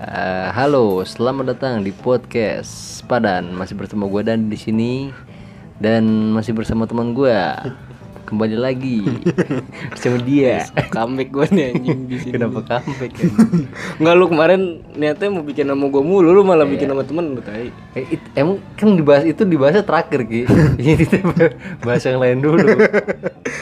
Eh, 0.00 0.48
halo, 0.56 1.04
selamat 1.04 1.52
datang 1.52 1.84
di 1.84 1.92
podcast 1.92 3.04
Padan. 3.04 3.52
Masih 3.52 3.76
bersama 3.76 4.08
gue 4.08 4.24
dan 4.24 4.48
di 4.48 4.56
sini 4.56 5.12
dan 5.76 6.32
masih 6.32 6.56
bersama 6.56 6.88
teman 6.88 7.12
gue. 7.12 7.36
Kembali 8.24 8.56
lagi 8.56 9.04
bersama 9.92 10.16
dia. 10.24 10.64
comeback 10.88 11.28
gue 11.28 11.46
nih 11.52 11.64
anjing 11.76 12.00
di 12.08 12.16
sini. 12.16 12.32
Kenapa 12.32 12.64
comeback 12.64 13.12
ya? 13.12 13.28
Enggak 14.00 14.14
lu 14.16 14.24
kemarin 14.32 14.60
niatnya 14.96 15.28
mau 15.28 15.44
bikin 15.44 15.68
nama 15.68 15.84
gue 15.84 16.00
mulu, 16.00 16.32
lu 16.32 16.48
malah 16.48 16.64
bikin 16.64 16.88
nama 16.88 17.04
temen 17.04 17.36
lu 17.36 17.44
tai. 17.44 17.68
Eh, 17.92 18.16
it- 18.16 18.30
emang 18.32 18.56
kan 18.80 18.96
dibahas 18.96 19.28
itu 19.28 19.44
dibahasnya 19.44 19.84
terakhir 19.84 20.24
Ki. 20.24 20.48
Ini 20.80 20.94
kita 20.96 21.16
bahas 21.84 22.00
yang 22.08 22.16
lain 22.16 22.40
dulu. 22.40 22.72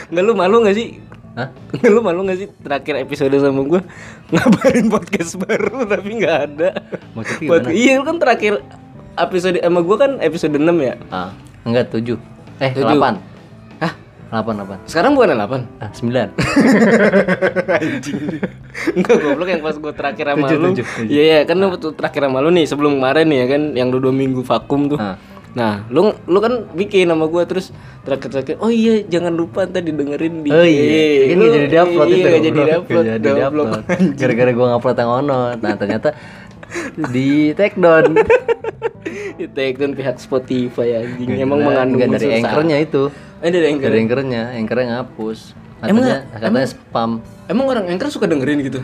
Enggak 0.07 0.23
lu 0.23 0.33
malu 0.37 0.63
gak 0.63 0.77
sih? 0.77 1.03
Hah? 1.39 1.49
Lu 1.87 2.03
malu 2.03 2.27
gak 2.27 2.35
sih 2.35 2.51
terakhir 2.59 2.99
episode 2.99 3.31
sama 3.33 3.63
gue 3.63 3.79
ngabarin 4.35 4.91
podcast 4.91 5.39
baru 5.39 5.87
tapi 5.87 6.19
nggak 6.19 6.37
ada. 6.45 6.69
Maksudnya 7.15 7.47
Buat, 7.47 7.63
iya 7.71 7.95
lu 7.95 8.03
kan 8.03 8.19
terakhir 8.19 8.59
episode 9.15 9.55
sama 9.57 9.79
gue 9.79 9.95
kan 9.95 10.11
episode 10.19 10.51
6 10.51 10.67
ya. 10.79 10.93
Ah, 11.07 11.31
enggak 11.63 11.87
7. 11.89 12.19
Eh, 12.59 12.71
Tujuh. 12.75 12.91
8. 12.91 13.15
Hah? 13.79 13.93
8 14.35 14.51
8. 14.83 14.83
Sekarang 14.83 15.15
bukan 15.15 15.31
8 15.31 15.63
Ah, 15.79 15.89
9. 15.95 16.35
Enggak 18.95 19.15
goblok 19.17 19.47
yang 19.49 19.61
pas 19.61 19.75
gue 19.75 19.93
terakhir 19.93 20.25
sama 20.29 20.45
Tujuh, 20.47 20.57
lu. 20.57 20.67
tujuh, 20.71 20.85
tujuh. 20.85 21.09
Iya 21.09 21.21
iya 21.23 21.39
kan 21.43 21.55
lu 21.57 21.75
tuh 21.75 21.91
terakhir 21.93 22.27
sama 22.27 22.39
lu 22.39 22.49
nih 22.51 22.65
sebelum 22.67 22.99
kemarin 22.99 23.25
nih 23.27 23.37
ya 23.39 23.47
kan 23.47 23.61
yang 23.75 23.87
lu 23.89 23.97
dua 23.99 24.13
minggu 24.13 24.41
vakum 24.43 24.87
tuh. 24.87 24.99
Ah. 24.99 25.15
Nah, 25.57 25.81
lu 25.89 26.13
lu 26.29 26.39
kan 26.39 26.69
bikin 26.77 27.09
sama 27.09 27.25
gua 27.25 27.41
terus 27.49 27.73
terakhir-terakhir 28.05 28.61
oh 28.61 28.69
iya 28.69 29.01
jangan 29.01 29.33
lupa 29.33 29.65
ntar 29.65 29.81
didengerin 29.81 30.45
di 30.45 30.49
Oh 30.53 30.61
iya, 30.61 31.25
kan 31.25 31.35
Lu- 31.35 31.41
nggak 31.41 31.53
jadi 31.57 31.67
diupload 31.73 32.07
iya, 32.07 32.13
itu. 32.13 32.27
nggak 32.29 32.43
jadi 32.45 32.59
diupload. 32.59 33.05
Jadi 33.09 33.27
diupload. 33.33 33.69
Gara-gara 34.21 34.51
gua 34.53 34.65
ngupload 34.77 34.97
yang 35.01 35.11
ono. 35.25 35.39
Nah, 35.57 35.73
ternyata 35.73 36.09
di 37.09 37.29
take 37.57 37.77
down. 37.77 38.13
Di 39.39 39.47
take 39.55 39.79
down 39.79 39.95
pihak 39.95 40.19
Spotify 40.19 40.99
anjing. 41.01 41.33
Nggak 41.33 41.47
Emang 41.47 41.59
mengandung 41.63 42.11
dari 42.11 42.27
anchornya 42.43 42.77
itu. 42.77 43.07
Eh 43.39 43.49
dari 43.49 43.65
anchor. 43.71 43.87
Dari 43.89 43.97
anchornya, 44.03 44.41
anchornya 44.53 44.85
ngapus. 44.99 45.39
Emang 45.79 46.03
Katanya, 46.03 46.17
katanya 46.35 46.67
spam. 46.67 47.11
Emang 47.47 47.65
orang 47.71 47.85
anchor 47.87 48.11
suka 48.11 48.27
dengerin 48.27 48.59
gitu? 48.67 48.83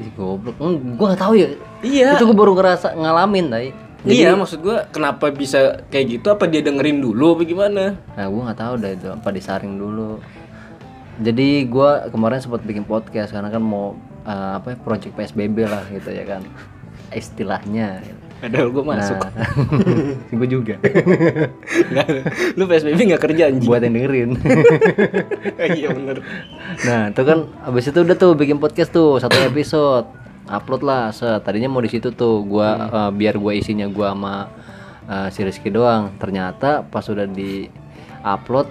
Ih, 0.00 0.08
goblok. 0.16 0.56
Hmm, 0.56 0.96
gua 0.96 1.12
gak 1.12 1.20
tahu 1.20 1.34
ya. 1.36 1.48
Iya. 1.84 2.16
Itu 2.16 2.24
gua 2.32 2.36
baru 2.40 2.52
ngerasa 2.56 2.96
ngalamin, 2.96 3.46
tai. 3.52 3.68
Iya, 4.08 4.32
maksud 4.32 4.64
gua 4.64 4.88
kenapa 4.88 5.28
bisa 5.28 5.84
kayak 5.92 6.06
gitu? 6.18 6.26
Apa 6.32 6.48
dia 6.48 6.64
dengerin 6.64 7.04
dulu 7.04 7.36
apa 7.36 7.42
gimana? 7.44 8.00
Nah, 8.16 8.26
gua 8.32 8.50
nggak 8.50 8.60
tahu 8.60 8.74
dah 8.80 8.90
itu 8.92 9.08
apa 9.12 9.28
disaring 9.32 9.74
dulu. 9.76 10.20
Jadi 11.20 11.68
gua 11.68 12.08
kemarin 12.08 12.40
sempat 12.40 12.64
bikin 12.64 12.88
podcast 12.88 13.32
karena 13.32 13.52
kan 13.52 13.60
mau 13.60 13.96
eh, 14.24 14.52
apa 14.56 14.72
ya, 14.72 14.76
project 14.80 15.12
PSBB 15.16 15.68
lah 15.68 15.84
gitu 15.92 16.10
ya 16.12 16.24
kan. 16.24 16.42
Istilahnya. 17.12 18.00
Padahal 18.40 18.72
gua 18.72 18.84
masuk. 18.96 19.20
Nah, 20.30 20.38
gue 20.40 20.48
juga. 20.48 20.74
Nggak, 21.92 22.06
lu 22.56 22.64
PSBB 22.64 22.98
nggak 23.12 23.22
kerja 23.28 23.42
anjing. 23.52 23.68
Buat 23.68 23.84
yang 23.84 23.94
dengerin. 24.00 24.30
iya 25.76 25.88
bener. 25.92 26.24
nah, 26.88 27.12
itu 27.12 27.22
kan 27.26 27.38
abis 27.68 27.92
itu 27.92 27.98
udah 28.00 28.16
tuh 28.16 28.32
bikin 28.38 28.56
podcast 28.56 28.94
tuh 28.94 29.20
satu 29.20 29.36
episode. 29.44 30.19
Upload 30.50 30.82
lah. 30.82 31.14
Set. 31.14 31.46
Tadinya 31.46 31.70
mau 31.70 31.80
di 31.80 31.90
situ 31.90 32.10
tuh 32.10 32.42
gua 32.42 32.90
eh, 32.90 33.10
biar 33.14 33.38
gua 33.38 33.54
isinya 33.54 33.86
gua 33.86 34.12
sama 34.12 34.34
eh, 35.06 35.28
si 35.30 35.40
Rizky 35.46 35.70
doang. 35.70 36.10
Ternyata 36.18 36.82
pas 36.82 37.06
udah 37.06 37.24
di 37.30 37.70
upload 38.26 38.68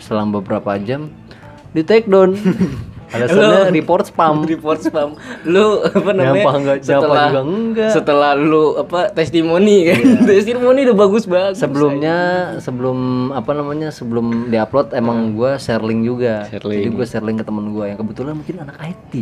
selang 0.00 0.30
beberapa 0.30 0.78
jam 0.80 1.10
di 1.74 1.82
take 1.82 2.06
down. 2.06 2.36
Alasannya 3.10 3.74
report 3.74 4.04
spam. 4.08 4.34
report 4.52 4.80
spam. 4.80 5.18
Lu 5.46 5.82
apa 5.82 6.10
namanya 6.14 6.42
Nyapa 6.42 6.50
enggak, 6.56 6.76
nyapa 6.86 7.14
juga 7.14 7.40
enggak. 7.42 7.90
setelah 7.90 8.32
lu 8.38 8.64
apa 8.78 9.10
testimoni 9.10 9.76
kan? 9.90 9.98
Testimoni 10.30 10.80
udah 10.86 10.96
bagus 10.96 11.24
banget 11.26 11.54
sebelumnya 11.58 12.16
sebelum 12.62 13.30
apa 13.34 13.50
namanya 13.52 13.88
sebelum 13.90 14.48
diupload 14.48 14.94
emang 14.94 15.34
gua 15.34 15.58
share 15.58 15.82
link 15.82 16.06
juga. 16.06 16.46
Share 16.46 16.64
link. 16.64 16.78
jadi 16.86 16.90
gua 16.94 17.06
share 17.06 17.24
link 17.26 17.42
ke 17.42 17.46
temen 17.46 17.64
gua 17.74 17.84
yang 17.90 17.98
kebetulan 17.98 18.34
mungkin 18.38 18.56
anak 18.62 18.76
IT 18.80 19.12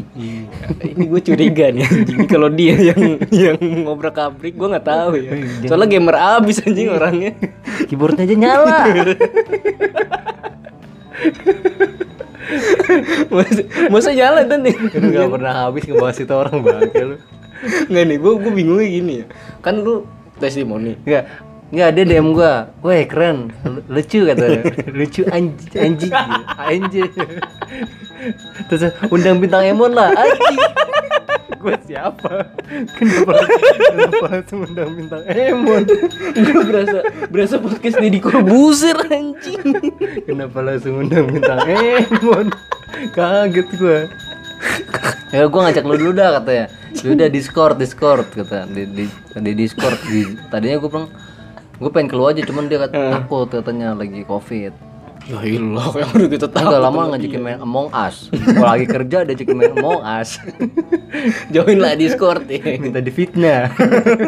ini 0.85 1.05
gue 1.09 1.21
curiga 1.23 1.71
nih 1.73 1.85
anjing. 1.87 2.19
Kalau 2.27 2.49
dia 2.53 2.75
yang 2.77 3.19
yang 3.31 3.59
ngobrak 3.87 4.19
abrik 4.19 4.55
gue 4.55 4.69
nggak 4.69 4.87
tahu 4.87 5.13
ya. 5.19 5.31
Soalnya 5.67 5.89
gamer 5.89 6.17
abis 6.17 6.63
anjing 6.63 6.89
orangnya. 6.91 7.33
Keyboardnya 7.87 8.25
aja 8.27 8.37
nyala 8.37 8.79
masa, 13.93 14.11
jalan 14.13 14.45
kan 14.49 14.61
nih. 14.63 14.75
Nggak 14.77 15.29
pernah 15.33 15.53
habis 15.69 15.85
ngebahas 15.87 16.19
itu 16.19 16.35
orang 16.35 16.57
bangke 16.63 17.03
lu. 17.05 17.17
Nggak 17.91 18.05
nih 18.07 18.17
gue 18.23 18.33
gue 18.39 18.53
bingungnya 18.53 18.89
gini 18.89 19.13
ya. 19.23 19.27
Kan 19.65 19.83
lu 19.83 20.07
testimoni. 20.39 20.95
Nggak 21.03 21.25
nggak 21.69 21.89
dia 21.93 22.05
DM 22.09 22.33
gua. 22.33 22.73
Weh 22.81 23.05
keren. 23.05 23.53
Lu- 23.67 23.85
lucu 23.93 24.25
katanya 24.25 24.61
lucu 24.89 25.23
anjing 25.29 25.73
anjing. 25.77 26.13
Anjing. 26.57 27.13
Terus 28.73 28.83
undang 29.13 29.39
bintang 29.39 29.69
Emon 29.69 29.93
lah. 29.93 30.11
Anjing. 30.17 30.59
Gue 31.59 31.75
siapa? 31.91 32.55
Kenapa 32.95 33.33
kenapa 33.91 34.25
langsung 34.31 34.63
undang 34.63 34.95
bintang 34.95 35.27
Emon? 35.27 35.83
Gue 36.39 36.63
berasa 36.63 36.99
berasa 37.27 37.55
podcast 37.59 37.99
Deddy 37.99 38.23
Corbuzier 38.23 38.95
anjing. 39.11 39.67
Kenapa 40.23 40.63
langsung 40.63 41.03
undang 41.03 41.27
bintang 41.27 41.59
Emon? 41.67 42.55
Kaget 43.15 43.69
gue. 43.77 43.99
ya 45.31 45.45
gue 45.45 45.61
ngajak 45.61 45.85
lu 45.85 45.95
dulu 45.97 46.13
dah 46.17 46.41
katanya. 46.41 46.67
Yaudah 47.05 47.29
Discord, 47.31 47.77
Discord 47.79 48.27
kata 48.33 48.67
di, 48.67 48.83
di, 48.89 49.05
di 49.39 49.53
Discord. 49.55 49.99
Di, 50.09 50.35
tadinya 50.51 50.81
gue 50.83 50.91
bilang 50.91 51.09
gue 51.79 51.91
pengen 51.95 52.09
keluar 52.11 52.35
aja 52.35 52.43
cuman 52.43 52.67
dia 52.67 52.79
kata, 52.83 53.23
takut 53.23 53.49
katanya 53.53 53.95
lagi 53.95 54.27
covid. 54.27 54.75
Ya 55.29 55.45
ilah 55.45 55.93
yang 55.93 56.09
udah 56.17 56.31
kita 56.33 56.47
tahu 56.49 56.65
Enggak 56.65 56.83
lama 56.89 57.01
ngajakin 57.13 57.41
main 57.45 57.61
Among 57.61 57.93
Us. 57.93 58.33
Gue 58.33 58.65
lagi 58.65 58.87
kerja 58.89 59.29
dia 59.29 59.35
ajakin 59.37 59.57
main 59.61 59.73
Among 59.77 60.01
Us. 60.01 60.41
Join 61.53 61.85
lah 61.85 61.93
Discord. 62.01 62.49
Ya 62.49 62.81
Minta 62.81 63.05
difitnah 63.05 63.69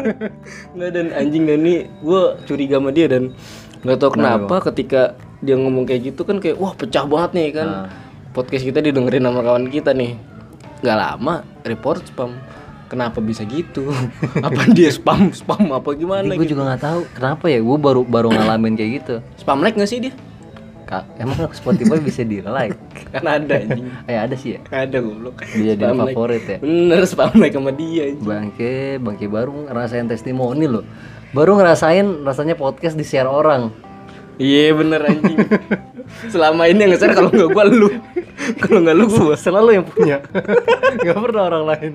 Nggak 0.76 0.90
dan 0.92 1.06
anjing 1.16 1.48
dan 1.48 1.64
nih 1.64 1.88
gue 2.04 2.22
curiga 2.44 2.76
sama 2.76 2.92
dia 2.92 3.08
dan 3.08 3.32
nggak 3.80 3.96
tahu 3.96 4.20
kenapa 4.20 4.60
ketika 4.68 5.16
dia 5.40 5.56
ngomong 5.56 5.88
kayak 5.88 6.12
gitu 6.12 6.20
kan 6.28 6.36
kayak 6.36 6.60
wah 6.60 6.76
pecah 6.76 7.08
banget 7.08 7.30
nih 7.32 7.48
kan 7.56 7.88
podcast 8.30 8.62
kita 8.62 8.78
didengerin 8.78 9.26
sama 9.26 9.40
kawan 9.42 9.66
kita 9.66 9.90
nih 9.90 10.14
nggak 10.80 10.96
lama 10.96 11.42
report 11.66 12.06
spam 12.06 12.38
kenapa 12.86 13.18
bisa 13.22 13.42
gitu 13.46 13.90
apa 14.46 14.70
dia 14.70 14.90
spam 14.90 15.30
spam 15.30 15.70
apa 15.70 15.94
gimana 15.94 16.26
Gue 16.34 16.46
gitu 16.46 16.54
juga 16.58 16.74
nggak 16.74 16.82
tahu 16.82 17.00
kenapa 17.14 17.44
ya 17.50 17.58
gue 17.62 17.76
baru 17.78 18.02
baru 18.06 18.28
ngalamin 18.30 18.74
kayak 18.74 18.90
gitu 19.02 19.14
spam 19.38 19.62
like 19.62 19.74
nggak 19.74 19.90
sih 19.90 20.00
dia 20.02 20.14
Kak, 20.90 21.06
emang 21.22 21.46
Spotify 21.54 22.02
bisa 22.02 22.26
di 22.26 22.42
like? 22.42 22.74
kan 23.14 23.22
ada 23.22 23.62
anjing 23.62 23.86
Eh 24.10 24.18
ada 24.18 24.34
sih 24.34 24.58
ya? 24.58 24.60
ada 24.74 24.98
goblok 24.98 25.46
Dia 25.54 25.78
jadi 25.78 25.94
like. 25.94 26.18
favorit 26.18 26.42
ya? 26.42 26.58
bener 26.58 27.06
spam 27.06 27.30
like 27.38 27.54
sama 27.54 27.70
dia 27.70 28.10
anjing. 28.10 28.26
Bangke, 28.26 28.98
bangke 28.98 29.30
baru 29.30 29.70
ngerasain 29.70 30.10
testimoni 30.10 30.66
loh. 30.66 30.82
Baru 31.30 31.54
ngerasain 31.54 32.26
rasanya 32.26 32.58
podcast 32.58 32.98
di 32.98 33.06
share 33.06 33.30
orang. 33.30 33.70
Iya 34.40 34.72
bener 34.72 35.00
anjing. 35.04 35.38
Selama 36.32 36.66
ini 36.66 36.88
yang 36.88 36.90
nge-share 36.96 37.14
kalau 37.14 37.30
nggak 37.30 37.50
gua 37.52 37.64
lu. 37.68 37.88
Kalau 38.58 38.78
nggak 38.82 38.96
lu 38.96 39.04
gua 39.06 39.36
Selalu 39.36 39.70
yang 39.78 39.86
punya. 39.86 40.16
Gak 41.06 41.16
pernah 41.22 41.46
orang 41.46 41.64
lain 41.70 41.92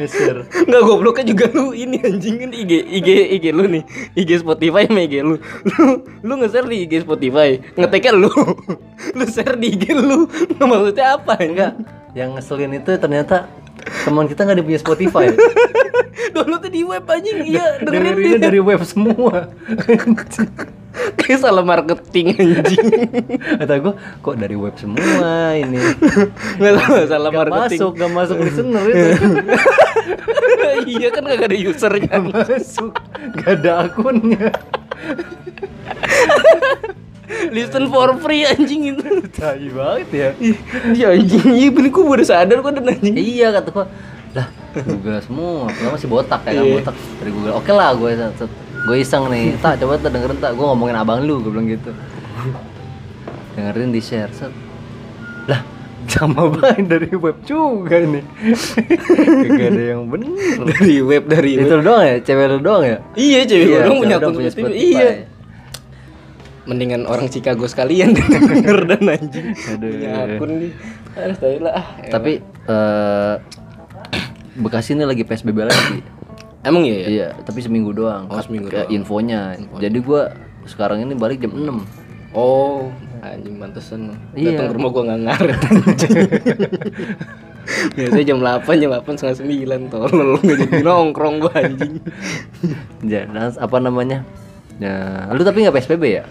nge-share. 0.00 0.48
Nggak 0.64 0.82
gobloknya 0.86 1.24
juga 1.28 1.46
lu. 1.52 1.76
Ini 1.76 2.00
anjing 2.00 2.36
kan 2.40 2.50
IG 2.54 2.72
IG 2.88 3.08
IG 3.38 3.44
lu 3.52 3.68
nih. 3.68 3.82
IG 4.16 4.40
Spotify 4.40 4.88
sama 4.88 5.04
IG 5.04 5.14
lu. 5.20 5.36
Lu 5.68 5.84
lu 6.24 6.32
nge-share 6.40 6.66
di 6.70 6.76
IG 6.88 7.04
Spotify. 7.04 7.60
Ngeteknya 7.76 8.12
lu. 8.16 8.30
Lu 9.16 9.24
share 9.30 9.56
di 9.58 9.74
IG 9.74 9.94
lu. 9.94 10.26
Nggak 10.56 10.68
maksudnya 10.68 11.06
apa 11.18 11.34
enggak 11.38 11.72
Yang 12.16 12.28
ngeselin 12.38 12.72
itu 12.78 12.90
ternyata 12.96 13.36
teman 14.04 14.28
kita 14.28 14.44
nggak 14.44 14.64
punya 14.64 14.80
Spotify. 14.80 15.26
downloadnya 16.34 16.70
di 16.70 16.82
web 16.84 17.04
anjing 17.08 17.38
iya 17.46 17.80
dengerin 17.80 18.14
Dengerinnya 18.14 18.38
dari 18.38 18.60
web 18.60 18.80
semua. 18.84 19.48
kayak 21.18 21.38
salah 21.40 21.62
marketing 21.62 22.34
anjing 22.34 22.86
Kata 23.62 23.74
gue, 23.78 23.94
kok 24.18 24.36
dari 24.36 24.56
web 24.58 24.74
semua 24.74 25.54
ini. 25.54 25.78
nggak 26.58 26.74
salah 26.74 27.06
salah 27.06 27.30
Gak 27.30 27.38
marketing 27.38 27.80
masuk, 27.80 27.92
gak 27.94 28.12
masuk 28.12 28.36
listener 28.42 28.84
itu. 28.90 29.08
iya 30.98 31.08
kan 31.14 31.22
nggak 31.22 31.48
ada 31.48 31.56
usernya 31.56 32.08
Gak 32.18 32.24
masuk, 32.34 32.92
gak 33.38 33.50
ada 33.62 33.72
akunnya. 33.88 34.48
Listen 37.50 37.88
for 37.88 38.16
free 38.18 38.42
anjing 38.42 38.92
itu 38.92 39.04
Tai 39.30 39.60
banget 39.68 40.08
ya. 40.10 40.28
iya 40.90 41.06
anjing 41.12 41.44
iya 41.52 41.68
bener 41.68 41.90
gua 41.90 42.04
baru 42.16 42.24
sadar 42.24 42.58
kok 42.58 42.72
dan 42.72 42.88
anjing 42.88 43.14
Iya 43.14 43.52
kata 43.52 43.68
gua. 43.70 43.86
Lah, 44.36 44.46
Google 44.84 45.20
semua. 45.20 45.66
Pertama 45.68 45.96
masih 45.96 46.08
botak 46.08 46.40
ya 46.44 46.52
kan 46.54 46.64
botak 46.68 46.96
dari 47.16 47.30
Google. 47.32 47.54
Oke 47.56 47.70
lah 47.72 47.90
gue 47.92 48.10
gue 48.78 48.96
iseng 48.96 49.24
nih. 49.28 49.56
Tak 49.56 49.80
coba 49.80 49.96
tak 49.96 50.12
dengerin 50.12 50.36
tak. 50.36 50.52
Gue 50.52 50.64
ngomongin 50.64 50.96
abang 50.96 51.20
lu, 51.20 51.40
gue 51.40 51.48
bilang 51.48 51.64
gitu. 51.66 51.90
dengerin 53.52 53.90
di 53.90 54.00
share. 54.00 54.28
Set. 54.30 54.52
Lah, 55.44 55.64
sama 56.06 56.44
banget 56.48 56.88
dari 56.88 57.10
web 57.14 57.36
juga 57.42 58.00
nih 58.00 58.24
Gak 59.48 59.68
ada 59.72 59.84
yang 59.92 60.08
bener 60.08 60.32
dari 60.68 61.00
web 61.00 61.24
dari 61.24 61.50
web 61.56 61.64
itu 61.64 61.74
doang 61.80 62.04
ya 62.04 62.16
cewek 62.18 62.44
lu 62.48 62.58
doang 62.60 62.84
ya 62.84 62.96
iya 63.12 63.40
cewek 63.44 63.64
Iya, 63.66 63.78
gue 63.82 63.96
punya 63.96 64.16
doang 64.16 64.32
akun 64.32 64.40
punya 64.40 64.50
Spotify. 64.52 64.76
iya 64.78 65.08
mendingan 66.68 67.08
orang 67.08 67.32
Chicago 67.32 67.64
sekalian. 67.64 68.12
Denger 68.14 68.84
dan 68.84 69.02
anjing. 69.08 69.56
Aduh. 69.56 69.88
punya 69.88 70.10
akun 70.28 70.50
nih. 70.60 70.72
Tahu 71.16 71.56
lah. 71.64 71.72
Ah. 71.74 71.86
tapi 72.12 72.32
eh 72.44 73.34
Bekasi 74.58 74.98
ini 74.98 75.08
lagi 75.08 75.24
PSBB 75.24 75.58
lagi. 75.64 76.04
Emang 76.68 76.84
iya 76.84 76.96
ya? 76.98 77.06
iya 77.08 77.28
tapi 77.42 77.64
seminggu 77.64 77.96
doang. 77.96 78.28
Oh, 78.28 78.42
seminggu 78.42 78.68
kayak 78.68 78.92
infonya. 78.92 79.56
Jadi 79.80 79.98
gua 80.04 80.34
sekarang 80.68 81.00
ini 81.00 81.16
balik 81.16 81.40
jam 81.40 81.56
6 81.56 82.36
oh 82.36 82.92
anjing 83.24 83.56
pantesan 83.56 84.12
Iya. 84.36 84.52
datang 84.52 84.66
ke 84.68 84.74
rumah 84.76 84.90
gua 84.92 85.02
nggak 85.08 85.20
ngaret 85.24 85.60
biasanya 87.96 88.24
jam 88.24 88.38
8 88.40 88.80
jam 88.80 88.90
8 88.96 89.16
setengah 89.16 89.36
sembilan 89.44 89.80
tolol. 89.92 90.30
Nggak 90.40 90.56
jadi 90.56 90.76
nongkrong 90.84 91.36
gua 91.40 91.52
anjing. 91.56 91.94
Jangan 93.04 93.56
apa 93.64 93.76
namanya? 93.80 94.24
Ya, 94.78 95.26
lu 95.34 95.42
tapi 95.42 95.66
nggak 95.66 95.76
PSBB 95.76 96.04
ya? 96.06 96.24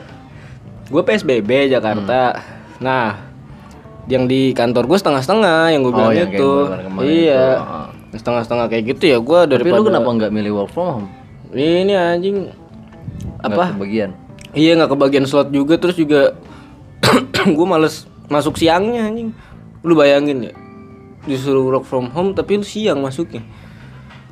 Gue 0.88 1.02
PSBB 1.04 1.72
Jakarta. 1.72 2.42
Nah 2.80 3.28
yang 4.08 4.24
di 4.24 4.56
kantor 4.56 4.88
gue 4.88 4.98
setengah-setengah 4.98 5.76
yang 5.76 5.82
gue 5.84 5.92
bilang 5.92 6.16
yang 6.16 6.32
kayak 6.32 6.40
itu 6.40 6.52
iya. 7.04 7.60
ah. 7.60 7.88
setengah-setengah 8.16 8.72
kayak 8.72 8.84
gitu 8.96 9.04
ya 9.04 9.18
gue 9.20 9.40
Tapi 9.44 9.52
daripada 9.52 9.84
lu 9.84 9.88
kenapa 9.92 10.10
nggak 10.16 10.32
milih 10.32 10.52
work 10.64 10.72
from 10.72 10.88
home? 10.88 11.08
ini 11.52 11.92
anjing. 11.92 12.52
Nggak 13.44 13.52
apa? 13.52 13.66
kebagian? 13.76 14.12
iya 14.56 14.72
nggak 14.80 14.92
kebagian 14.96 15.26
slot 15.28 15.52
juga 15.52 15.76
terus 15.76 16.00
juga 16.00 16.40
gue 17.58 17.68
males 17.68 18.08
masuk 18.32 18.56
siangnya 18.56 19.12
anjing. 19.12 19.36
Lu 19.84 19.94
bayangin 19.94 20.52
ya 20.52 20.54
disuruh 21.28 21.68
work 21.68 21.84
from 21.84 22.08
home 22.16 22.32
tapi 22.32 22.56
lu 22.56 22.64
siang 22.64 23.04
masuknya. 23.04 23.44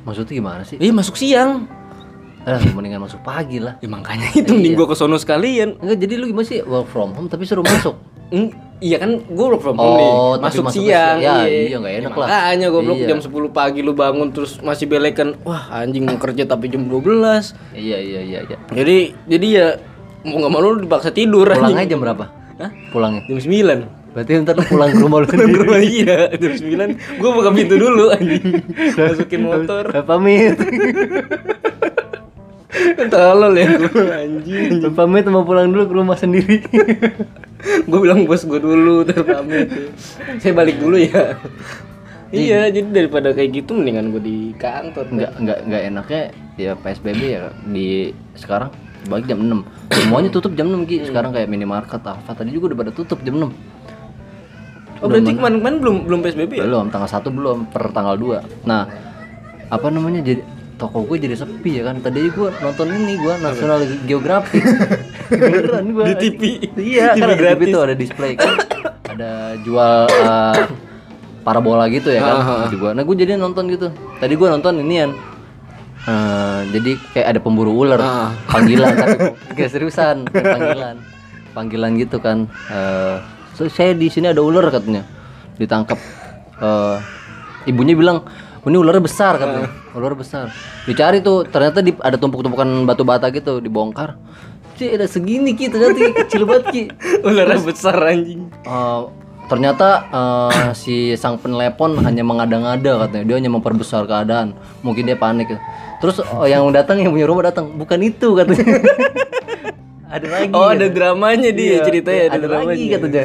Maksudnya 0.08 0.32
gimana 0.38 0.62
sih? 0.64 0.80
iya 0.80 0.94
masuk 0.94 1.18
siang 1.20 1.68
Eh, 2.46 2.62
mendingan 2.70 3.02
masuk 3.02 3.20
pagi 3.20 3.58
lah. 3.58 3.74
ya 3.76 3.90
makanya 3.90 4.30
itu 4.32 4.54
mending 4.54 4.72
gue 4.72 4.86
ke 4.86 4.94
sono 4.94 5.14
sekalian 5.16 5.76
Enggak, 5.76 5.98
jadi 5.98 6.14
lu 6.14 6.24
gimana 6.26 6.46
sih 6.46 6.62
work 6.62 6.86
from 6.86 7.10
home 7.10 7.26
tapi 7.26 7.42
suruh 7.42 7.60
masuk? 7.60 7.98
Iya 8.78 9.00
kan 9.00 9.08
gue 9.18 9.46
work 9.46 9.58
from 9.58 9.74
home 9.74 9.88
Oh, 9.88 9.96
nih 9.96 10.10
tapi 10.36 10.44
masuk 10.44 10.62
masuk 10.62 10.82
siang. 10.84 11.16
Ya, 11.16 11.42
iya, 11.42 11.74
nggak 11.74 11.94
enak 11.96 12.10
Ya, 12.12 12.14
lah. 12.14 12.28
makanya 12.28 12.66
gue 12.68 12.82
Iya. 12.94 13.06
jam 13.08 13.18
10 13.18 13.32
pagi 13.50 13.80
lu 13.80 13.92
bangun 13.92 14.28
terus 14.30 14.60
masih 14.60 14.84
belekan 14.84 15.32
wah 15.42 15.64
anjing 15.72 16.04
mau 16.04 16.14
kerja 16.14 16.44
tapi 16.44 16.68
jam 16.68 16.84
12 16.84 17.56
iya, 17.72 17.96
iya, 17.96 18.20
iya, 18.20 18.40
iya. 18.44 18.56
jadi 18.68 18.96
jadi 19.26 19.46
ya 19.48 19.66
mau 20.22 20.38
nggak 20.38 20.52
mau 20.52 20.60
lu 20.60 20.78
dipaksa 20.78 21.08
tidur 21.10 21.48
Pulangnya 21.48 21.88
jam 21.88 21.98
berapa? 21.98 22.24
Hah? 22.58 22.70
Pulangnya. 22.88 23.24
jam 23.24 23.40
9 23.40 24.14
Berarti 24.14 24.32
ntar 24.38 24.54
lu 24.54 24.64
pulang 24.66 24.88
ke 24.88 24.98
rumah 24.98 25.18
lu 25.18 25.26
Pulang 25.26 25.40
ke 25.40 25.40
sendiri. 25.42 25.60
rumah 25.62 25.80
iya 25.82 26.16
jam 26.30 26.52
9 26.52 27.16
gue 27.16 27.30
buka 27.32 27.50
pintu 27.50 27.74
dulu 27.74 28.04
anjing 28.12 28.44
masukin 29.00 29.40
motor 29.42 29.84
Pamit. 30.04 30.56
tolol 33.10 33.54
ya 33.56 33.68
gue 33.76 34.04
anjing. 34.10 34.70
Pamit 34.92 35.26
mau 35.28 35.44
pulang 35.46 35.70
dulu 35.70 35.84
ke 35.88 35.94
rumah 35.94 36.16
sendiri. 36.18 36.62
gue 37.90 37.98
bilang 37.98 38.28
bos 38.28 38.44
gue 38.44 38.60
dulu 38.60 39.02
terpamit 39.02 39.90
saya 40.38 40.52
balik 40.52 40.78
dulu 40.78 41.00
ya. 41.00 41.36
Iya 42.34 42.68
jadi 42.74 42.88
daripada 42.90 43.32
kayak 43.32 43.64
gitu 43.64 43.76
mendingan 43.76 44.12
gue 44.12 44.22
di 44.22 44.38
kantor. 44.58 45.08
Enggak, 45.08 45.32
enggak, 45.38 45.58
enggak 45.64 45.82
enaknya 45.88 46.22
ya 46.58 46.72
PSBB 46.76 47.20
ya 47.22 47.44
di 47.66 48.12
sekarang. 48.34 48.70
Balik 49.06 49.30
jam 49.30 49.38
6 49.38 49.76
semuanya 49.94 50.30
tutup 50.34 50.52
jam 50.58 50.66
6 50.66 50.82
Ki. 50.86 50.96
sekarang 51.06 51.30
kayak 51.30 51.46
minimarket 51.46 52.02
apa 52.02 52.30
tadi 52.34 52.50
juga 52.50 52.74
udah 52.74 52.78
pada 52.78 52.92
tutup 52.92 53.18
jam 53.22 53.38
6 53.38 53.54
Oh 55.04 55.12
berarti 55.12 55.36
kemarin-kemarin 55.36 55.78
belum 55.78 55.96
belum 56.08 56.20
PSBB 56.24 56.52
ya? 56.56 56.64
belum 56.64 56.88
tanggal 56.88 57.10
1 57.10 57.28
belum 57.28 57.58
per 57.68 57.84
tanggal 57.92 58.16
2 58.16 58.64
nah 58.64 58.88
apa 59.68 59.86
namanya 59.90 60.24
jadi 60.24 60.42
toko 60.76 61.08
gue 61.08 61.16
jadi 61.20 61.36
sepi 61.36 61.80
ya 61.80 61.82
kan. 61.88 62.00
Tadi 62.00 62.28
gue 62.28 62.48
nonton 62.60 62.86
ini 62.92 63.16
gue 63.16 63.34
National 63.40 63.78
Geographic. 64.04 64.62
Beneran 65.32 65.86
gue 65.90 66.04
Di 66.06 66.14
TV. 66.16 66.42
iya 66.78 67.12
TV 67.16 67.20
kan 67.20 67.28
ada 67.32 67.36
TV 67.36 67.40
gratis. 67.42 67.72
tuh 67.74 67.80
ada 67.82 67.94
display 67.96 68.32
kan. 68.36 68.54
Ada 69.16 69.32
jual 69.64 69.96
eh, 70.08 70.62
parabola 71.42 71.88
gitu 71.88 72.12
ya 72.12 72.20
kan. 72.20 72.68
Jadi 72.68 72.76
gua. 72.76 72.90
Nah 72.92 73.02
gue 73.02 73.16
jadi 73.16 73.40
nonton 73.40 73.68
gitu. 73.72 73.88
Tadi 74.20 74.32
gue 74.36 74.48
nonton 74.48 74.80
inian 74.80 75.10
Eh, 76.06 76.60
jadi 76.70 76.92
kayak 77.10 77.26
ada 77.34 77.40
pemburu 77.42 77.74
ular. 77.74 77.98
Ah. 77.98 78.30
panggilan 78.46 78.94
tapi 78.94 79.66
seriusan 79.74 80.22
panggilan. 80.30 81.02
Panggilan 81.50 81.98
gitu 81.98 82.22
kan. 82.22 82.46
Eh, 82.70 83.16
so, 83.58 83.66
saya 83.66 83.90
di 83.90 84.06
sini 84.06 84.30
ada 84.30 84.38
ular 84.38 84.70
katanya. 84.70 85.02
Ditangkap. 85.58 85.98
Eh, 86.62 86.96
ibunya 87.66 87.98
bilang 87.98 88.22
"Oh, 88.22 88.45
ini 88.66 88.76
ularnya 88.76 89.00
besar 89.00 89.36
katanya. 89.36 89.70
Ular 89.92 90.12
besar. 90.12 90.50
Dicari 90.82 91.18
tuh 91.18 91.44
ternyata 91.44 91.78
di, 91.78 91.94
ada 91.96 92.14
tumpuk-tumpukan 92.14 92.66
batu 92.82 93.02
bata 93.02 93.30
gitu 93.30 93.58
dibongkar. 93.58 94.18
Cih, 94.74 94.92
ada 94.92 95.06
segini 95.06 95.52
ki. 95.52 95.70
Ternyata 95.70 95.94
Ki, 95.94 96.06
kecil 96.14 96.42
banget 96.44 96.64
ki. 96.68 96.82
Ularnya 97.22 97.62
besar 97.62 97.96
anjing. 97.96 98.50
Eh, 98.60 99.00
ternyata 99.46 99.88
eh, 100.06 100.68
si 100.72 100.94
sang 101.14 101.36
penelepon 101.36 101.96
hanya 101.98 102.20
mengada-ngada 102.20 103.02
katanya. 103.02 103.24
Dia 103.24 103.36
hanya 103.38 103.48
memperbesar 103.48 104.04
keadaan. 104.04 104.52
Mungkin 104.80 105.06
dia 105.06 105.16
panik. 105.16 105.48
Terus 105.96 106.20
eh, 106.20 106.48
yang 106.48 106.66
datang 106.70 106.98
yang 106.98 107.08
punya 107.08 107.24
rumah 107.24 107.46
datang. 107.46 107.72
Bukan 107.72 107.98
itu 108.00 108.34
katanya. 108.34 108.66
Ada 110.06 110.26
lagi 110.28 110.50
Oh 110.50 110.62
ada 110.64 110.78
katanya. 110.80 110.94
dramanya 110.94 111.50
dia 111.50 111.66
Iya, 111.66 111.78
ceritanya 111.82 112.22
ada, 112.22 112.30
ada 112.32 112.46
dramanya. 112.46 112.68
lagi 112.72 112.84
katanya 112.88 113.24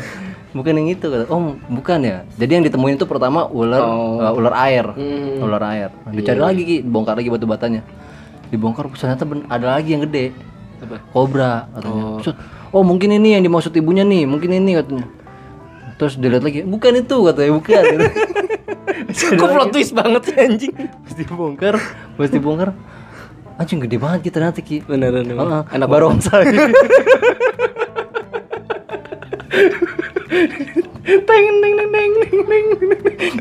bukan 0.51 0.73
yang 0.83 0.89
itu 0.91 1.05
kata 1.07 1.25
oh 1.31 1.55
bukan 1.71 1.99
ya? 2.03 2.17
Jadi 2.35 2.51
yang 2.59 2.65
ditemuin 2.67 2.99
itu 2.99 3.07
pertama 3.07 3.47
ular 3.47 3.81
eh, 3.81 4.37
ular 4.37 4.53
air. 4.67 4.85
Hmm. 4.95 5.43
ular 5.43 5.63
air. 5.71 5.89
Nah, 6.05 6.11
dicari 6.11 6.39
lagi 6.39 6.61
ki. 6.67 6.77
Bongkar 6.83 7.15
lagi 7.19 7.29
batu 7.31 7.47
batanya 7.47 7.81
dibongkar 8.51 8.91
ternyata 8.91 9.23
ada 9.47 9.79
lagi 9.79 9.95
yang 9.95 10.03
gede. 10.05 10.35
Apa? 10.81 10.97
kobra 11.13 11.69
katanya. 11.77 12.03
Terus, 12.19 12.35
oh 12.73 12.83
mungkin 12.83 13.15
ini 13.15 13.37
yang 13.37 13.43
dimaksud 13.45 13.71
ibunya 13.77 14.03
nih 14.03 14.27
mungkin 14.27 14.51
ini 14.51 14.75
katanya. 14.75 15.07
Terus 15.95 16.19
dilihat 16.19 16.43
lagi 16.43 16.67
bukan 16.67 16.91
itu 16.99 17.17
katanya. 17.31 17.51
Bukan. 17.55 17.83
Kok 19.11 19.47
plot 19.47 19.75
twist 19.75 19.91
banget 19.95 20.21
sih 20.23 20.35
anjing? 20.39 20.73
pas 20.75 21.13
dibongkar 21.15 21.75
pas 22.15 22.29
dibongkar 22.31 22.69
anjing 23.59 23.79
gede 23.83 23.97
banget 24.01 24.19
kita 24.29 24.35
ternyata 24.41 24.59
ki. 24.59 24.83
Beneran. 24.83 25.25
Heeh, 25.25 25.63
Anak 25.71 25.87
barongsai 25.87 26.51
teng 30.31 31.45
teng 31.61 31.73
teng 31.75 31.89
teng 31.91 32.11
teng 32.23 32.43
teng 32.47 32.65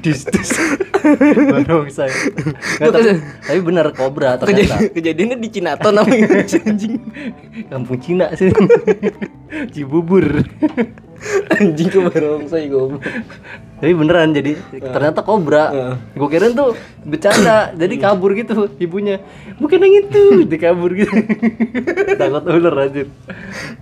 dis 0.03 0.21
dis. 0.27 0.51
Barongsai 1.31 2.11
Nggak, 2.83 2.91
tapi, 3.47 3.61
bener 3.63 3.87
kobra 3.95 4.37
ternyata. 4.37 4.83
Kejadian, 4.83 4.91
kejadiannya 4.91 5.37
di 5.39 5.49
Cinaton 5.55 5.93
namanya 5.95 6.27
anjing. 6.67 6.95
kampung 7.71 7.99
Cina 8.03 8.27
sih. 8.35 8.51
Cibubur 9.71 10.43
Anjing 11.61 11.89
ke 11.93 11.99
barongsai 12.01 12.67
goblok. 12.73 13.05
tapi 13.81 13.97
beneran 13.97 14.33
jadi 14.33 14.61
ternyata 14.77 15.25
kobra. 15.25 15.97
Gue 16.13 16.29
kirain 16.29 16.53
tuh 16.53 16.77
bercanda 17.01 17.71
jadi 17.81 17.95
kabur 17.97 18.33
gitu 18.37 18.69
ibunya. 18.77 19.21
Bukan 19.57 19.81
yang 19.81 20.05
itu 20.05 20.23
dia 20.51 20.59
kabur 20.61 20.93
gitu. 20.93 21.13
Takut 22.21 22.45
ular 22.45 22.89
aja 22.89 23.05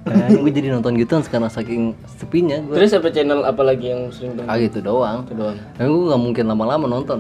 nah, 0.09 0.28
gue 0.30 0.52
jadi 0.52 0.73
nonton 0.73 0.97
gitu 0.97 1.21
sekarang 1.21 1.52
saking 1.52 1.92
sepinya 2.16 2.57
gue 2.64 2.75
Terus 2.75 2.97
apa 2.97 3.09
channel 3.12 3.45
apa 3.45 3.62
lagi 3.62 3.92
yang 3.92 4.09
sering 4.09 4.35
ah 4.40 4.54
tonton? 4.54 4.64
gitu 4.64 4.78
doang. 4.80 5.18
Itu 5.26 5.35
doang. 5.37 5.57
nah, 5.59 5.85
gue 5.85 6.02
nggak 6.09 6.23
mungkin 6.23 6.45
lama-lama 6.49 6.87
nonton 6.88 7.18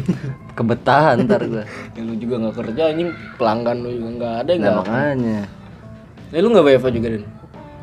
kebetahan 0.58 1.26
ntar 1.26 1.42
gue 1.44 1.64
Ya, 1.92 2.00
lu 2.02 2.14
juga 2.16 2.34
nggak 2.40 2.54
kerja 2.56 2.82
anjing. 2.92 3.10
Pelanggan 3.36 3.76
lu 3.82 3.90
juga 3.92 4.10
nggak 4.16 4.34
ada 4.42 4.50
nah 4.50 4.58
nggak. 4.58 4.74
makanya. 4.80 5.40
Eh, 6.32 6.40
lu 6.40 6.48
nggak 6.48 6.64
WFA 6.64 6.90
juga 6.90 7.08
Den? 7.12 7.24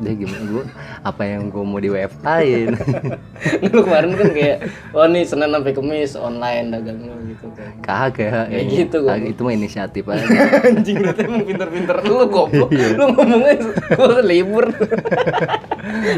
Dia 0.00 0.12
gimana? 0.16 0.44
Gue 0.48 0.64
apa 1.04 1.22
yang 1.28 1.52
gue 1.52 1.64
mau 1.64 1.76
di 1.76 1.92
WFA-in 1.92 2.72
lu 3.72 3.80
kemarin 3.84 4.12
kan 4.16 4.28
kayak 4.32 4.58
oh 4.96 5.04
nih 5.04 5.24
Senin 5.28 5.52
sampai 5.52 5.72
Kamis 5.76 6.12
online 6.16 6.72
dagang 6.72 7.00
lu 7.04 7.14
gitu 7.28 7.46
kan. 7.52 7.70
kagak 7.84 8.48
Kayak 8.48 8.48
ya, 8.50 8.60
gitu, 8.68 8.98
kagak, 9.04 9.28
itu 9.32 9.40
mah 9.44 9.54
inisiatif 9.54 10.04
aja. 10.08 10.26
Anjing 10.68 10.96
berarti 11.04 11.22
emang 11.28 11.44
pinter-pinter 11.44 11.96
lu 12.04 12.14
goblok. 12.28 12.70
Lu 13.00 13.04
ngomongnya 13.16 13.54
gua 13.96 14.20
libur. 14.24 14.64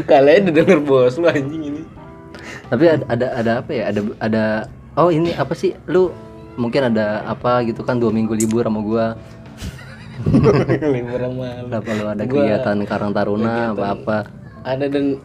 Kalian 0.09 0.49
udah 0.49 0.53
denger 0.53 0.79
bos 0.83 1.15
lu 1.19 1.27
anjing 1.27 1.63
ini. 1.71 1.81
tapi 2.71 2.89
ada, 2.89 3.05
ada 3.05 3.27
ada 3.37 3.51
apa 3.61 3.71
ya? 3.71 3.83
Ada 3.93 4.01
ada 4.19 4.43
oh 4.97 5.09
ini 5.13 5.35
apa 5.35 5.53
sih? 5.53 5.75
Lu 5.85 6.11
mungkin 6.57 6.89
ada 6.93 7.25
apa 7.25 7.65
gitu 7.65 7.81
kan 7.81 7.97
dua 7.97 8.13
minggu 8.13 8.33
libur 8.33 8.65
sama 8.65 8.79
gua 8.81 9.05
libur 10.93 11.19
sama 11.19 11.47
lu. 11.57 11.65
kenapa 11.69 11.89
lu 11.91 12.05
ada 12.05 12.21
kegiatan 12.23 12.77
Karang 12.85 13.11
Taruna 13.11 13.73
apa 13.73 13.85
apa 13.97 14.17
Ada 14.63 14.85
dan 14.87 15.19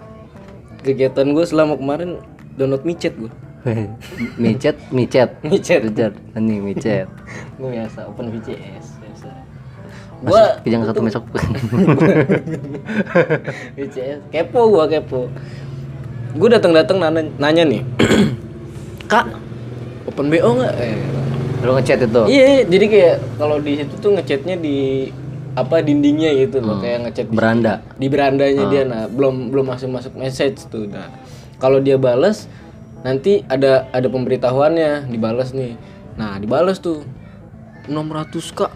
kegiatan 0.83 1.27
gue 1.31 1.45
selama 1.47 1.79
kemarin 1.79 2.19
download 2.59 2.83
micet 2.83 3.15
gue. 3.15 3.31
micet 4.43 4.77
micet 4.91 5.31
Micet. 5.43 5.81
Richard 5.85 6.15
ini 6.35 6.59
micet 6.59 7.07
Gue 7.61 7.71
biasa 7.75 8.07
open 8.07 8.31
VCS 8.31 8.87
biasa. 8.99 9.29
gua 10.25 10.31
Gua 10.31 10.63
kijang 10.63 10.83
satu 10.83 11.01
mesok 11.03 11.23
VCS 13.77 14.21
kepo 14.35 14.61
gua 14.67 14.87
kepo. 14.87 15.31
gue 16.29 16.49
datang 16.53 16.77
datang 16.77 16.99
nanya, 17.01 17.23
nanya 17.39 17.65
nih 17.67 17.83
kak 19.11 19.27
open 20.07 20.29
bo 20.29 20.51
nggak 20.55 20.75
eh, 20.77 20.97
Lu 21.59 21.75
ngechat 21.75 21.99
itu. 22.07 22.23
iya 22.31 22.63
jadi 22.63 22.87
kayak 22.87 23.17
kalau 23.35 23.57
di 23.59 23.73
situ 23.83 23.95
tuh 23.99 24.11
ngechatnya 24.15 24.57
di 24.59 25.11
apa 25.59 25.83
dindingnya 25.83 26.31
gitu 26.47 26.63
loh. 26.63 26.79
Kayak 26.79 27.11
ngechat 27.11 27.27
di, 27.27 27.35
Beranda. 27.35 27.75
di 27.99 28.07
berandanya 28.07 28.65
dia. 28.71 28.83
Nah 28.87 29.03
belum 29.11 29.51
belum 29.51 29.67
masuk 29.75 29.91
masuk 29.91 30.13
message 30.15 30.63
tuh. 30.71 30.87
Nah 30.87 31.11
kalau 31.59 31.83
dia 31.83 31.99
bales 31.99 32.47
nanti 33.03 33.43
ada 33.51 33.91
ada 33.91 34.07
pemberitahuannya. 34.07 35.11
Dibales 35.11 35.51
nih. 35.51 35.75
Nah 36.15 36.39
dibales 36.39 36.79
tuh. 36.79 37.03
600 37.89 38.53
kak. 38.53 38.73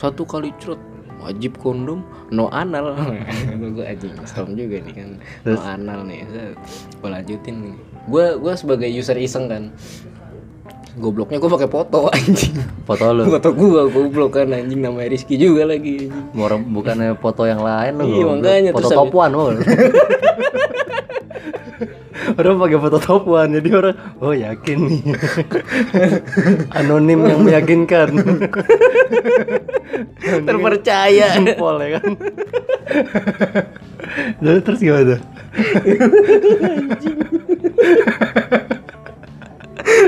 Satu 0.00 0.24
kali 0.24 0.50
cerut 0.56 0.80
wajib 1.20 1.60
kondom? 1.60 2.02
No 2.32 2.48
anal. 2.50 2.96
Gue 3.76 3.84
anjing 3.84 4.16
serem 4.24 4.56
juga 4.56 4.80
nih 4.80 4.94
kan. 4.96 5.10
No 5.44 5.60
anal 5.60 6.08
nih. 6.08 6.24
Gue 6.98 7.08
lanjutin 7.12 7.54
nih. 7.70 7.76
Gue 8.08 8.34
gue 8.40 8.54
sebagai 8.56 8.88
user 8.88 9.14
iseng 9.20 9.46
kan 9.46 9.70
gobloknya 11.00 11.40
gue 11.40 11.50
pakai 11.50 11.70
foto 11.72 11.98
anjing 12.14 12.54
Foto 12.84 13.04
lu. 13.16 13.24
foto 13.32 13.48
gue 13.56 13.82
goblok 13.88 14.36
kan 14.36 14.52
anjing 14.52 14.84
namanya 14.84 15.08
Rizky 15.10 15.40
juga 15.40 15.64
lagi 15.64 16.12
anjing. 16.12 16.36
Orang 16.36 16.68
bukannya 16.70 17.16
foto 17.16 17.48
yang 17.48 17.64
lain 17.64 17.96
lu. 17.96 18.04
Iya, 18.04 18.24
makanya, 18.28 18.70
foto 18.76 18.88
top 18.92 19.12
one 19.16 19.32
lu. 19.32 19.44
orang 22.38 22.56
pakai 22.60 22.78
foto 22.78 22.98
top 23.00 23.24
one 23.26 23.50
jadi 23.58 23.70
orang 23.74 23.96
oh 24.20 24.32
yakin 24.32 24.78
nih 24.86 25.02
anonim 26.78 27.20
yang 27.26 27.40
meyakinkan 27.42 28.08
terpercaya 30.48 31.26
jempol 31.34 31.76
ya 31.80 31.98
kan 31.98 32.12
jadi 34.40 34.60
terus 34.62 34.80
gimana 34.80 35.16
tuh 35.16 35.20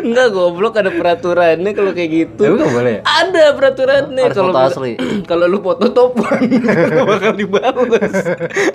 Enggak 0.02 0.28
goblok 0.32 0.74
ada 0.78 0.90
peraturannya 0.92 1.70
kalau 1.72 1.92
kayak 1.96 2.10
gitu. 2.10 2.42
Emang 2.44 2.58
nggak 2.62 2.72
boleh 2.72 2.92
ya? 2.92 3.00
Ada 3.04 3.44
peraturannya 3.56 4.24
kalau 4.32 4.52
asli. 4.56 4.92
kalau 5.30 5.44
lu 5.48 5.58
foto 5.62 5.86
topan 5.90 6.40
bakal 7.10 7.32
dibalas. 7.36 8.14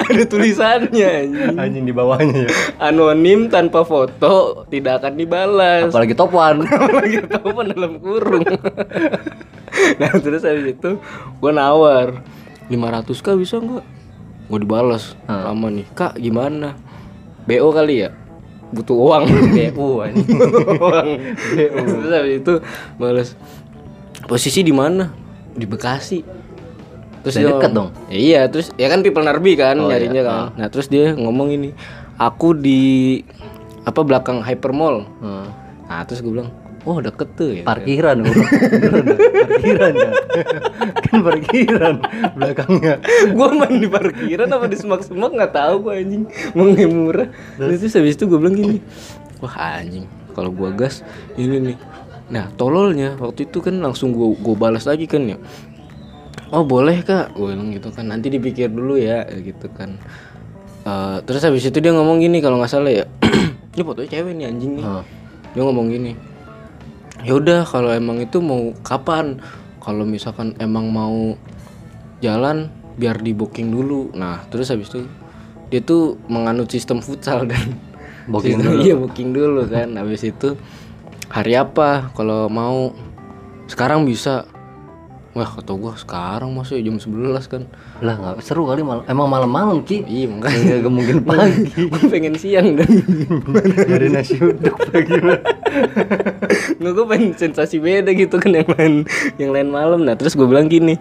ada 0.08 0.24
tulisannya 0.26 1.08
anjing. 1.08 1.56
anjing 1.58 1.84
di 1.86 1.94
bawahnya 1.94 2.48
ya 2.48 2.52
Anonim 2.82 3.52
tanpa 3.52 3.84
foto 3.84 4.64
tidak 4.72 5.04
akan 5.04 5.14
dibalas. 5.20 5.90
apalagi 5.92 6.14
top 6.16 6.32
one 6.34 6.66
Apalagi 6.72 7.18
topan 7.28 7.66
dalam 7.74 7.94
kurung. 8.02 8.46
nah 10.02 10.12
terus 10.18 10.42
habis 10.42 10.74
itu 10.74 10.98
gua 11.38 11.52
nawar 11.54 12.24
500 12.68 13.24
kak 13.24 13.36
bisa 13.40 13.60
nggak? 13.62 13.86
Gue 14.48 14.60
dibalas 14.64 15.16
lama 15.28 15.68
nih 15.72 15.88
kak 15.92 16.20
gimana? 16.20 16.76
BO 17.48 17.72
kali 17.72 18.08
ya? 18.08 18.12
Butuh 18.70 18.94
uang. 18.94 19.24
BU 19.54 19.88
uang 19.98 20.14
terus 21.98 22.12
habis 22.12 22.36
itu 22.38 22.54
balas 22.96 23.30
posisi 24.24 24.60
di 24.60 24.72
mana 24.72 25.08
di 25.52 25.64
Bekasi 25.64 26.20
terus 27.20 27.36
Udah 27.38 27.48
deket 27.54 27.72
dong. 27.72 27.90
Ya 28.08 28.18
iya 28.18 28.42
terus 28.46 28.72
ya 28.74 28.88
kan 28.88 29.00
people 29.00 29.22
narbi 29.22 29.54
kan 29.54 29.76
Oh, 29.76 29.88
nyarinya 29.88 30.20
iya. 30.20 30.28
kan 30.28 30.42
nah 30.56 30.68
terus 30.68 30.88
dia 30.88 31.12
ngomong 31.12 31.50
ini 31.50 31.72
aku 32.16 32.52
di 32.52 33.20
apa 33.84 34.00
belakang 34.02 34.40
hypermall 34.42 35.08
Hmm. 35.18 35.48
nah 35.86 36.04
terus 36.04 36.20
gue 36.20 36.30
bilang 36.30 36.52
oh 36.88 36.98
deket 37.04 37.30
tuh 37.36 37.50
ya. 37.52 37.64
Parkiran 37.68 38.24
dah. 38.24 38.32
parkiran 39.44 39.94
ya 40.00 40.12
kan 41.04 41.18
parkiran 41.20 41.96
belakangnya. 42.40 42.96
Gue 43.36 43.50
main 43.52 43.76
di 43.76 43.90
parkiran 43.92 44.48
apa 44.48 44.66
di 44.72 44.78
semak-semak? 44.80 45.32
Nggak 45.36 45.52
tahu 45.52 45.76
gue 45.84 45.94
anjing. 46.00 46.24
Mau 46.56 46.72
murah. 46.72 47.28
Terus? 47.60 47.92
Habis 47.92 48.16
itu 48.16 48.24
gue 48.26 48.40
bilang 48.40 48.56
gini 48.56 48.80
wah 49.42 49.54
anjing 49.78 50.06
kalau 50.34 50.50
gue 50.54 50.70
gas 50.78 51.04
ini 51.36 51.74
nih. 51.74 51.78
Nah 52.32 52.50
tololnya 52.56 53.18
waktu 53.20 53.50
itu 53.50 53.60
kan 53.60 53.78
langsung 53.84 54.14
gue 54.16 54.38
gue 54.38 54.56
balas 54.56 54.88
lagi 54.88 55.06
kan 55.06 55.28
ya. 55.28 55.38
Oh 56.56 56.64
boleh 56.64 57.04
kak. 57.04 57.36
Gue 57.36 57.54
bilang 57.54 57.76
gitu 57.76 57.92
kan 57.92 58.08
nanti 58.08 58.32
dipikir 58.32 58.72
dulu 58.72 58.96
ya 58.96 59.28
gitu 59.28 59.68
kan. 59.76 60.00
Eh, 60.88 61.18
terus 61.28 61.44
habis 61.44 61.68
itu 61.68 61.78
dia 61.84 61.92
ngomong 61.92 62.24
gini 62.24 62.40
kalau 62.40 62.64
nggak 62.64 62.72
salah 62.72 62.92
ya. 62.94 63.06
Ini 63.78 63.86
fotonya 63.86 64.10
cewek 64.10 64.34
nih 64.34 64.46
anjing 64.50 64.72
nih. 64.80 64.86
Hah. 64.86 65.04
dia 65.56 65.66
ngomong 65.66 65.90
gini 65.90 66.14
ya 67.24 67.34
udah 67.38 67.66
kalau 67.66 67.90
emang 67.94 68.22
itu 68.22 68.38
mau 68.42 68.74
kapan? 68.82 69.40
Kalau 69.82 70.04
misalkan 70.04 70.52
emang 70.60 70.92
mau 70.92 71.38
jalan 72.20 72.68
biar 72.98 73.22
di 73.22 73.32
booking 73.32 73.72
dulu. 73.72 74.12
Nah 74.14 74.44
terus 74.50 74.68
habis 74.68 74.90
itu 74.92 75.08
dia 75.70 75.80
tuh 75.80 76.20
menganut 76.28 76.68
sistem 76.68 77.00
futsal 77.00 77.48
dan 77.48 77.78
Booking 78.32 78.60
sistem- 78.60 78.84
iya 78.84 78.96
booking 78.98 79.32
dulu 79.32 79.64
kan. 79.70 79.96
Habis 79.96 80.28
itu 80.28 80.60
hari 81.32 81.56
apa? 81.56 82.12
Kalau 82.12 82.52
mau 82.52 82.92
sekarang 83.68 84.04
bisa 84.04 84.44
wah 85.38 85.46
kata 85.46 85.78
gua 85.78 85.94
sekarang 85.94 86.50
masih 86.58 86.82
jam 86.82 86.98
11 86.98 87.46
kan. 87.46 87.70
Lah 88.02 88.18
nggak 88.18 88.42
seru 88.42 88.66
kali 88.66 88.82
malam 88.82 89.06
emang 89.06 89.30
malam-malam 89.30 89.86
ki 89.86 90.02
iya 90.10 90.26
makanya. 90.26 90.82
Nggak 90.82 90.94
mungkin 90.94 91.18
pagi. 91.30 91.70
Gue 91.70 92.04
pengen 92.10 92.34
siang 92.34 92.74
dan 92.74 92.90
dari 93.86 94.10
nasi 94.10 94.42
uduk 94.42 94.74
pagi 94.90 95.14
nggak 96.78 96.94
gue 96.94 97.06
pengen 97.06 97.32
sensasi 97.38 97.78
beda 97.78 98.10
gitu 98.18 98.42
kan 98.42 98.50
yang 98.50 98.70
lain 98.74 98.94
yang 99.38 99.52
lain 99.54 99.70
malam. 99.70 100.02
Nah 100.02 100.18
terus 100.18 100.34
gue 100.34 100.50
bilang 100.50 100.66
gini 100.66 100.98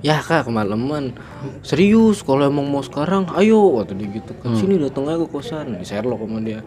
ya 0.00 0.24
kak 0.24 0.48
kemalaman. 0.48 1.12
Serius 1.60 2.24
kalau 2.24 2.48
emang 2.48 2.64
mau 2.72 2.80
sekarang 2.80 3.28
ayo. 3.36 3.80
Waktu 3.80 4.00
dia 4.00 4.08
gitu 4.16 4.32
kan. 4.40 4.56
Sini 4.56 4.80
datang 4.80 5.12
aja 5.12 5.20
ke 5.20 5.28
kosan. 5.28 5.76
Di 5.76 5.84
Sherlock 5.84 6.24
sama 6.24 6.40
dia. 6.40 6.64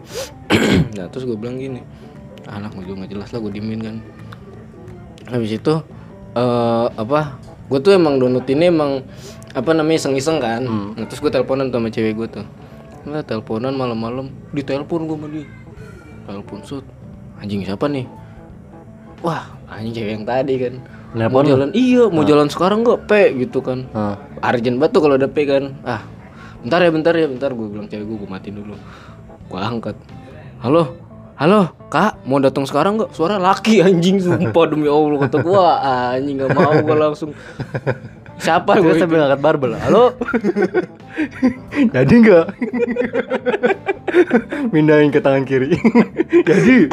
Nah 0.94 1.06
terus 1.10 1.26
gue 1.26 1.34
bilang 1.34 1.58
gini 1.58 1.82
anak 2.48 2.74
gue 2.74 2.82
juga 2.86 3.04
nggak 3.04 3.10
jelas 3.14 3.28
lah 3.34 3.38
gue 3.42 3.52
dimin 3.54 3.80
kan. 3.82 3.96
Habis 5.28 5.60
itu 5.60 5.74
eh 6.36 6.86
apa 6.92 7.40
gue 7.68 7.78
tuh 7.84 7.92
emang 7.92 8.16
download 8.16 8.48
ini 8.48 8.72
emang 8.72 9.04
apa 9.52 9.70
namanya 9.72 10.04
iseng-iseng 10.04 10.40
kan. 10.40 10.64
Nah, 10.64 11.04
terus 11.08 11.20
gue 11.20 11.32
teleponan 11.32 11.72
sama 11.72 11.88
cewek 11.88 12.14
gue 12.16 12.28
tuh. 12.40 12.46
Nah 13.08 13.24
teleponan 13.24 13.72
malam-malam 13.72 14.28
ditelepon 14.52 15.08
gue 15.08 15.16
sama 15.16 15.28
dia. 15.32 15.46
Telepon 16.28 16.60
sud 16.64 16.84
anjing 17.40 17.64
siapa 17.64 17.88
nih? 17.88 18.04
Wah 19.24 19.48
anjing 19.72 19.96
cewek 19.96 20.12
yang 20.20 20.26
tadi 20.28 20.54
kan. 20.60 20.74
Mau 21.08 21.16
Nelpon 21.24 21.44
lu? 21.48 21.50
jalan 21.56 21.70
iya 21.72 22.04
mau 22.12 22.24
jalan 22.24 22.48
sekarang 22.52 22.84
nggak 22.84 23.08
pe? 23.08 23.32
Gitu 23.32 23.64
kan. 23.64 23.88
Hah. 23.96 24.20
Arjen 24.44 24.76
banget 24.76 25.00
tuh 25.00 25.02
kalau 25.08 25.16
ada 25.16 25.28
P 25.28 25.48
kan. 25.48 25.72
Ah 25.84 26.04
bentar 26.60 26.84
ya 26.84 26.90
bentar 26.92 27.14
ya 27.16 27.26
bentar. 27.26 27.50
Gue 27.56 27.68
bilang 27.72 27.88
cewek 27.88 28.04
gue 28.04 28.16
gue 28.20 28.28
matiin 28.28 28.60
dulu. 28.60 28.76
Gue 29.48 29.60
angkat. 29.60 29.96
Halo 30.60 31.07
halo 31.38 31.70
kak 31.86 32.18
mau 32.26 32.42
datang 32.42 32.66
sekarang 32.66 32.98
nggak? 32.98 33.14
Suara 33.14 33.38
laki 33.38 33.78
anjing 33.78 34.18
sumpah 34.18 34.64
demi 34.66 34.90
allah 34.90 35.22
kata 35.22 35.38
gue 35.38 35.62
anjing 35.86 36.34
nggak 36.42 36.50
mau 36.50 36.74
gue 36.82 36.96
langsung. 36.98 37.30
Siapa 38.42 38.82
gue 38.82 38.98
sambil 38.98 39.22
ngangkat 39.22 39.38
barbel. 39.42 39.78
Halo? 39.78 40.18
Jadi 41.94 42.14
nggak? 42.26 42.46
Mindahin 44.74 45.14
ke 45.14 45.22
tangan 45.22 45.46
kiri. 45.46 45.78
Jadi? 46.50 46.90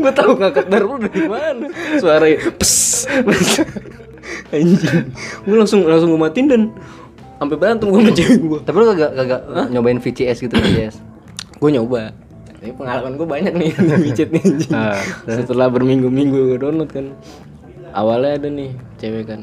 Gue 0.00 0.12
tahu 0.16 0.30
ngangkat 0.40 0.66
darbu 0.72 1.04
dari 1.04 1.24
mana. 1.28 1.68
Suaranya 2.00 2.48
pes 2.56 3.04
anjing. 4.56 5.12
Gue 5.44 5.56
langsung 5.60 5.84
langsung 5.84 6.16
gue 6.16 6.20
matiin 6.20 6.48
dan 6.48 6.62
sampai 7.40 7.56
berantem 7.56 7.88
gue 7.88 8.00
sama 8.04 8.12
cewek 8.12 8.36
gue 8.36 8.60
tapi 8.68 8.76
lu 8.76 8.86
kagak 8.92 9.10
kagak 9.16 9.40
nyobain 9.72 9.96
VCS 9.96 10.44
gitu 10.44 10.60
VCS 10.60 11.09
gue 11.60 11.70
nyoba. 11.70 12.16
Tapi 12.60 12.72
pengalaman 12.76 13.12
gue 13.16 13.28
banyak 13.28 13.52
nih 13.56 13.70
di 13.76 13.96
micet 14.04 14.28
nih. 14.32 14.44
Ah, 14.72 15.00
setelah 15.28 15.68
berminggu-minggu 15.68 16.56
gue 16.56 16.58
download 16.58 16.90
kan 16.90 17.12
awalnya 17.92 18.40
ada 18.40 18.48
nih 18.48 18.70
cewek 18.96 19.24
kan 19.26 19.40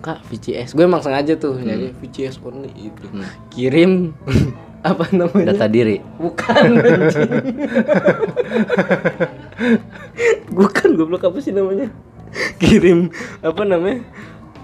kak 0.00 0.24
VCS 0.32 0.72
gue 0.72 0.88
emang 0.88 1.04
sengaja 1.04 1.36
tuh 1.36 1.60
nyari 1.60 1.92
VCS 2.00 2.40
only 2.40 2.72
itu 2.72 3.04
kirim 3.52 4.16
apa 4.80 5.04
namanya? 5.12 5.52
Data 5.52 5.68
diri. 5.68 6.00
Bukan 6.16 6.80
bukan 10.56 10.88
goblok 10.96 11.28
apa 11.28 11.38
sih 11.44 11.52
namanya? 11.52 11.92
Kirim 12.56 13.12
apa 13.44 13.62
namanya 13.68 14.00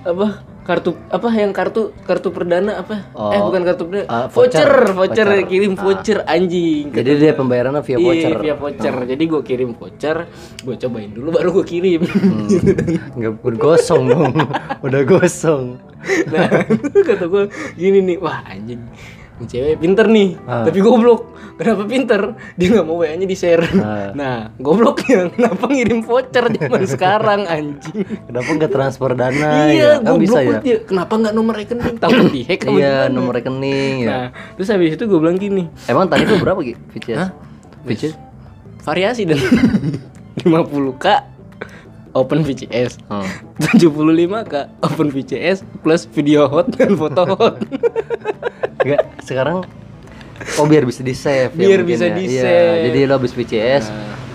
apa? 0.06 0.26
Kartu 0.62 0.98
apa 1.06 1.28
yang 1.30 1.50
kartu 1.50 1.94
kartu 2.02 2.30
perdana 2.30 2.82
apa? 2.82 3.06
Eh 3.30 3.38
Oh. 3.38 3.46
bukan 3.46 3.62
kartu 3.62 3.82
perdana. 3.86 4.06
Ah, 4.06 4.26
voucher 4.26 4.66
voucher. 4.90 5.26
voucher, 5.26 5.46
kirim 5.46 5.72
voucher 5.75 6.18
anjing. 6.25 6.90
Jadi 6.90 7.10
dia 7.16 7.32
pembayarannya 7.32 7.82
via 7.82 7.94
Iya, 7.94 8.02
voucher. 8.02 8.34
via 8.40 8.54
voucher. 8.54 8.94
Jadi 9.06 9.22
gue 9.25 9.42
kirim 9.42 9.70
voucher, 9.72 10.26
gue 10.60 10.75
cobain 10.76 11.10
dulu 11.10 11.28
baru 11.32 11.48
gue 11.52 11.64
kirim. 11.64 12.02
nggak 13.14 13.32
udah 13.40 13.58
gosong 13.60 14.02
dong. 14.06 14.34
Udah 14.86 15.02
gosong. 15.02 15.78
Nah, 16.28 16.46
kata 17.08 17.26
gue 17.26 17.44
gini 17.75 17.98
nih, 18.04 18.16
wah 18.18 18.42
anjing. 18.44 18.78
Ini 19.36 19.44
cewek 19.46 19.76
pinter 19.78 20.08
nih, 20.08 20.40
Ah. 20.44 20.64
tapi 20.64 20.80
goblok. 20.80 21.36
Kenapa 21.56 21.84
pinter? 21.84 22.20
Dia 22.54 22.66
nggak 22.70 22.84
mau 22.84 22.96
WA-nya 22.96 23.24
di 23.24 23.32
share. 23.32 23.64
Ah. 23.76 24.08
Nah, 24.12 24.36
gobloknya 24.56 25.28
kenapa 25.28 25.68
ngirim 25.68 26.00
voucher 26.00 26.48
zaman 26.48 26.82
sekarang 26.86 27.40
anjing? 27.44 28.00
Kenapa 28.24 28.48
nggak 28.48 28.70
transfer 28.70 29.12
dana 29.12 29.68
iya, 29.68 30.00
ya? 30.00 30.04
Kan 30.04 30.16
bisa 30.16 30.40
ya. 30.40 30.56
dia. 30.60 30.76
Kenapa 30.80 31.16
nggak 31.16 31.32
nomor 31.32 31.52
rekening? 31.52 31.96
Takut 31.96 32.32
dihack 32.36 32.64
Iya, 32.64 33.08
gimana? 33.08 33.12
nomor 33.12 33.32
rekening 33.34 33.94
ya. 34.02 34.08
Nah, 34.08 34.26
terus 34.56 34.68
habis 34.68 34.96
itu 34.96 35.04
gue 35.04 35.18
bilang 35.18 35.36
gini, 35.36 35.68
Emang 35.84 36.08
tadi 36.08 36.24
tuh 36.24 36.40
berapa 36.44 36.60
Ki? 36.60 36.72
VCS? 36.92 37.20
VCS? 37.84 38.14
variasi 38.82 39.26
dan 39.26 39.36
50k 40.46 41.06
open 42.14 42.40
VCS. 42.40 43.02
Oh. 43.10 43.20
75k 43.58 44.54
open 44.80 45.08
VCS 45.10 45.60
plus 45.82 46.06
video 46.06 46.46
hot 46.46 46.70
dan 46.72 46.94
foto 46.94 47.28
hot. 47.28 47.60
Enggak, 48.86 49.02
sekarang 49.20 49.66
Oh 50.54 50.64
biar 50.64 50.84
bisa 50.84 51.00
di 51.00 51.10
save 51.12 51.50
ya 51.50 51.66
Biar 51.66 51.80
bisa 51.82 52.04
ya. 52.04 52.12
Iya, 52.12 52.16
di-save. 52.16 52.76
jadi 52.86 52.98
lo 53.02 53.12
habis 53.14 53.32
VCS 53.32 53.84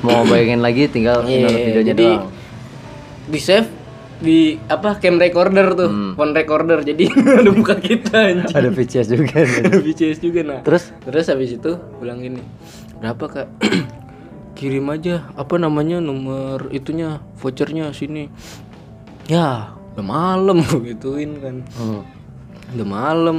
mau 0.02 0.26
bayangin 0.26 0.60
lagi 0.60 0.86
tinggal 0.86 1.24
Iya, 1.24 1.46
download 1.46 1.62
videonya 1.64 1.88
jadi 1.88 2.08
doang. 2.10 2.26
di 3.24 3.40
save 3.40 3.70
di 4.20 4.38
apa 4.64 4.98
cam 4.98 5.18
recorder 5.18 5.74
tuh, 5.74 5.90
Hmm. 5.90 6.14
phone 6.14 6.30
recorder. 6.32 6.82
Jadi 6.84 7.10
ada 7.40 7.50
muka 7.50 7.74
kita 7.76 8.18
anjing. 8.24 8.50
Ada 8.52 8.70
VCS 8.70 9.08
juga. 9.10 9.34
nih. 9.40 9.62
Ada 9.66 9.78
VCS 9.80 10.18
juga 10.20 10.40
nah. 10.44 10.60
Terus 10.62 10.94
Terus 11.02 11.26
habis 11.28 11.50
itu 11.52 11.72
bilang 11.98 12.20
gini, 12.20 12.38
berapa 12.98 13.26
kak? 13.26 13.48
Kirim 14.54 14.86
aja 14.90 15.26
apa 15.34 15.58
namanya 15.58 15.98
nomor 15.98 16.70
itunya 16.70 17.18
vouchernya 17.36 17.90
sini. 17.92 18.30
Ya 19.26 19.74
udah 19.92 20.06
malam 20.06 20.62
gituin 20.86 21.38
kan. 21.38 21.56
hmm. 21.72 22.02
Udah 22.72 22.88
malam 22.88 23.38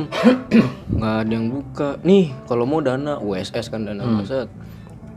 nggak 0.93 1.15
ada 1.19 1.33
yang 1.33 1.49
buka. 1.49 1.97
Nih 2.03 2.33
kalau 2.45 2.65
mau 2.65 2.79
dana 2.79 3.17
USS 3.19 3.69
kan 3.69 3.83
dana 3.83 4.03
Hmm. 4.03 4.23
set. 4.23 4.49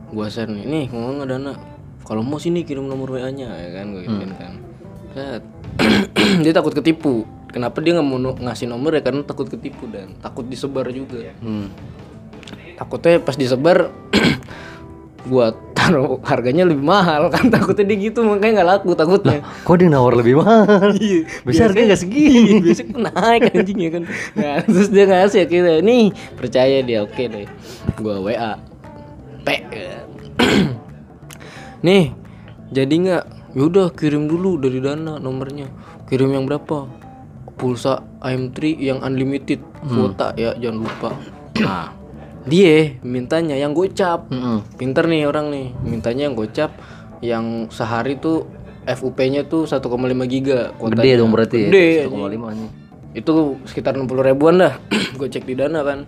Gua 0.08 0.28
share 0.28 0.48
nih. 0.48 0.64
Nih 0.64 0.86
mau 0.90 1.12
nggak 1.12 1.30
dana? 1.30 1.52
Kalau 2.02 2.22
mau 2.22 2.38
sini 2.38 2.62
kirim 2.62 2.86
nomor 2.86 3.10
WA-nya 3.12 3.50
ya 3.50 3.70
kan 3.74 3.92
gue 3.92 4.02
gituin 4.04 4.30
Hmm. 4.30 4.38
kan. 4.38 4.54
Set. 5.12 5.42
dia 6.44 6.54
takut 6.54 6.72
ketipu. 6.72 7.26
Kenapa 7.50 7.80
dia 7.80 7.96
nggak 7.96 8.04
mau 8.06 8.20
ngasih 8.20 8.68
nomor 8.68 8.92
ya 8.92 9.02
karena 9.02 9.24
takut 9.24 9.48
ketipu 9.48 9.88
dan 9.88 10.16
takut 10.20 10.44
disebar 10.44 10.88
juga 10.90 11.32
Hmm. 11.40 11.72
takutnya 12.76 13.20
pas 13.20 13.34
disebar 13.34 13.88
gua 15.26 15.54
taruh 15.76 16.18
harganya 16.26 16.66
lebih 16.66 16.82
mahal 16.82 17.28
kan 17.34 17.52
takutnya 17.54 17.86
dia 17.94 18.10
gitu 18.10 18.26
makanya 18.26 18.62
nggak 18.62 18.70
laku 18.70 18.90
takutnya. 18.98 19.40
Kok 19.68 19.76
dia 19.78 19.90
nawar 19.92 20.14
lebih 20.18 20.42
mahal? 20.42 20.94
iya 21.02 21.26
Bisa 21.46 21.70
harganya 21.70 21.94
nggak 21.94 22.02
segini. 22.02 22.58
biasanya 22.66 22.90
kan 22.90 23.02
naik 23.14 23.42
anjing 23.54 23.80
ya 23.80 23.90
kan? 23.94 24.04
Nah 24.38 24.56
terus 24.66 24.88
dia 24.90 25.06
ngasih 25.06 25.40
akhirnya 25.46 25.74
nih 25.86 26.06
percaya 26.38 26.78
dia 26.82 27.00
oke 27.06 27.24
deh. 27.30 27.48
Gua 28.02 28.16
WA 28.22 28.58
P 29.46 29.48
nih 31.86 32.04
jadi 32.74 32.96
nggak? 32.96 33.26
Yaudah 33.56 33.88
kirim 33.96 34.28
dulu 34.28 34.60
dari 34.60 34.84
dana 34.84 35.16
nomornya. 35.16 35.72
Kirim 36.12 36.36
yang 36.36 36.44
berapa? 36.44 36.92
Pulsa 37.56 38.04
AM3 38.20 38.84
yang 38.84 39.00
unlimited. 39.00 39.64
Kuota 39.88 40.36
ya 40.36 40.52
jangan 40.60 40.84
lupa. 40.84 41.10
Nah 41.64 42.05
dia 42.46 42.98
mintanya 43.02 43.58
yang 43.58 43.74
gocap 43.74 44.30
Mm-mm. 44.30 44.62
pinter 44.78 45.10
nih 45.10 45.26
orang 45.26 45.50
nih 45.50 45.74
mintanya 45.82 46.30
yang 46.30 46.36
gocap 46.38 46.78
yang 47.26 47.68
sehari 47.74 48.18
tuh 48.22 48.46
FUP-nya 48.86 49.50
tuh 49.50 49.66
1,5 49.66 49.82
giga 50.30 50.70
kuotanya. 50.78 51.02
Gede 51.02 51.12
dong 51.18 51.32
berarti 51.34 51.58
ya. 51.58 51.70
Gede. 51.74 51.90
1,5 52.06 52.38
nih. 52.38 52.70
Itu 53.18 53.58
sekitar 53.66 53.98
60 53.98 54.22
ribuan 54.22 54.62
dah. 54.62 54.78
gue 55.18 55.28
cek 55.28 55.44
di 55.50 55.58
Dana 55.58 55.82
kan. 55.82 56.06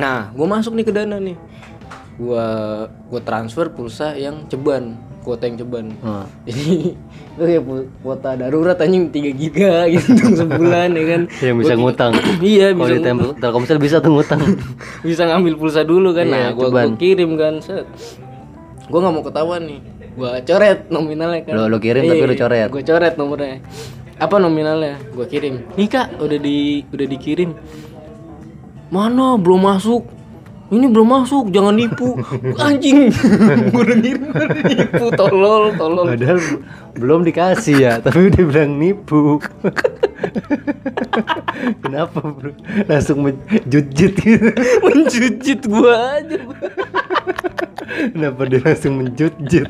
Nah, 0.00 0.32
gue 0.32 0.46
masuk 0.48 0.72
nih 0.74 0.84
ke 0.88 0.92
Dana 0.96 1.20
nih. 1.20 1.36
Gua 2.14 2.46
gua 3.10 3.20
transfer 3.26 3.74
pulsa 3.74 4.14
yang 4.14 4.46
ceban, 4.46 4.94
kuota 5.24 5.44
yang 5.44 5.56
ceban. 5.56 5.86
Ah. 5.98 6.28
Jadi 6.46 6.92
itu 7.34 7.42
ya 7.42 7.58
pu- 7.58 7.88
kuota 7.98 8.36
darurat 8.36 8.76
anjing 8.76 9.08
3 9.08 9.32
giga 9.34 9.74
gitu 9.90 10.12
sebulan 10.36 10.92
ya 10.92 11.04
kan. 11.08 11.22
Yang 11.40 11.56
bisa 11.58 11.74
ngutang. 11.74 12.12
Iya, 12.44 12.70
Kalau 12.70 12.78
bisa 12.78 12.92
di 12.92 13.00
Telkom- 13.02 13.34
Telkomsel 13.34 13.78
bisa 13.78 13.96
tuh 13.98 14.12
ngutang. 14.12 14.40
bisa 15.08 15.22
ngambil 15.24 15.56
pulsa 15.56 15.80
dulu 15.80 16.12
kan 16.12 16.26
nah 16.26 16.40
Iya, 16.44 16.48
gua, 16.52 16.68
ceban. 16.68 16.86
gua 16.86 17.00
kirim 17.00 17.30
kan 17.34 17.54
set 17.58 17.88
gua 18.84 18.98
nggak 19.00 19.12
mau 19.12 19.24
ketahuan 19.24 19.62
nih 19.64 19.80
gua 20.14 20.30
coret 20.38 20.78
nominalnya 20.86 21.40
kan 21.42 21.52
Lo- 21.54 21.66
lo 21.66 21.78
kirim 21.78 22.04
tapi 22.04 22.22
lo 22.22 22.34
coret. 22.34 22.68
gua 22.68 22.82
coret 22.82 23.14
nomornya 23.16 23.58
apa 24.14 24.34
nominalnya 24.36 24.94
gua 25.10 25.24
kirim 25.24 25.64
nih 25.72 25.88
kak 25.88 26.20
udah 26.20 26.38
di 26.38 26.56
udah 26.86 27.06
dikirim 27.08 27.50
mana 28.86 29.34
belum 29.34 29.64
masuk 29.64 30.06
ini 30.74 30.86
belum 30.90 31.08
masuk 31.08 31.54
jangan 31.54 31.74
nipu 31.78 32.18
anjing 32.64 33.14
gua 33.70 33.80
udah 33.86 33.98
nipu 33.98 35.04
tolol 35.14 35.70
tolol 35.78 36.06
Padahal 36.14 36.38
belum 36.94 37.26
dikasih 37.26 37.76
ya, 37.82 37.92
tapi 37.98 38.30
udah 38.30 38.42
bilang 38.46 38.78
nipu. 38.78 39.42
Kenapa 41.82 42.22
bro? 42.22 42.54
Langsung 42.86 43.26
menjujit 43.26 44.14
gitu. 44.14 44.46
menjujit 44.78 45.60
gua 45.66 46.22
aja 46.22 46.38
Kenapa 48.14 48.40
dia 48.46 48.60
langsung 48.62 49.02
menjujit? 49.02 49.68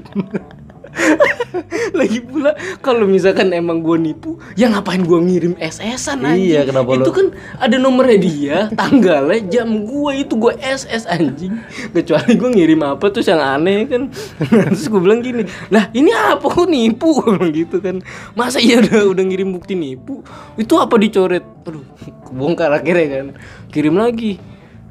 lagi 1.99 2.19
pula 2.21 2.55
kalau 2.81 3.05
misalkan 3.05 3.51
emang 3.51 3.79
gue 3.79 3.97
nipu 3.97 4.37
ya 4.55 4.71
ngapain 4.71 5.03
gue 5.03 5.19
ngirim 5.21 5.55
SS-an 5.59 6.23
anjing 6.25 6.43
Iya, 6.45 6.61
kenapa 6.67 6.91
itu 6.95 7.11
lo- 7.11 7.15
kan 7.15 7.27
ada 7.59 7.77
nomornya 7.77 8.19
dia 8.19 8.57
tanggalnya 8.73 9.39
jam 9.47 9.69
gue 9.83 10.13
itu 10.17 10.35
gue 10.35 10.53
SS 10.57 11.05
anjing. 11.07 11.55
Kecuali 11.91 12.33
gue 12.35 12.51
ngirim 12.51 12.81
apa 12.83 13.07
terus 13.09 13.27
yang 13.27 13.41
aneh 13.41 13.87
kan. 13.87 14.11
Terus 14.71 14.87
gue 14.87 15.01
bilang 15.01 15.21
gini 15.21 15.43
lah 15.69 15.91
ini 15.91 16.11
apa? 16.11 16.43
Kok 16.43 16.67
nipu? 16.67 17.11
Gitu 17.59 17.79
kan. 17.79 18.03
Masa 18.33 18.59
iya 18.59 18.79
udah 18.79 19.11
udah 19.11 19.25
ngirim 19.25 19.51
bukti 19.51 19.75
nipu? 19.75 20.21
Itu 20.55 20.79
apa 20.79 20.95
dicoret? 20.97 21.45
Aduh 21.65 21.85
kebongkar 22.27 22.71
akhirnya 22.73 23.07
kan. 23.11 23.27
Kirim 23.71 23.95
lagi. 23.95 24.39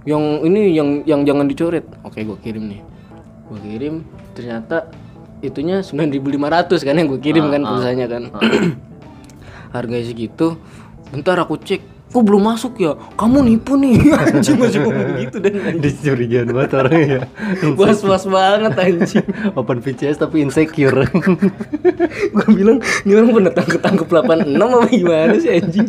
Yang 0.03 0.23
ini 0.43 0.61
yang 0.73 0.89
yang 1.03 1.21
jangan 1.23 1.45
dicoret. 1.45 1.85
Oke 2.03 2.23
gue 2.23 2.37
kirim 2.39 2.63
nih. 2.67 2.81
Gue 3.47 3.59
kirim 3.61 4.03
ternyata 4.33 4.89
itunya 5.43 5.83
9.500 5.83 6.87
kan 6.87 6.95
yang 6.95 7.07
gue 7.11 7.19
kirim 7.19 7.51
kan 7.51 7.61
pulsanya 7.67 8.07
kan. 8.07 8.23
harganya 9.75 10.05
segitu. 10.07 10.55
Bentar 11.11 11.35
aku 11.41 11.59
cek 11.59 11.81
kok 12.13 12.21
belum 12.21 12.45
masuk 12.45 12.77
ya? 12.77 12.93
Kamu 13.17 13.41
nipu 13.41 13.73
nih. 13.73 14.13
Anjing 14.29 14.61
masih 14.61 14.85
ngomong 14.85 15.17
gitu 15.17 15.37
dan 15.41 15.53
curigaan 15.81 16.47
banget 16.53 16.71
orangnya 16.77 17.05
ya. 17.09 17.21
was 17.73 18.05
was 18.05 18.23
banget 18.29 18.73
anjing. 18.77 19.25
Open 19.59 19.81
VCS 19.81 20.21
tapi 20.21 20.45
insecure. 20.45 21.09
gue 22.37 22.49
bilang 22.53 22.79
ini 23.03 23.11
orang 23.17 23.33
pernah 23.33 23.53
tangkep 23.53 23.81
tangkep 23.81 24.07
86 24.07 24.61
apa 24.61 24.87
gimana 24.93 25.35
sih 25.41 25.51
anjing? 25.57 25.87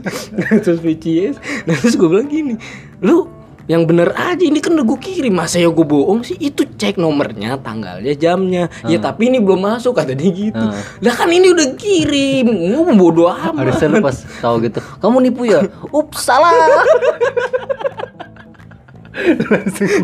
Terus 0.65 0.81
VCS 0.81 1.37
nah 1.69 1.77
terus 1.77 1.95
gue 1.95 2.09
bilang 2.09 2.29
gini 2.29 2.57
lu 3.05 3.29
yang 3.65 3.89
bener 3.89 4.13
aja 4.13 4.45
ini 4.45 4.61
kan 4.61 4.77
udah 4.77 4.85
gue 4.85 5.01
kirim. 5.01 5.33
Masa 5.33 5.57
ya 5.57 5.73
gue 5.73 5.87
bohong 5.87 6.21
sih? 6.21 6.37
Itu 6.37 6.69
cek 6.69 7.01
nomornya 7.01 7.57
tanggalnya 7.61 8.13
jamnya. 8.13 8.69
Ya 8.85 9.01
tapi 9.01 9.33
ini 9.33 9.41
belum 9.41 9.65
masuk 9.65 9.97
kata 9.97 10.13
dia 10.13 10.31
gitu. 10.33 10.67
Lah 11.01 11.15
kan 11.17 11.29
ini 11.33 11.53
udah 11.53 11.69
kirim. 11.77 12.47
Gue 12.49 12.95
bodoh 12.97 13.33
amat. 13.33 13.65
Harusnya 13.65 13.89
lu 13.89 13.99
pas 14.05 14.17
tahu 14.41 14.69
gitu, 14.69 14.81
kamu 15.01 15.17
nipu 15.31 15.49
ya? 15.49 15.65
Ups, 15.89 16.29
salah. 16.29 16.53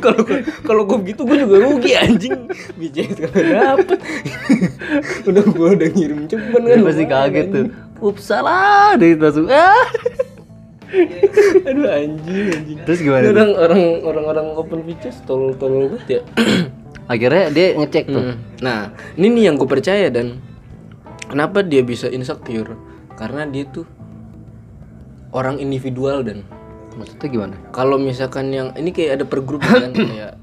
kalau 0.04 0.22
kalau 0.62 0.82
gue 0.86 0.98
begitu 1.02 1.26
gue 1.26 1.36
juga 1.42 1.56
rugi 1.60 1.92
anjing. 1.98 2.48
VCS 2.78 3.18
kagak 3.28 3.46
dapet. 3.50 3.98
Udah 5.28 5.44
gue 5.44 5.68
udah 5.76 5.88
ngirim 5.90 6.20
ceban 6.30 6.62
kan. 6.64 6.78
Pasti 6.86 7.04
kaget 7.04 7.46
tuh. 7.50 7.66
Ups, 8.00 8.24
salah. 8.24 8.96
Dia 8.96 9.18
langsung 9.18 9.50
ah. 9.52 9.84
Aduh 11.64 11.86
anjing 11.86 12.46
anjing 12.50 12.78
Terus 12.84 12.98
gimana? 13.00 13.24
orang 13.30 13.50
orang 13.54 13.82
orang 14.02 14.24
orang 14.26 14.46
open 14.58 14.80
tolol 15.24 15.54
tolol 15.54 15.86
banget 15.90 16.20
ya 16.20 16.20
Akhirnya 17.10 17.50
dia 17.50 17.74
ngecek 17.74 18.06
tuh. 18.06 18.22
Hmm. 18.22 18.38
Nah, 18.62 18.94
ini 19.18 19.34
nih 19.34 19.42
yang 19.50 19.58
gue 19.58 19.66
percaya 19.66 20.06
dan 20.14 20.38
kenapa 21.26 21.66
dia 21.66 21.82
bisa 21.82 22.06
insecure? 22.06 22.78
Karena 23.18 23.50
dia 23.50 23.66
tuh 23.66 23.82
orang 25.34 25.58
individual 25.58 26.22
dan 26.22 26.46
Maksudnya 26.90 27.28
gimana? 27.30 27.54
kalau 27.70 27.98
misalkan 27.98 28.50
yang 28.50 28.74
ini 28.74 28.90
kayak 28.90 29.18
ada 29.18 29.24
per 29.26 29.42
grup 29.42 29.62
kan 29.62 29.90
kayak 29.94 30.38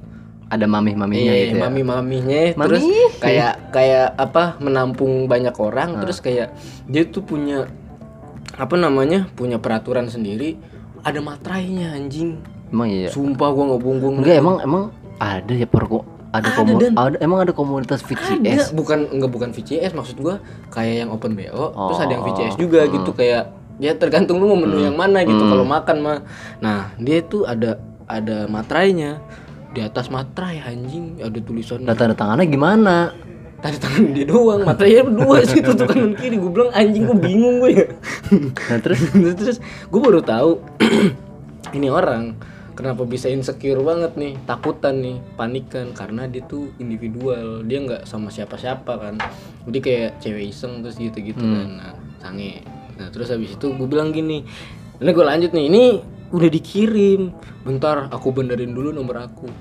Ada 0.48 0.64
mamih-maminya 0.64 1.28
eh, 1.28 1.40
gitu 1.44 1.56
ya. 1.56 1.64
mami-maminya 1.68 2.42
Mami. 2.56 2.64
terus 2.64 2.84
kayak 3.20 3.54
kayak 3.76 4.16
apa 4.16 4.56
menampung 4.60 5.28
banyak 5.28 5.52
orang 5.60 6.00
terus 6.00 6.24
kayak 6.24 6.56
dia 6.88 7.04
tuh 7.04 7.20
punya 7.20 7.68
apa 8.58 8.76
namanya? 8.76 9.30
Punya 9.32 9.58
peraturan 9.58 10.10
sendiri. 10.10 10.58
Ada 11.02 11.22
matrainya 11.22 11.94
anjing. 11.94 12.42
Emang 12.68 12.92
iya. 12.92 13.08
sumpah 13.08 13.48
gua 13.54 13.64
nggak 13.72 13.82
bohong 13.82 14.16
Enggak 14.20 14.36
emang 14.36 14.58
emang 14.60 14.84
ada 15.18 15.54
ya 15.56 15.64
perko 15.64 16.04
ada, 16.30 16.44
Ada, 16.44 16.60
komu- 16.60 16.76
Dan. 16.78 16.94
ada 16.94 17.18
emang 17.24 17.40
ada 17.40 17.54
komunitas 17.56 18.04
ada. 18.04 18.12
VCS. 18.12 18.76
bukan 18.76 19.08
enggak 19.08 19.32
bukan 19.32 19.50
VCS 19.56 19.96
maksud 19.96 20.20
gua 20.20 20.44
kayak 20.68 21.08
yang 21.08 21.10
open 21.10 21.32
BO 21.34 21.72
terus 21.72 22.00
ada 22.04 22.12
yang 22.12 22.22
Oh. 22.22 22.28
VCS 22.28 22.60
juga 22.60 22.84
gitu 22.86 23.16
kayak 23.16 23.56
ya 23.80 23.96
tergantung 23.96 24.44
lu 24.44 24.52
mau 24.52 24.60
menu 24.60 24.84
yang 24.84 25.00
mana 25.00 25.24
gitu 25.24 25.40
kalau 25.40 25.64
makan 25.64 25.98
mah. 26.04 26.20
Nah 26.60 26.92
dia 27.00 27.24
tuh 27.24 27.48
ada 27.48 27.80
ada 28.04 28.46
matrainya. 28.46 29.24
Di 29.68 29.80
atas 29.80 30.10
matrai 30.10 30.58
anjing 30.60 31.22
ada 31.22 31.38
tulisan 31.38 31.86
tanda 31.86 32.18
tangannya 32.18 32.50
gimana? 32.50 33.14
Tanda 33.68 33.80
tangan 33.84 34.16
dia 34.16 34.26
doang 34.26 34.62
matrainya 34.64 35.04
berdua 35.04 35.44
sih 35.50 35.60
tuh 35.60 35.76
kanan 35.84 36.16
kiri. 36.16 36.40
Gue 36.40 36.52
bilang 36.52 36.72
anjing 36.72 37.04
gue 37.04 37.18
bingung 37.20 37.60
gue 37.60 37.72
ya. 37.76 37.88
Nah, 38.72 38.80
terus? 38.84 39.02
Terus 39.12 39.58
gue 39.62 40.00
baru 40.00 40.24
tahu 40.24 40.64
ini 41.78 41.92
orang 41.92 42.40
kenapa 42.78 43.04
bisa 43.04 43.28
insecure 43.28 43.82
banget 43.84 44.16
nih 44.16 44.34
takutan 44.48 45.02
nih 45.04 45.18
panikan 45.36 45.92
karena 45.92 46.30
dia 46.30 46.46
tuh 46.46 46.72
individual 46.80 47.66
dia 47.68 47.84
nggak 47.84 48.02
sama 48.08 48.32
siapa-siapa 48.32 48.94
kan. 48.96 49.16
Jadi 49.68 49.80
kayak 49.84 50.12
cewek 50.24 50.56
iseng 50.56 50.80
terus 50.80 50.96
gitu-gitu 50.96 51.44
kan. 51.44 51.68
Nah 51.76 51.94
sange. 52.24 52.64
Nah 52.96 53.12
terus 53.12 53.28
habis 53.28 53.54
itu 53.54 53.68
gue 53.76 53.88
bilang 53.90 54.16
gini 54.16 54.48
ini 54.98 55.10
gue 55.12 55.26
lanjut 55.26 55.52
nih 55.52 55.66
ini 55.68 55.84
udah 56.32 56.50
dikirim. 56.50 57.22
Bentar 57.68 58.08
aku 58.08 58.32
benerin 58.32 58.72
dulu 58.72 58.96
nomor 58.96 59.28
aku 59.28 59.52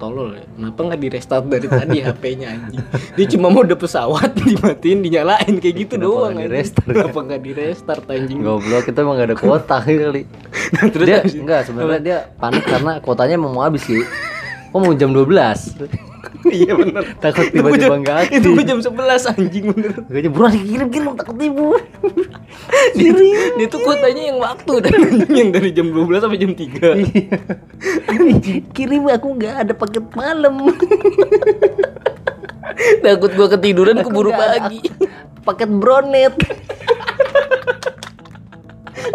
tolol 0.00 0.36
ya 0.36 0.44
kenapa 0.56 0.80
nggak 0.92 1.00
di 1.00 1.08
restart 1.08 1.44
dari 1.46 1.66
tadi 1.68 1.98
HP-nya 2.02 2.46
anjing 2.52 2.84
dia 3.16 3.26
cuma 3.36 3.46
mau 3.48 3.62
udah 3.62 3.78
pesawat 3.78 4.30
dimatiin 4.40 5.00
dinyalain 5.00 5.54
kayak 5.62 5.76
gitu 5.86 5.94
doang 6.00 6.36
nggak 6.36 6.48
anjing. 6.48 6.52
di-restart 6.52 6.86
ya? 6.86 6.94
kenapa 7.00 7.20
nggak 7.22 7.40
di 7.40 7.52
restart 7.52 8.04
anjing 8.10 8.38
goblok 8.42 8.82
kita 8.86 8.98
emang 9.04 9.16
gak 9.18 9.28
ada 9.32 9.36
kuota 9.38 9.76
kali. 9.86 10.22
terus 10.92 11.06
dia 11.06 11.20
enggak 11.22 11.60
sebenarnya 11.68 12.00
dia 12.00 12.18
panik 12.36 12.64
karena 12.64 12.92
kuotanya 12.98 13.34
emang 13.38 13.52
mau 13.54 13.64
habis 13.64 13.84
sih. 13.86 14.02
Kok 14.72 14.80
mau 14.80 14.96
jam 14.96 15.12
12? 15.12 16.11
Iya 16.48 16.72
bener. 16.72 17.02
Takut 17.16 17.44
gua 17.46 17.70
tiba-tiba 17.70 17.88
jam- 17.88 18.00
nggak 18.00 18.16
aktif. 18.20 18.34
itu 18.34 18.46
gue 18.50 18.64
jam 18.64 18.78
11 18.80 19.30
anjing 19.30 19.64
bener. 19.68 19.90
Gaknya 20.04 20.28
buruan 20.28 20.52
kirim 20.56 20.88
kirim 20.88 21.14
takut 21.14 21.36
ibu. 21.36 21.66
dia, 22.96 23.10
dia 23.54 23.66
tuh 23.66 23.78
kuotanya 23.80 24.22
yang 24.26 24.38
waktu 24.38 24.72
dan 24.80 24.92
yang 25.30 25.48
dari 25.50 25.70
jam 25.70 25.86
12 25.88 26.18
sampai 26.18 26.36
jam 26.36 26.52
3 26.52 26.62
kirim 28.72 29.02
aku 29.06 29.26
nggak 29.32 29.54
ada 29.60 29.72
paket 29.72 30.04
malam. 30.12 30.54
takut 33.04 33.30
gue 33.30 33.46
ketiduran 33.50 33.96
Aku 34.00 34.08
keburu 34.08 34.30
pagi. 34.32 34.80
paket 35.42 35.70
bronet. 35.80 36.34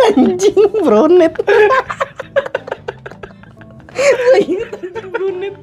anjing 0.08 0.56
bronet. 0.80 1.34
Bronet 5.08 5.56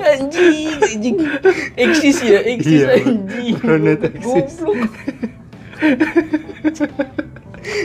anjing 0.00 0.78
anjing 0.80 1.16
eksis 1.78 2.18
ya 2.22 2.38
eksis 2.44 2.82
Iya, 2.82 2.86
anjing 3.00 3.54
bronet 3.60 4.00
eksis. 4.04 4.60
goblok 4.60 4.90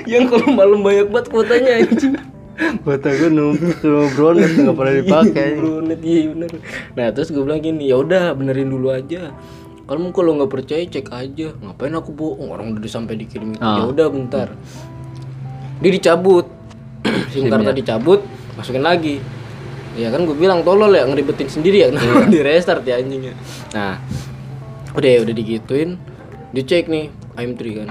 yang 0.06 0.28
kalau 0.28 0.48
malam 0.52 0.80
banyak 0.84 1.08
banget 1.10 1.28
kuotanya 1.32 1.72
anjing 1.84 2.16
Kuota 2.56 3.12
gue 3.12 3.28
numpuk 3.28 3.84
sama 3.84 4.08
bronet 4.16 4.52
nggak 4.56 4.76
pernah 4.80 4.96
dipakai. 4.96 5.50
Brunet 5.60 6.00
iya 6.00 6.32
bener. 6.32 6.52
Nah 6.96 7.12
terus 7.12 7.28
gue 7.28 7.44
bilang 7.44 7.60
gini, 7.60 7.92
ya 7.92 8.00
udah 8.00 8.32
benerin 8.32 8.72
dulu 8.72 8.96
aja. 8.96 9.36
Kamu 9.86 10.16
kalau 10.16 10.40
nggak 10.40 10.52
percaya 10.56 10.88
cek 10.88 11.12
aja. 11.12 11.52
Ngapain 11.52 11.92
aku 11.92 12.16
bohong? 12.16 12.56
Orang 12.56 12.72
udah 12.72 12.88
sampai 12.88 13.20
dikirim. 13.20 13.60
Ah. 13.60 13.84
Ya 13.84 13.92
udah 13.92 14.08
bentar. 14.08 14.56
Dia 15.84 15.92
dicabut. 15.92 16.48
SIM 17.36 17.52
card 17.52 17.76
dicabut, 17.76 18.24
masukin 18.56 18.82
lagi. 18.88 19.20
Ya 19.96 20.12
kan 20.12 20.28
gue 20.28 20.36
bilang 20.36 20.62
tolol 20.68 20.92
ya 20.92 21.08
ngeribetin 21.08 21.48
sendiri 21.48 21.88
ya 21.88 21.88
kenapa 21.88 22.28
di 22.28 22.40
restart 22.44 22.84
ya 22.84 23.00
anjingnya. 23.00 23.32
Nah, 23.72 23.96
udah 24.92 25.10
ya 25.10 25.20
udah 25.24 25.34
digituin, 25.36 25.96
dicek 26.52 26.92
nih 26.92 27.08
AM3 27.40 27.62
kan. 27.80 27.90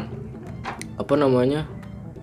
Apa 1.01 1.17
namanya? 1.17 1.65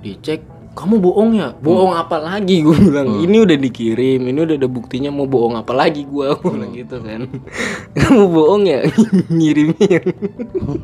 Dicek 0.06 0.46
kamu 0.72 1.04
bohong 1.04 1.36
ya? 1.36 1.52
Bohong 1.60 1.98
apa 2.00 2.16
lagi 2.16 2.64
gue 2.64 2.72
bilang. 2.72 3.20
Ini 3.20 3.44
udah 3.44 3.58
dikirim, 3.60 4.24
ini 4.24 4.40
udah 4.40 4.56
ada 4.56 4.70
buktinya 4.72 5.12
mau 5.12 5.28
bohong 5.28 5.60
apa 5.60 5.76
lagi 5.76 6.08
gua 6.08 6.40
gue 6.40 6.48
bilang 6.48 6.72
gitu 6.72 6.96
kan. 7.04 7.28
Kamu 8.00 8.24
bohong 8.32 8.64
ya? 8.70 8.80
Ngirimnya 9.36 9.88
yang 10.00 10.08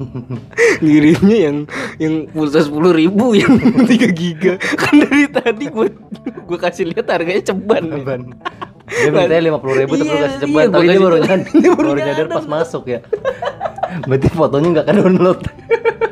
ngirimnya 0.86 1.38
yang 1.38 1.58
yang 1.98 2.14
pulsa 2.30 2.62
sepuluh 2.62 2.92
ribu 2.92 3.34
yang 3.34 3.58
3 3.58 3.88
giga 4.12 4.60
kan 4.60 4.94
dari 5.00 5.26
tadi 5.32 5.66
gue 5.72 5.88
gue 6.46 6.58
kasih 6.60 6.92
lihat 6.92 7.08
harganya 7.08 7.42
ceban 7.48 7.88
nih. 7.88 8.04
Dia 8.88 9.12
mintanya 9.12 9.44
lima 9.44 9.60
puluh 9.60 9.76
ribu 9.84 10.00
tapi 10.00 10.08
Iya, 10.08 10.16
kasih 10.16 10.32
iya, 10.32 10.40
ceban 10.40 10.54
gua 10.56 10.64
tapi 10.72 10.86
dia 10.88 11.00
baru 11.04 11.18
nyadar, 11.20 11.40
baru 11.78 11.90
nyadar 12.00 12.28
pas 12.32 12.46
masuk 12.48 12.84
ya. 12.88 13.00
Berarti 14.08 14.28
fotonya 14.32 14.68
nggak 14.80 14.88
ke 14.88 14.94
download. 14.96 15.40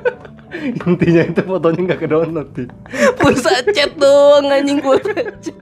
Intinya 0.89 1.21
itu 1.23 1.41
fotonya 1.45 1.81
nggak 1.87 1.99
ke 2.03 2.07
download 2.11 2.47
sih. 2.57 2.67
pulsa 3.15 3.51
chat 3.71 3.91
doang 3.95 4.51
anjing 4.51 4.79
pulsa 4.83 5.15
chat 5.39 5.57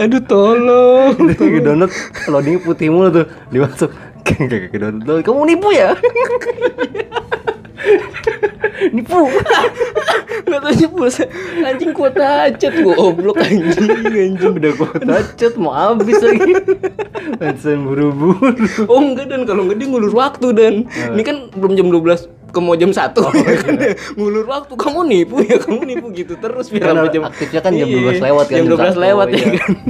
aduh 0.00 0.22
tolong 0.24 1.12
Itu 1.28 1.44
ke 1.44 1.60
download 1.60 1.92
loading 2.26 2.58
putih 2.64 2.88
mulu 2.90 3.08
tuh 3.12 3.26
dimasuk. 3.54 3.92
Kagak 4.26 4.74
ke 4.74 4.78
download. 4.82 5.22
Kamu 5.22 5.46
nipu 5.46 5.70
ya? 5.70 5.94
Nipu. 8.92 9.30
nggak 10.46 10.60
tahu 10.62 10.86
pulsa 10.92 11.24
anjing 11.64 11.90
kuota 11.96 12.52
chat 12.60 12.76
goblok 12.76 13.40
anjing 13.40 13.90
anjing 14.04 14.52
Udah 14.56 14.72
gua 14.76 15.20
cat 15.34 15.54
mau 15.56 15.72
habis 15.72 16.20
lagi. 16.20 16.52
Langsung 17.40 17.88
buru-buru. 17.88 18.52
oh 18.86 19.00
enggak 19.00 19.32
dan 19.32 19.42
kalau 19.48 19.66
enggak 19.66 19.78
dia 19.82 19.88
ngulur 19.88 20.12
waktu 20.14 20.46
dan 20.54 20.74
ini 21.14 21.22
kan 21.24 21.48
belum 21.56 21.74
jam 21.74 21.88
12 21.90 22.35
ke 22.46 22.58
mau 22.58 22.72
jam 22.72 22.88
1 22.88 22.96
ya 22.96 23.56
kan? 23.58 23.74
ngulur 24.14 24.46
waktu 24.46 24.74
kamu 24.74 25.00
nipu 25.04 25.36
ya 25.40 25.58
kamu 25.58 25.80
nipu 25.84 26.06
gitu 26.10 26.34
terus 26.36 26.68
biar 26.68 26.90
sampai 26.90 27.10
jam 27.10 27.22
aktifnya 27.24 27.60
kan 27.60 27.72
jam 27.72 27.86
Iya, 27.86 28.16
12 28.16 28.26
lewat 28.26 28.44
kan, 28.46 28.56
jam 28.56 28.66
12 28.66 28.78
satu, 28.78 28.98
lewat 28.98 29.26
ya 29.28 29.36
iya. 29.36 29.48
kan? 29.56 29.72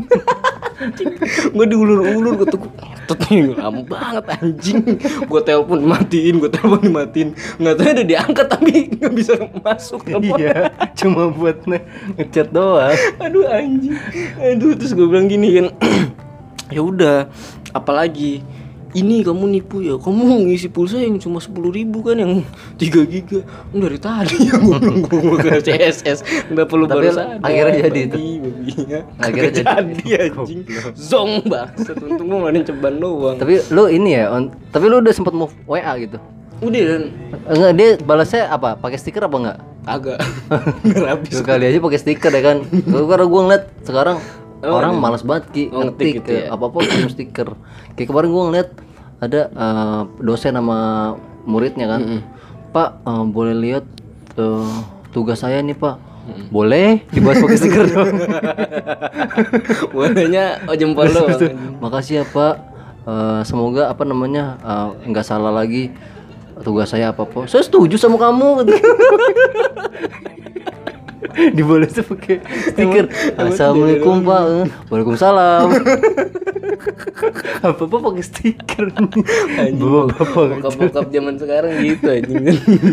Gue 1.57 1.67
diulur-ulur 1.67 2.37
gue 2.37 2.49
tuh 2.49 2.61
ngetet 2.61 3.21
nih 3.27 3.43
lama 3.59 3.81
banget 3.83 4.25
anjing. 4.29 4.81
Gue 5.25 5.41
telepon 5.41 5.81
dimatiin 5.81 6.37
gue 6.37 6.51
telepon 6.53 6.81
dimatiin. 6.85 7.29
Nggak 7.57 7.75
tahu 7.75 7.89
udah 7.91 8.07
diangkat 8.07 8.47
tapi 8.47 8.73
nggak 8.93 9.13
bisa 9.13 9.33
masuk 9.57 10.05
Iya, 10.07 10.71
cuma 10.95 11.33
buat 11.33 11.65
nge- 11.65 11.87
ngechat 12.21 12.53
doang. 12.53 12.93
aduh 13.19 13.49
anjing. 13.49 13.97
Aduh 14.37 14.77
terus 14.77 14.93
gue 14.93 15.07
bilang 15.09 15.27
gini 15.27 15.49
kan 15.57 15.67
ya 16.77 16.85
udah 16.85 17.31
apalagi 17.73 18.45
ini 18.93 19.27
kamu 19.27 19.45
nipu 19.51 19.83
ya 19.83 19.99
kamu 19.99 20.47
ngisi 20.47 20.69
pulsa 20.69 20.97
yang 20.97 21.19
cuma 21.19 21.43
sepuluh 21.43 21.69
ribu 21.69 22.01
kan 22.01 22.15
yang 22.15 22.45
3 22.77 22.87
giga 23.09 23.41
dari 23.73 23.99
tadi 23.99 24.47
ya 24.47 24.55
gue 24.55 24.77
bilang 24.79 25.01
gue 25.11 25.37
ke 25.43 25.51
CSS 25.61 26.19
nggak 26.49 26.67
perlu 26.67 26.87
Tapi 26.87 26.95
baru 26.95 27.11
sadar 27.11 27.43
akhirnya 27.43 27.81
jadi 27.89 28.03
babi, 28.07 28.27
babi, 28.39 28.73
ya. 28.87 29.01
Akhirnya 29.27 29.53
jadi. 29.53 29.67
jadi 29.91 30.05
anjing 30.31 30.61
zong 30.95 31.33
banget 31.45 31.97
untung 31.99 32.27
gue 32.27 32.37
ngeluarin 32.37 32.63
ceban 32.63 32.95
doang 32.97 33.37
Tapi 33.37 33.55
lu 33.69 33.83
ini 33.89 34.11
ya, 34.15 34.25
on- 34.31 34.53
tapi 34.71 34.85
lu 34.87 35.01
udah 35.01 35.13
sempet 35.13 35.35
move 35.35 35.53
WA 35.67 35.93
gitu. 35.99 36.17
udah 36.57 36.83
dan 36.83 37.03
Enggak, 37.47 37.73
dia 37.77 37.89
balasnya 38.01 38.49
apa? 38.49 38.75
Pakai 38.75 38.97
stiker 38.97 39.23
apa 39.23 39.37
enggak? 39.37 39.59
agak 39.87 40.19
nggak 40.83 41.07
habis 41.07 41.31
Dua 41.31 41.45
kali 41.47 41.65
aja 41.69 41.79
pakai 41.79 41.99
stiker 42.01 42.33
ya 42.33 42.43
kan. 42.43 42.59
Karena 42.67 43.25
gua 43.25 43.41
ngeliat 43.45 43.65
sekarang 43.87 44.19
Oh, 44.63 44.81
orang 44.81 44.97
iya. 44.97 45.01
malas 45.01 45.21
banget 45.21 45.45
ki 45.53 45.63
Oh, 45.69 45.85
ngetik 45.85 45.93
ngetik 45.93 46.13
gitu 46.23 46.31
ya. 46.33 46.45
apa 46.49 46.65
apa 46.65 46.79
kirim 46.81 47.11
stiker. 47.11 47.49
Kayak 47.93 48.09
kemarin 48.09 48.29
gua 48.31 48.43
ngeliat 48.49 48.69
ada 49.17 49.41
eh, 49.49 50.01
dosen 50.21 50.53
sama 50.53 50.79
muridnya 51.45 51.87
kan. 51.89 52.01
Pak 52.71 52.91
eh, 53.05 53.25
boleh 53.27 53.55
lihat 53.55 53.85
eh, 54.35 54.77
tugas 55.13 55.41
saya 55.41 55.61
nih 55.61 55.77
pak. 55.77 55.97
Boleh 56.51 57.07
dibahas 57.15 57.39
pakai 57.39 57.55
stiker 57.55 57.87
dong. 57.95 58.11
warnanya 59.95 60.59
oh 60.67 60.75
jempol 60.75 61.07
doang 61.07 61.39
Makasih 61.79 62.23
ya 62.23 62.25
Pak. 62.27 62.55
Eh, 63.07 63.41
semoga 63.47 63.87
apa 63.87 64.03
namanya 64.03 64.59
nggak 65.07 65.23
salah 65.23 65.55
lagi 65.55 65.95
tugas 66.65 66.91
saya 66.91 67.13
apa 67.13 67.23
apa. 67.23 67.47
Saya 67.47 67.63
setuju 67.63 67.95
sama 67.95 68.19
kamu. 68.19 68.65
Dibalasnya 71.57 72.03
pakai 72.05 72.37
stiker. 72.73 73.07
Assalamualaikum 73.37 74.25
Pak. 74.25 74.43
Waalaikumsalam. 74.89 75.69
apa 77.61 77.83
apa 77.83 77.97
pakai 77.97 78.25
stiker. 78.25 78.87
Bapak 78.93 80.05
bapak. 80.17 80.47
bokap-bokap 80.61 81.07
zaman 81.13 81.35
sekarang 81.37 81.73
gitu 81.81 82.07
anjing 82.09 82.45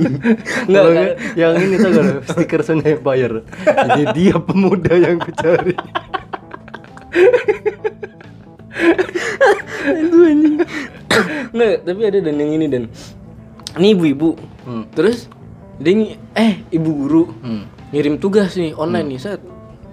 Nggak, 0.69 0.84
enggak. 0.84 1.12
yang 1.39 1.53
ini 1.60 1.75
tuh 1.79 1.91
kan 1.91 2.06
stiker 2.27 2.62
Sony 2.63 2.99
Empire. 2.99 3.43
Ini 3.63 4.03
dia 4.12 4.36
pemuda 4.39 4.93
yang 4.95 5.17
kucari. 5.19 5.75
Aduh 9.88 10.23
anjing. 10.27 10.56
Nggak, 11.53 11.73
tapi 11.86 12.01
ada 12.03 12.19
dan 12.19 12.36
yang 12.39 12.51
ini 12.60 12.65
dan 12.67 12.84
ini 13.79 13.88
ibu-ibu. 13.95 14.36
Hmm. 14.67 14.84
Terus 14.91 15.27
dia 15.82 16.15
eh 16.38 16.53
ibu 16.71 16.89
guru 16.93 17.23
Hmm. 17.43 17.72
Ngirim 17.93 18.17
tugas 18.17 18.58
nih 18.58 18.73
online 18.73 19.15
nih 19.15 19.21
set. 19.21 19.41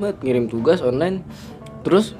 Buat 0.01 0.25
ngirim 0.25 0.49
tugas 0.49 0.81
online. 0.81 1.21
Terus 1.85 2.17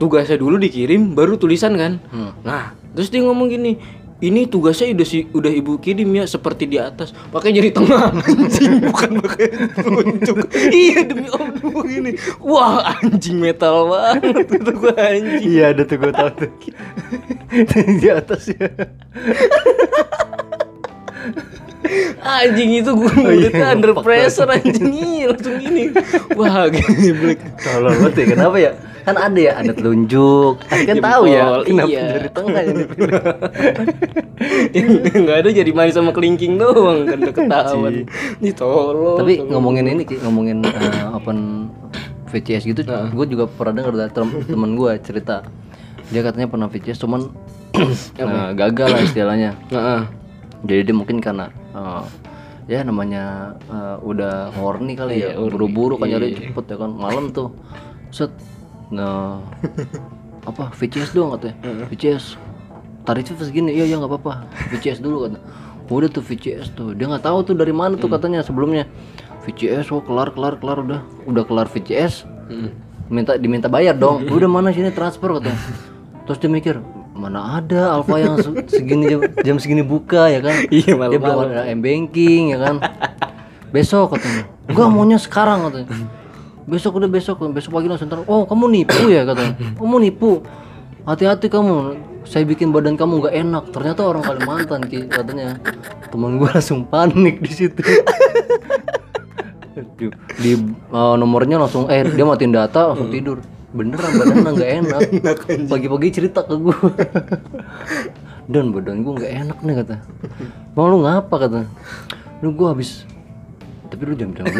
tugasnya 0.00 0.40
dulu 0.40 0.56
dikirim 0.56 1.12
baru 1.12 1.36
tulisan 1.36 1.76
kan. 1.76 2.00
Hmm. 2.08 2.32
Nah, 2.42 2.72
terus 2.96 3.12
dia 3.12 3.22
ngomong 3.22 3.52
gini, 3.52 3.76
ini 4.22 4.46
tugasnya 4.46 4.94
udah 4.94 5.06
si 5.06 5.26
udah 5.34 5.50
ibu 5.50 5.82
kirim 5.82 6.06
ya 6.14 6.30
seperti 6.30 6.70
di 6.70 6.78
atas 6.78 7.10
pakai 7.34 7.50
jari 7.50 7.74
tengah 7.74 8.14
anjing 8.22 8.78
bukan 8.86 9.18
pakai 9.18 9.50
telunjuk 9.74 10.46
iya 10.70 11.02
demi 11.02 11.26
allah 11.26 11.86
ini 11.90 12.14
wah 12.38 12.94
anjing 13.02 13.42
metal 13.42 13.90
banget 13.90 14.46
itu 14.46 14.70
gua 14.78 14.94
anjing 14.94 15.42
Iya 15.42 15.74
ada 15.74 15.82
tuh 15.82 15.96
gue 15.98 16.12
tahu 16.14 16.30
tuh. 16.38 16.50
di 18.00 18.08
atas 18.08 18.54
ya. 18.54 18.70
anjing 22.22 22.70
itu 22.78 22.90
gue 22.94 23.12
mulutnya 23.12 23.74
under 23.74 23.92
pressure 24.00 24.46
anjing 24.46 24.94
iya 24.94 25.34
langsung 25.34 25.56
gini 25.58 25.90
wah 26.38 26.70
geblek 26.70 27.40
Tolong 27.62 27.94
banget 27.98 28.14
ya. 28.14 28.24
Kenapa 28.34 28.56
ya? 28.58 28.72
Kan 29.02 29.16
ada 29.18 29.40
ya, 29.40 29.52
ada 29.58 29.72
telunjuk. 29.74 30.62
Kan, 30.62 30.96
tahu 31.02 31.22
ya. 31.26 31.58
Kenapa 31.66 31.90
iya. 31.90 32.04
dari 32.06 32.30
tengah 32.30 32.60
yang 32.62 32.76
dipilih? 32.86 33.22
nggak 35.22 35.36
ada 35.42 35.50
jadi 35.50 35.70
manis 35.74 35.94
sama 35.94 36.10
kelingking 36.10 36.58
doang 36.58 37.06
kan 37.06 37.18
udah 37.22 37.34
ketahuan 37.34 37.94
ini 38.42 38.50
tolong 38.50 39.18
Tapi 39.22 39.32
ngomongin 39.46 39.86
ini, 39.86 40.02
Ki, 40.02 40.18
ngomongin 40.22 40.66
eh, 40.66 41.06
open 41.14 41.70
VCS 42.30 42.64
gitu, 42.64 42.82
gue 42.88 43.26
juga 43.28 43.44
pernah 43.46 43.82
denger 43.84 43.92
dari 43.92 44.12
tem- 44.14 44.42
temen 44.48 44.70
gue 44.74 44.90
cerita. 45.04 45.44
Dia 46.10 46.24
katanya 46.24 46.48
pernah 46.48 46.66
VCS, 46.66 46.98
cuman 47.04 47.28
eh, 48.22 48.50
gagal 48.56 48.88
lah 48.88 49.00
istilahnya. 49.04 49.50
Heeh. 49.70 50.00
Jadi 50.62 50.80
dia 50.90 50.94
mungkin 50.96 51.18
karena 51.18 51.50
eh, 51.72 52.04
ya 52.70 52.80
namanya 52.86 53.56
eh, 53.66 53.96
udah 54.00 54.54
horny 54.54 54.94
kali 54.94 55.24
ya, 55.24 55.34
buru-buru 55.34 55.98
kan 55.98 56.08
nyari 56.08 56.36
cepet 56.36 56.64
ya 56.68 56.76
kan 56.76 56.90
malam 56.94 57.32
tuh. 57.34 57.50
Set. 58.12 58.30
Nah, 58.92 59.40
apa 60.50 60.68
VCS 60.76 61.16
doang 61.16 61.34
katanya. 61.36 61.88
VCS. 61.88 62.36
Tarifnya 63.02 63.34
segini, 63.42 63.74
iya 63.74 63.88
ya 63.88 63.98
nggak 63.98 64.12
apa-apa. 64.14 64.46
VCS 64.70 65.02
dulu 65.02 65.26
kata. 65.26 65.38
Udah 65.90 66.08
tuh 66.08 66.22
VCS 66.24 66.72
tuh. 66.72 66.94
Dia 66.96 67.10
nggak 67.10 67.24
tahu 67.26 67.42
tuh 67.42 67.54
dari 67.58 67.74
mana 67.74 67.98
tuh 67.98 68.08
katanya 68.08 68.40
sebelumnya. 68.40 68.86
VCS 69.42 69.90
oh 69.90 70.00
kelar 70.06 70.30
kelar 70.30 70.54
kelar 70.62 70.78
udah 70.86 71.00
udah 71.26 71.42
kelar 71.42 71.66
VCS. 71.66 72.24
Minta 73.12 73.36
diminta 73.36 73.68
bayar 73.68 73.92
dong. 73.98 74.24
Udah 74.36 74.48
mana 74.48 74.72
sini 74.72 74.88
transfer 74.88 75.28
katanya. 75.36 75.58
Terus 76.24 76.38
dia 76.38 76.48
mikir, 76.48 76.76
mana 77.22 77.62
ada 77.62 77.94
Alfa 77.94 78.18
yang 78.18 78.34
se- 78.42 78.66
segini 78.66 79.06
jam, 79.06 79.20
jam 79.46 79.56
segini 79.62 79.86
buka 79.86 80.26
ya 80.26 80.42
kan? 80.42 80.66
Iya, 80.74 80.98
Dia 80.98 81.20
belum 81.22 81.38
ada 81.46 81.70
M 81.70 81.78
banking 81.78 82.50
ya 82.50 82.58
kan? 82.58 82.82
Besok 83.70 84.18
katanya. 84.18 84.50
Enggak 84.66 84.88
maunya 84.90 85.18
sekarang 85.22 85.70
katanya. 85.70 85.88
Besok 86.66 86.98
udah 86.98 87.10
besok, 87.10 87.38
besok 87.54 87.78
pagi 87.78 87.86
langsung. 87.86 88.10
Oh 88.26 88.42
kamu 88.42 88.64
nipu 88.74 89.06
ya 89.06 89.22
katanya. 89.22 89.54
Kamu 89.78 89.96
nipu. 90.02 90.42
Hati-hati 91.06 91.46
kamu. 91.46 91.98
Saya 92.22 92.46
bikin 92.46 92.70
badan 92.70 92.98
kamu 92.98 93.22
nggak 93.22 93.34
enak. 93.34 93.64
Ternyata 93.74 94.06
orang 94.06 94.22
Kalimantan 94.22 94.86
Ki, 94.86 95.10
katanya. 95.10 95.58
Temen 96.10 96.38
gue 96.38 96.50
langsung 96.50 96.86
panik 96.86 97.42
di 97.42 97.50
situ. 97.50 97.82
di, 99.96 100.06
di, 100.38 100.52
uh, 100.92 101.16
nomornya 101.16 101.56
langsung 101.56 101.88
eh 101.88 102.04
dia 102.04 102.24
matiin 102.26 102.52
data 102.52 102.92
langsung 102.92 103.08
tidur 103.08 103.40
beneran 103.72 104.12
badannya 104.14 104.52
nggak 104.52 104.72
enak. 104.84 105.00
Pagi-pagi 105.66 106.08
cerita 106.12 106.44
ke 106.44 106.54
gue 106.56 106.76
dan 108.46 108.68
badan 108.70 109.00
gue 109.00 109.12
nggak 109.16 109.32
enak 109.44 109.58
nih 109.60 109.74
kata. 109.80 109.96
Mau 110.72 110.86
lu 110.86 111.02
ngapa 111.02 111.34
kata. 111.36 111.60
Lu 112.40 112.52
gue 112.52 112.68
habis 112.68 113.08
tapi 113.92 114.08
lu 114.08 114.16
jangan 114.16 114.32
bilang 114.32 114.56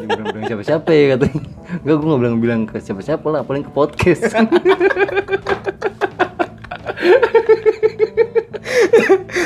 jangan 0.00 0.24
bilang 0.32 0.44
siapa-siapa 0.48 0.88
ya 0.96 1.04
katanya 1.12 1.40
enggak 1.84 1.96
gue 2.00 2.06
nggak 2.08 2.20
bilang 2.24 2.36
bilang 2.40 2.60
ke 2.64 2.80
siapa-siapa 2.80 3.26
lah 3.28 3.44
paling 3.44 3.68
ke 3.68 3.70
podcast. 3.70 4.24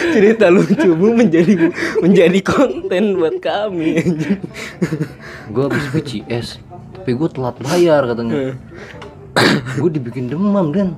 Cerita 0.08 0.50
lucumu 0.50 1.14
menjadi 1.14 1.70
menjadi 2.02 2.38
konten 2.42 3.18
buat 3.18 3.38
kami 3.38 4.02
gue 5.48 5.62
habis 5.62 5.84
VCS 5.94 6.48
tapi 7.08 7.16
gue 7.24 7.30
telat 7.32 7.56
bayar 7.64 8.04
katanya. 8.04 8.52
Gue 9.80 9.88
dibikin 9.88 10.28
demam 10.28 10.68
dan 10.76 10.92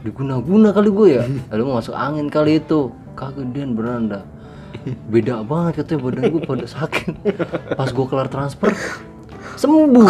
diguna-guna 0.00 0.72
kali 0.72 0.88
gue 0.88 1.08
ya. 1.12 1.28
Lalu 1.52 1.76
masuk 1.76 1.92
angin 1.92 2.32
kali 2.32 2.56
itu. 2.56 2.88
Kagak 3.12 3.52
dan 3.52 3.76
beneran 3.76 4.08
dah. 4.08 4.24
Beda 5.12 5.44
banget 5.44 5.84
katanya 5.84 6.08
badan 6.08 6.22
gue 6.32 6.40
pada 6.48 6.64
sakit. 6.64 7.12
Pas 7.76 7.92
gue 7.92 8.06
kelar 8.08 8.32
transfer 8.32 8.72
sembuh. 9.60 10.08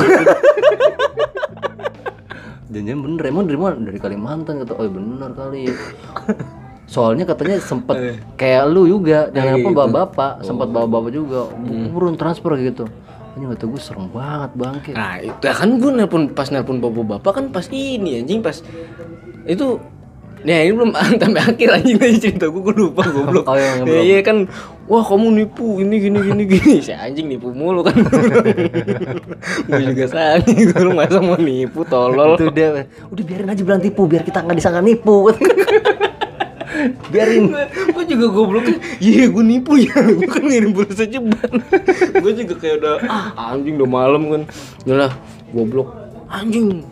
Jangan 2.70 2.98
bener 3.02 3.22
emang 3.26 3.50
dari 3.50 3.58
mana? 3.58 3.82
Dari 3.82 3.98
Kalimantan 3.98 4.62
kata 4.62 4.78
oh 4.78 4.86
iya 4.86 4.94
bener 4.94 5.30
kali 5.34 5.62
soalnya 6.90 7.22
katanya 7.22 7.62
sempet 7.62 8.18
kayak 8.34 8.66
lu 8.66 8.82
juga 8.82 9.30
dan 9.30 9.62
apa 9.62 9.68
bawa 9.70 9.86
bapak 10.10 10.42
sempat 10.42 10.74
bawa 10.74 10.90
bapak 10.90 11.14
juga 11.14 11.46
burun 11.94 12.18
transfer 12.18 12.58
gitu 12.58 12.90
ini 13.38 13.44
kata 13.54 13.64
gue 13.70 13.80
serem 13.80 14.06
banget 14.10 14.50
bangke 14.58 14.90
nah 14.94 15.16
itu 15.22 15.44
ya 15.44 15.54
kan 15.54 15.70
gue 15.78 15.90
nelpon 15.90 16.22
pas 16.34 16.48
nelpon 16.50 16.82
bapak 16.82 17.04
bapak 17.18 17.32
kan 17.38 17.44
pas 17.54 17.66
ini 17.70 18.22
anjing 18.22 18.42
pas 18.42 18.56
itu 19.46 19.78
Nah 20.40 20.56
ini 20.64 20.72
belum 20.72 20.90
sampai 21.20 21.42
akhir 21.44 21.68
anjing 21.68 21.96
tadi 22.00 22.16
cerita 22.16 22.48
gue, 22.48 22.62
gue 22.64 22.72
lupa 22.72 23.04
goblok. 23.12 23.44
Oh, 23.44 23.56
yang 23.60 23.84
Ya, 23.84 24.00
iya 24.00 24.18
kan, 24.24 24.48
wah 24.88 25.04
kamu 25.04 25.36
nipu 25.36 25.84
ini 25.84 26.00
gini 26.00 26.16
gini 26.16 26.42
gini. 26.48 26.74
Si 26.80 26.96
anjing 26.96 27.28
nipu 27.28 27.52
mulu 27.52 27.84
kan. 27.84 27.92
gue 29.68 29.82
juga 29.92 30.04
sayang, 30.08 30.40
gue 30.48 30.96
masa 30.96 31.20
mau 31.20 31.36
nipu 31.36 31.84
tolol. 31.84 32.40
itu 32.40 32.48
dia 32.56 32.88
udah 33.12 33.24
biarin 33.24 33.52
aja 33.52 33.60
bilang 33.60 33.82
tipu 33.84 34.08
biar 34.08 34.24
kita 34.24 34.40
nggak 34.40 34.56
disangka 34.56 34.80
nipu 34.80 35.28
biarin 37.12 37.52
gue 37.92 37.99
juga 38.10 38.26
goblok 38.34 38.66
iya 38.98 39.30
gue 39.30 39.44
nipu 39.46 39.78
ya. 39.78 39.94
Gue 40.18 40.26
kan 40.26 40.42
ngirim 40.42 40.74
pulsa 40.74 41.06
ceban 41.06 41.50
gue 42.22 42.32
juga 42.34 42.54
kayak 42.58 42.76
udah 42.82 42.94
ah 43.06 43.54
anjing 43.54 43.78
udah 43.78 43.90
malam 43.90 44.22
kan. 44.28 44.42
Yalah 44.84 45.12
goblok. 45.54 45.94
Anjing. 46.30 46.82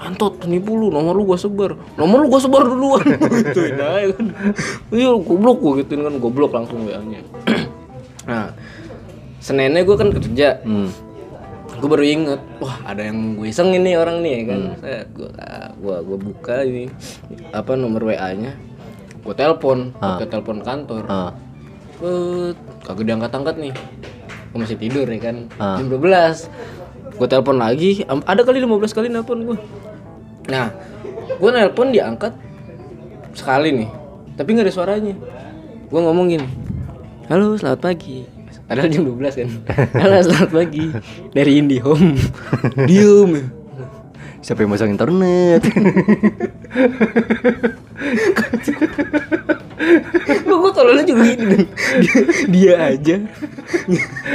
Mantot 0.00 0.40
nipu 0.48 0.80
lu. 0.80 0.88
Nomor 0.88 1.12
lu 1.12 1.28
gua 1.28 1.36
sebar. 1.36 1.76
Nomor 2.00 2.24
lu 2.24 2.26
gua 2.32 2.40
sebar 2.40 2.64
duluan. 2.64 3.04
Gituin 3.44 3.76
aja 3.76 4.08
kan. 4.16 4.26
Iya 4.90 5.12
goblok 5.20 5.58
gue 5.60 5.72
gituin 5.84 6.00
kan. 6.08 6.14
Goblok 6.16 6.52
langsung 6.56 6.86
wa 6.86 7.00
nya. 7.04 7.20
Nah 8.30 8.52
senennya 9.40 9.82
gue 9.82 9.96
kan 9.96 10.12
kerja. 10.12 10.60
Hmm. 10.62 10.92
gue 11.80 11.88
baru 11.88 12.04
inget 12.04 12.42
wah 12.60 12.76
ada 12.84 13.08
yang 13.08 13.40
gue 13.40 13.48
iseng 13.48 13.72
ini 13.72 13.96
orang 13.96 14.20
nih 14.20 14.32
ya 14.36 14.42
kan. 14.52 14.60
Saya 14.84 15.00
gue 15.08 15.30
gua 15.80 15.96
gua 16.04 16.18
buka 16.20 16.56
ini. 16.60 16.92
Apa 17.56 17.72
nomor 17.72 18.04
wa 18.04 18.28
nya 18.36 18.52
gue 19.20 19.34
telepon 19.36 19.92
ke 19.96 20.24
telepon 20.28 20.58
kantor. 20.64 21.04
Ah. 21.06 21.32
Bet, 22.00 22.56
kagak 22.84 23.04
diangkat 23.04 23.30
angkat 23.30 23.56
nih. 23.60 23.74
Gue 24.50 24.58
masih 24.58 24.78
tidur 24.80 25.06
ya 25.06 25.18
kan. 25.20 25.36
Ah. 25.60 25.76
jam 25.78 25.86
12 25.92 27.20
gue 27.20 27.28
telepon 27.28 27.56
lagi. 27.60 28.02
Ada 28.08 28.40
kali 28.42 28.64
15 28.64 28.96
kali 28.96 29.08
nelpon 29.12 29.44
gue 29.44 29.58
nah 30.50 30.72
gue 31.38 31.50
nelpon 31.52 31.94
diangkat 31.94 32.34
sekali 33.38 33.70
nih 33.70 33.90
tapi 34.34 34.56
nggak 34.56 34.66
ada 34.66 34.74
suaranya. 34.74 35.14
Gue 35.90 36.00
ngomong 36.00 36.26
gini 36.32 36.48
halo 37.28 37.54
selamat 37.54 37.80
pagi. 37.84 38.24
Padahal 38.70 38.86
jam 38.86 39.02
12 39.02 39.18
kan. 39.34 39.50
Halo 40.02 40.22
selamat 40.22 40.50
pagi. 40.54 40.94
Dari 41.34 41.58
IndiHome. 41.58 42.14
Diem 42.88 43.50
siapa 44.40 44.64
yang 44.64 44.72
masang 44.72 44.92
internet? 44.92 45.62
Gue 50.44 50.56
gue 50.60 50.72
tololnya 50.76 51.04
juga 51.08 51.22
gini 51.24 51.44
Dan 51.46 51.62
dia, 52.04 52.20
dia 52.46 52.74
aja 52.94 53.16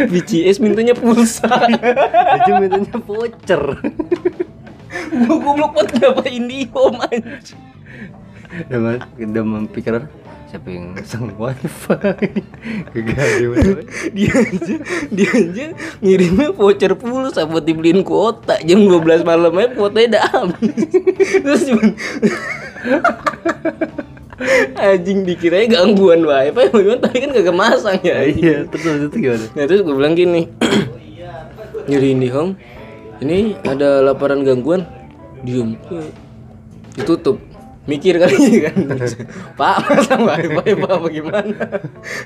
BCS 0.09 0.57
mintanya 0.59 0.97
pulsa. 0.97 1.47
Aja 1.47 2.51
mintanya 2.57 2.97
voucher. 2.97 3.63
Gue 5.11 5.37
goblok 5.37 5.71
banget 5.75 5.89
kenapa 5.99 6.21
IndiHome 6.27 6.99
anjing? 7.09 7.61
Dengan 8.71 9.03
dengan 9.17 9.63
pikiran 9.67 10.07
siapa 10.55 10.71
yang 10.71 10.95
masang 10.95 11.35
wifi. 11.35 11.67
Wifi 12.95 13.83
dia 14.15 14.31
aja 14.31 14.75
dia 15.11 15.29
aja 15.35 15.65
ngirimnya 15.99 16.55
voucher 16.55 16.95
pulsa 16.95 17.43
buat 17.43 17.67
dibeliin 17.67 18.07
kuota. 18.07 18.55
Jam 18.63 18.87
12 18.87 19.27
malam 19.27 19.51
aja 19.51 19.75
kuotanya 19.75 20.07
udah 20.15 20.23
habis. 20.31 20.71
Terus 21.43 21.61
cuman 21.67 21.89
anjing 24.79 25.27
dikiranya 25.27 25.67
gangguan 25.75 26.23
wifi. 26.23 26.71
Cuman 26.71 27.03
tadi 27.03 27.17
kan 27.19 27.31
kagak 27.35 27.57
masang 27.59 27.99
ya 27.99 28.23
anjing. 28.23 28.39
iya 28.39 28.57
terus 28.71 28.83
habis 28.87 29.11
itu 29.11 29.17
gimana? 29.27 29.45
Nah 29.51 29.63
terus 29.67 29.81
gue 29.83 29.95
bilang 29.95 30.15
gini 30.15 30.47
Nyari 31.91 32.07
IndiHome 32.15 32.51
Ini 33.19 33.59
ada 33.67 33.99
laporan 33.99 34.47
gangguan. 34.47 34.87
Diem. 35.43 35.75
Ditutup 36.95 37.43
Mikir 37.85 38.17
kali 38.17 38.37
kan? 38.65 38.77
Pak 39.53 39.75
masang 39.85 40.25
wifi 40.25 40.73
pak? 40.73 40.97
Bagaimana 40.97 41.57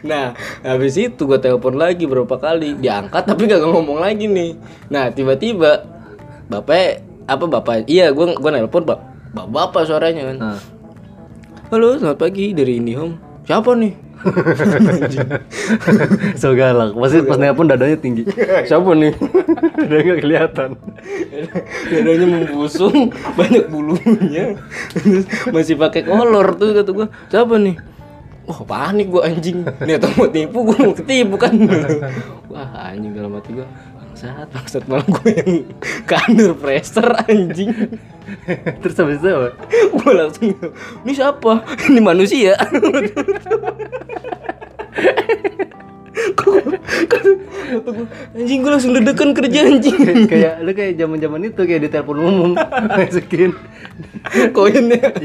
Nah 0.08 0.32
habis 0.64 0.96
itu 0.96 1.28
gue 1.28 1.40
telepon 1.40 1.76
lagi 1.76 2.08
berapa 2.08 2.32
kali. 2.40 2.80
Diangkat 2.80 3.28
tapi 3.28 3.52
gak 3.52 3.68
ngomong 3.68 4.00
lagi 4.00 4.32
nih. 4.32 4.56
Nah 4.88 5.12
tiba-tiba 5.12 5.84
Bapak 6.50 7.04
Apa 7.30 7.46
bapak? 7.46 7.86
Iya 7.86 8.10
gue 8.16 8.26
gue 8.40 8.52
nelpon 8.52 8.88
bap 8.88 9.06
Bapak, 9.30 9.50
bapak 9.54 9.84
suaranya 9.86 10.34
kan? 10.34 10.38
Nah, 10.42 10.60
halo 11.70 11.94
selamat 12.02 12.18
pagi 12.18 12.50
dari 12.58 12.82
IndiHome. 12.82 13.46
Siapa 13.46 13.78
nih 13.78 14.09
so 16.42 16.52
galak. 16.56 16.92
Pasti 16.96 17.18
pas 17.24 17.38
nelpon 17.40 17.70
dadanya 17.70 17.98
tinggi. 18.00 18.24
Siapa 18.70 18.92
nih? 18.96 19.14
Udah 19.88 20.00
nggak 20.04 20.20
kelihatan. 20.20 20.70
Dadanya 21.88 22.28
membusung 22.28 23.12
banyak 23.36 23.66
bulunya. 23.72 24.60
Terus 24.96 25.26
masih 25.50 25.76
pakai 25.80 26.04
kolor 26.04 26.56
tuh 26.60 26.76
kata 26.76 26.92
gua. 26.92 27.08
Siapa 27.32 27.56
nih? 27.56 27.76
Wah 28.50 28.60
panik 28.66 29.08
gua 29.14 29.30
anjing. 29.30 29.64
Nih 29.86 29.96
mau 30.18 30.28
tipu 30.28 30.58
gua 30.66 30.78
mau 30.80 30.96
ketipu 30.96 31.36
kan. 31.40 31.54
Wah 32.50 32.92
anjing 32.92 33.16
dalam 33.16 33.38
hati 33.38 33.52
gua 33.56 33.68
Bangsat, 34.20 34.52
bangsat 34.52 34.84
malah 34.92 35.08
gue 35.08 35.32
yang 35.32 35.64
ke 36.04 36.16
under 36.28 36.52
pressure 36.52 37.08
anjing. 37.24 37.72
Terus 38.84 39.00
habis 39.00 39.24
itu 39.24 39.32
apa? 39.32 39.56
Gue 39.96 40.12
langsung 40.12 40.52
Ini 41.08 41.12
siapa? 41.16 41.64
Ini 41.88 42.04
manusia. 42.04 42.60
Anjing 48.36 48.60
gue 48.60 48.72
langsung 48.76 48.92
deg-degan 48.92 49.32
kerja 49.32 49.72
anjing. 49.72 50.28
Kayak 50.28 50.68
lu 50.68 50.76
kayak 50.76 51.00
zaman 51.00 51.18
zaman 51.24 51.40
itu 51.48 51.62
kayak 51.64 51.82
di 51.88 51.88
telepon 51.88 52.20
umum. 52.20 52.52
Masukin 52.92 53.56
Koinnya. 54.52 55.16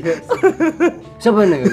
Siapa 1.18 1.42
nih 1.50 1.66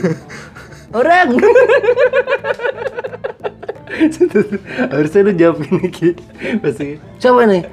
orang 0.89 1.37
harusnya 4.93 5.21
lu 5.21 5.31
jawab 5.33 5.57
gini 5.59 5.87
ki. 5.87 6.09
Pasti. 6.59 6.99
Siapa 7.17 7.45
nih. 7.45 7.63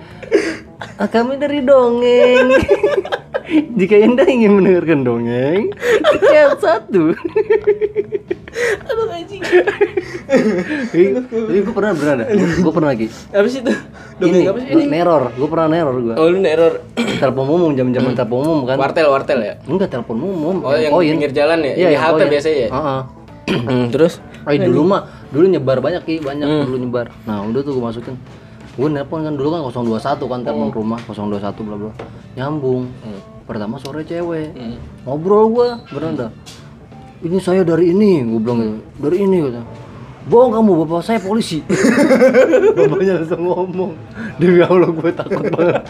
"Ah, 0.96 1.06
kami 1.06 1.36
dari 1.36 1.60
dongeng. 1.60 2.48
Jika 3.48 3.96
anda 3.96 4.28
ingin 4.28 4.52
mendengarkan 4.54 5.02
dongeng 5.02 5.72
yang 6.28 6.52
satu. 6.60 7.16
Aduh 8.84 9.08
anjing. 9.08 9.40
Tapi 9.40 11.56
gue 11.58 11.72
pernah 11.72 11.92
pernah 11.96 12.28
gue 12.36 12.72
pernah 12.72 12.88
lagi. 12.92 13.06
Apa 13.32 13.48
sih 13.48 13.64
itu? 13.64 13.72
Dongeng 14.20 14.44
apa 14.46 14.58
sih 14.60 14.68
ini? 14.68 14.84
neror. 14.84 15.32
Gue 15.32 15.48
pernah 15.48 15.66
neror 15.66 15.96
gue 15.96 16.14
Oh 16.14 16.28
lu 16.28 16.44
error 16.44 16.84
telepon 17.18 17.46
umum 17.48 17.70
jam 17.72 17.88
jaman 17.88 18.12
telepon 18.12 18.38
umum 18.44 18.58
kan. 18.68 18.76
Wartel 18.76 19.08
wartel 19.08 19.40
ya? 19.40 19.54
enggak 19.64 19.88
telepon 19.90 20.18
umum. 20.20 20.56
Oh 20.60 20.76
yang 20.76 20.92
pinggir 21.16 21.32
jalan 21.32 21.58
ya? 21.64 21.72
Iya, 21.72 21.86
Di 21.88 21.92
yang 21.96 22.02
halte 22.04 22.20
koin. 22.20 22.28
biasanya 22.28 22.58
ya? 22.58 22.68
Heeh. 22.68 23.00
Hmm, 23.48 23.88
Terus? 23.88 24.20
Oh, 24.44 24.52
dulu 24.52 24.80
mah 24.84 25.02
dulu 25.28 25.44
nyebar 25.46 25.78
banyak 25.78 26.02
ki, 26.04 26.14
banyak 26.20 26.46
Hmm. 26.46 26.64
dulu 26.66 26.76
nyebar. 26.80 27.06
Nah, 27.24 27.44
udah 27.44 27.60
tuh 27.60 27.72
gue 27.76 27.84
masukin. 27.84 28.16
Gue 28.78 28.86
nelpon 28.86 29.26
kan 29.26 29.34
dulu 29.34 29.48
kan 29.50 29.60
021 29.66 30.30
kan 30.30 30.40
telepon 30.46 30.70
rumah 30.70 31.00
021 31.02 31.66
bla 31.66 31.76
bla. 31.76 31.92
Nyambung. 32.34 32.86
Hmm. 33.02 33.20
Pertama 33.42 33.74
sore 33.76 34.04
cewek. 34.04 34.54
Hmm. 34.54 34.76
Ngobrol 35.02 35.50
gua 35.50 35.68
beranda. 35.88 36.30
Ini 37.18 37.38
saya 37.42 37.66
dari 37.66 37.90
ini, 37.90 38.22
gue 38.22 38.38
bilang 38.38 38.58
gitu. 38.62 38.78
Dari 39.02 39.16
ini 39.18 39.36
kata. 39.42 39.62
Bohong 40.28 40.52
kamu, 40.54 40.72
bapak 40.84 41.02
saya 41.02 41.18
polisi. 41.18 41.64
Bapaknya 42.78 43.18
langsung 43.18 43.42
ngomong. 43.42 43.92
Demi 44.36 44.60
Allah 44.60 44.92
gue 44.92 45.10
takut 45.10 45.42
banget. 45.50 45.82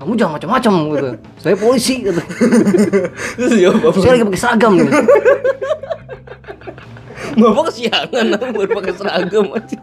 kamu 0.00 0.16
jangan 0.16 0.32
macam-macam 0.40 0.72
gitu. 0.90 1.08
Saya 1.36 1.54
polisi 1.60 1.94
gitu. 2.00 2.16
Terus 3.36 3.52
jawab? 3.52 3.92
Saya 3.92 4.16
lagi 4.16 4.24
pakai 4.24 4.40
seragam 4.40 4.72
nih. 4.80 4.88
Bapak 7.30 7.62
kesiangan 7.70 8.26
aku 8.34 8.46
baru 8.50 8.70
pakai 8.74 8.94
seragam 8.96 9.46
aja. 9.54 9.78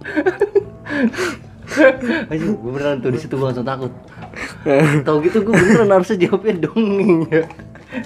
Aja, 2.27 2.45
gue 2.49 2.71
beneran 2.73 2.97
tuh 2.97 3.11
di 3.13 3.19
situ 3.19 3.37
gue 3.37 3.45
langsung 3.45 3.63
takut. 3.63 3.93
Tahu 5.05 5.17
gitu 5.21 5.45
gue 5.45 5.53
beneran 5.53 5.89
harusnya 5.93 6.17
jawabnya 6.17 6.65
dongeng 6.65 7.29
ya. 7.29 7.43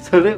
Soalnya 0.04 0.36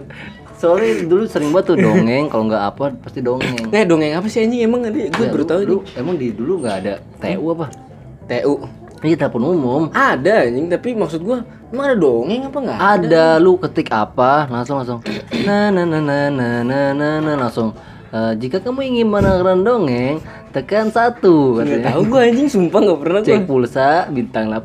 soalnya 0.55 1.03
dulu 1.03 1.23
sering 1.27 1.51
banget 1.51 1.73
tuh 1.73 1.77
dongeng 1.81 2.25
kalau 2.29 2.47
nggak 2.47 2.63
apa 2.63 2.85
pasti 3.01 3.19
dongeng. 3.19 3.67
Nah 3.67 3.83
dongeng 3.83 4.13
apa 4.13 4.27
sih 4.29 4.45
anjing 4.45 4.61
emang 4.63 4.85
ada? 4.87 4.95
Gue 5.09 5.25
Ya, 5.25 5.31
baru 5.33 5.43
tahu 5.43 5.59
lu 5.65 5.77
emang 5.97 6.15
di 6.15 6.29
dulu 6.31 6.61
nggak 6.63 6.75
ada 6.85 6.93
TU 7.19 7.45
apa? 7.51 7.65
TU. 8.29 8.55
Ini 9.03 9.19
telepon 9.19 9.43
umum. 9.45 9.81
Ada 9.91 10.47
anjing 10.47 10.71
tapi 10.71 10.95
maksud 10.95 11.19
gua 11.21 11.43
emang 11.69 11.91
ada 11.91 11.97
dongeng 11.99 12.41
apa 12.47 12.57
enggak? 12.57 12.79
Ada 12.79 13.25
lu 13.35 13.59
ketik 13.59 13.91
apa 13.91 14.47
langsung 14.47 14.79
langsung. 14.79 14.99
Nah 15.43 15.67
nah 15.69 15.83
nah 15.83 15.99
nah 15.99 16.31
nah 16.31 16.63
nah 16.63 16.87
nah, 16.91 17.19
nah, 17.19 17.35
langsung. 17.37 17.75
"Eh, 18.09 18.31
jika 18.39 18.57
kamu 18.57 18.79
ingin 18.85 19.11
mendengarkan 19.11 19.59
dongeng, 19.59 20.15
tekan 20.49 20.87
satu. 20.87 21.59
Katanya. 21.59 21.91
tahu 21.91 22.01
gua 22.07 22.21
anjing 22.23 22.47
sumpah 22.47 22.79
enggak 22.79 22.99
pernah 23.01 23.19
gua. 23.19 23.27
Cek 23.27 23.43
pulsa 23.43 23.87
bintang 24.07 24.45
8 24.47 24.63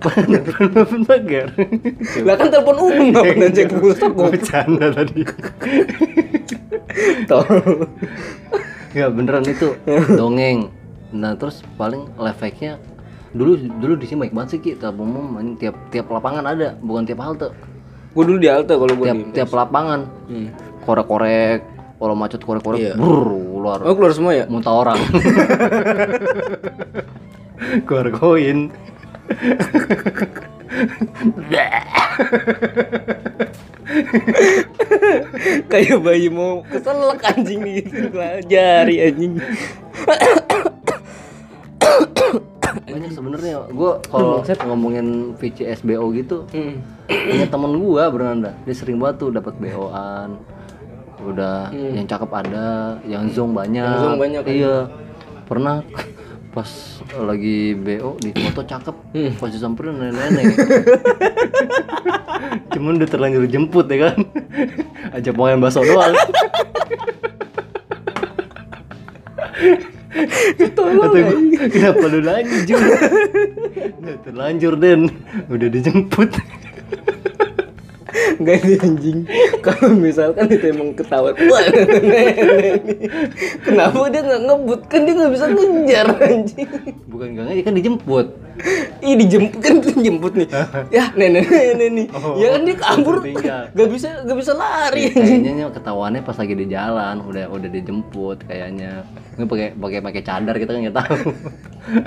pagar. 1.09 1.49
Lah 2.29 2.35
kan 2.37 2.47
telepon 2.47 2.77
umum 2.79 3.05
enggak 3.11 3.25
pernah 3.27 3.51
cek 3.51 3.69
pulsa 3.75 4.05
Gue 4.05 4.15
gua. 4.15 4.29
bercanda 4.31 4.87
tadi. 4.95 5.21
Tolong. 7.27 7.91
Ya 8.95 9.07
beneran 9.09 9.45
itu 9.45 9.75
dongeng. 10.21 10.71
Nah 11.09 11.35
terus 11.35 11.65
paling 11.75 12.07
efeknya 12.21 12.79
dulu 13.31 13.51
dulu 13.75 13.93
di 13.95 14.05
sini 14.05 14.21
baik 14.21 14.33
banget 14.33 14.49
sih 14.51 14.59
ki 14.59 14.75
telepon 14.75 15.07
umum 15.07 15.55
tiap 15.55 15.75
tiap 15.89 16.07
lapangan 16.09 16.45
ada 16.45 16.75
bukan 16.79 17.05
tiap 17.05 17.21
halte 17.21 17.49
Gua 18.11 18.25
dulu 18.25 18.37
di 18.37 18.47
halte 18.47 18.73
kalau 18.73 18.91
gua 18.91 19.07
tiap 19.07 19.17
di. 19.17 19.23
tiap 19.33 19.49
lapangan 19.53 20.01
Hmm. 20.27 20.49
korek-korek 20.83 21.61
kalau 21.95 22.15
macet 22.15 22.41
korek-korek 22.41 22.79
Iya. 22.81 22.93
brrr, 22.95 23.29
keluar 23.29 23.79
Oh 23.83 23.93
keluar 23.93 24.13
semua 24.13 24.33
ya? 24.33 24.45
muntah 24.47 24.73
orang 24.73 24.97
keluar 27.87 28.07
koin 28.11 28.71
Kayak 35.69 35.99
bayi 36.01 36.29
mau 36.29 36.61
keselak 36.65 37.21
anjing 37.25 37.61
di 37.61 37.75
jari 38.47 38.95
anjing. 39.03 39.33
banyak 42.91 43.11
sebenarnya. 43.11 43.55
gue 43.69 43.93
kalau 44.05 44.43
ngomongin 44.65 45.07
VCSBO 45.35 46.05
gitu 46.13 46.39
Hmm. 46.49 46.81
punya 47.07 47.47
temen 47.47 47.73
gua 47.77 48.09
beranda 48.09 48.51
dia 48.63 48.73
sering 48.73 48.97
banget 48.97 49.17
tuh 49.19 49.29
dapat 49.31 49.53
BO-an 49.57 50.39
udah 51.21 51.69
yang 51.75 52.05
cakep 52.05 52.31
ada 52.33 52.97
yang 53.05 53.27
zong 53.29 53.51
banyak. 53.51 53.81
Hmm. 53.81 53.91
Yang 53.91 54.01
zong 54.01 54.19
banyak, 54.19 54.41
kan? 54.41 54.55
iya. 54.55 54.77
Pernah 55.45 55.75
pas 56.49 56.69
lagi 57.15 57.75
BO 57.75 58.17
di 58.17 58.31
foto 58.33 58.63
cakep 58.63 58.97
Hmm. 59.13 59.31
pas 59.35 59.49
disamperin 59.49 59.95
nenek-nenek. 59.95 60.45
Cuman 62.73 62.97
udah 62.97 63.09
terlanjur 63.09 63.45
jemput 63.47 63.87
ya 63.87 63.97
kan? 64.07 64.17
Ajak 65.17 65.35
makan 65.35 65.59
bakso 65.59 65.83
doang 65.83 66.15
Kata 70.59 70.83
gua, 70.95 71.07
kenapa 71.71 72.05
lu 72.11 72.21
lanjut? 72.23 72.81
Udah 74.03 74.17
terlanjur 74.27 74.75
Den, 74.79 75.11
udah 75.47 75.69
dijemput. 75.71 76.31
Enggak 78.39 78.63
ini 78.65 78.75
anjing. 78.79 79.19
Kalau 79.63 79.95
misalkan 79.99 80.47
itu 80.51 80.71
emang 80.71 80.95
ketahuan, 80.95 81.35
wah. 81.35 81.65
Kenapa 83.67 83.99
dia 84.11 84.23
nggak 84.23 84.43
ngebut? 84.47 84.81
Kan 84.87 85.01
dia 85.07 85.15
nggak 85.19 85.33
bisa 85.35 85.47
ngejar 85.51 86.07
anjing. 86.23 86.71
Bukan 87.11 87.27
gak 87.35 87.45
ngajak 87.51 87.65
kan 87.67 87.75
dijemput. 87.75 88.27
Ih 88.99 89.15
dijemput 89.15 89.61
kan 89.63 89.75
dijemput 89.79 90.33
nih. 90.35 90.49
Ya 90.97 91.11
nenek 91.15 91.47
nenek 91.47 91.89
nih. 91.95 92.07
Ya 92.39 92.47
kan 92.55 92.61
dia 92.67 92.77
kabur. 92.77 93.17
Gak 93.75 93.89
bisa 93.89 94.09
gak 94.27 94.39
bisa 94.39 94.53
lari 94.55 95.15
anjing. 95.15 95.41
Kayaknya 95.47 95.67
ketahuannya 95.71 96.21
pas 96.27 96.37
lagi 96.37 96.55
di 96.59 96.67
jalan, 96.67 97.23
udah 97.23 97.45
udah 97.49 97.69
dijemput 97.71 98.39
kayaknya. 98.51 99.07
Nggak 99.39 99.49
pakai 99.49 99.69
pakai 99.79 99.99
pakai 100.03 100.23
cadar 100.27 100.55
kita 100.59 100.71
kan 100.75 100.81
nggak 100.83 100.99
tahu. 100.99 101.17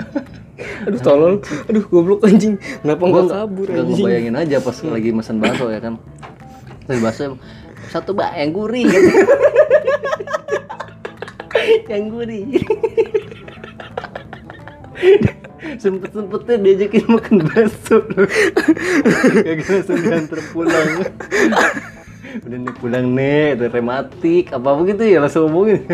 Aduh 0.86 1.00
tolol. 1.00 1.34
Aduh 1.70 1.84
goblok 1.88 2.20
anjing. 2.28 2.60
Kenapa 2.60 3.02
nggak 3.08 3.26
kabur 3.32 3.68
anjing? 3.72 4.04
ngebayangin 4.04 4.34
aja 4.36 4.56
pas 4.60 4.76
lagi 4.84 5.10
mesen 5.10 5.36
bakso 5.40 5.66
ya 5.72 5.80
kan. 5.80 5.94
Terus 6.86 7.00
bakso 7.00 7.24
satu 7.88 8.12
bak 8.16 8.36
yang 8.36 8.52
gurih 8.52 8.88
gitu. 8.88 9.10
yang 11.92 12.04
gurih. 12.08 12.44
Sempet 15.78 16.10
sempetnya 16.10 16.56
diajakin 16.58 17.04
makan 17.06 17.36
bakso 17.46 18.02
loh. 18.02 18.26
Kagak 19.42 19.68
langsung 19.68 19.98
diantar 20.02 20.40
pulang. 20.50 20.90
Udah 22.42 22.58
nih 22.58 22.74
pulang 22.80 23.06
nih, 23.12 23.60
rematik 23.68 24.56
apa 24.56 24.68
begitu 24.78 25.02
ya 25.04 25.18
langsung 25.20 25.46
ngomongin. 25.48 25.84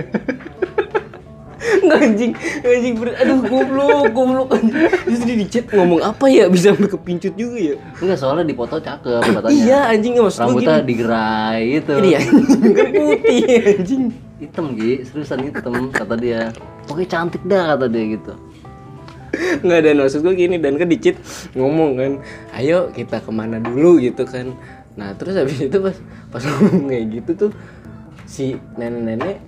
Nggak 1.59 2.01
anjing, 2.01 2.33
anjing 2.63 2.95
ber 2.97 3.19
aduh 3.19 3.41
goblok, 3.43 4.14
goblok 4.14 4.49
anjing. 4.55 4.79
Terus 5.05 5.21
dia 5.27 5.37
di 5.37 5.47
chat 5.51 5.66
ngomong 5.75 6.01
apa 6.01 6.31
ya 6.31 6.47
bisa 6.47 6.71
sampai 6.73 6.89
kepincut 6.89 7.35
juga 7.35 7.59
ya? 7.59 7.75
Enggak 7.99 8.19
soalnya 8.23 8.47
di 8.47 8.55
foto 8.55 8.79
cakep 8.79 9.21
katanya. 9.27 9.51
Iya 9.51 9.81
anjing 9.91 10.12
nggak 10.16 10.27
maksud 10.31 10.43
Rambutnya 10.47 10.77
gini. 10.79 10.89
digerai 10.89 11.62
itu. 11.83 11.93
Ini 11.99 12.09
ya, 12.09 12.21
kan 12.23 12.91
putih 12.95 13.43
anjing. 13.75 14.03
hitam 14.39 14.66
Gi, 14.79 15.03
seriusan 15.03 15.51
hitam 15.51 15.75
kata 15.91 16.14
dia. 16.14 16.55
Oke 16.87 17.03
cantik 17.11 17.43
dah 17.43 17.75
kata 17.75 17.91
dia 17.91 18.05
gitu. 18.14 18.33
Nggak 19.64 19.78
ada 19.84 19.90
maksud 20.05 20.20
gue 20.24 20.34
gini 20.34 20.57
dan 20.61 20.76
kan 20.76 20.88
di 20.88 20.99
cheat 21.01 21.16
ngomong 21.55 21.90
kan 21.96 22.12
ayo 22.57 22.92
kita 22.92 23.22
ke 23.22 23.30
mana 23.30 23.62
dulu 23.62 24.01
gitu 24.03 24.24
kan 24.28 24.57
nah 24.99 25.14
terus 25.14 25.38
habis 25.38 25.59
itu 25.62 25.78
pas 25.78 25.96
pas 26.34 26.42
ngomong 26.49 26.90
kayak 26.90 27.07
gitu 27.22 27.30
tuh 27.49 27.51
si 28.28 28.61
nenek-nenek 28.76 29.40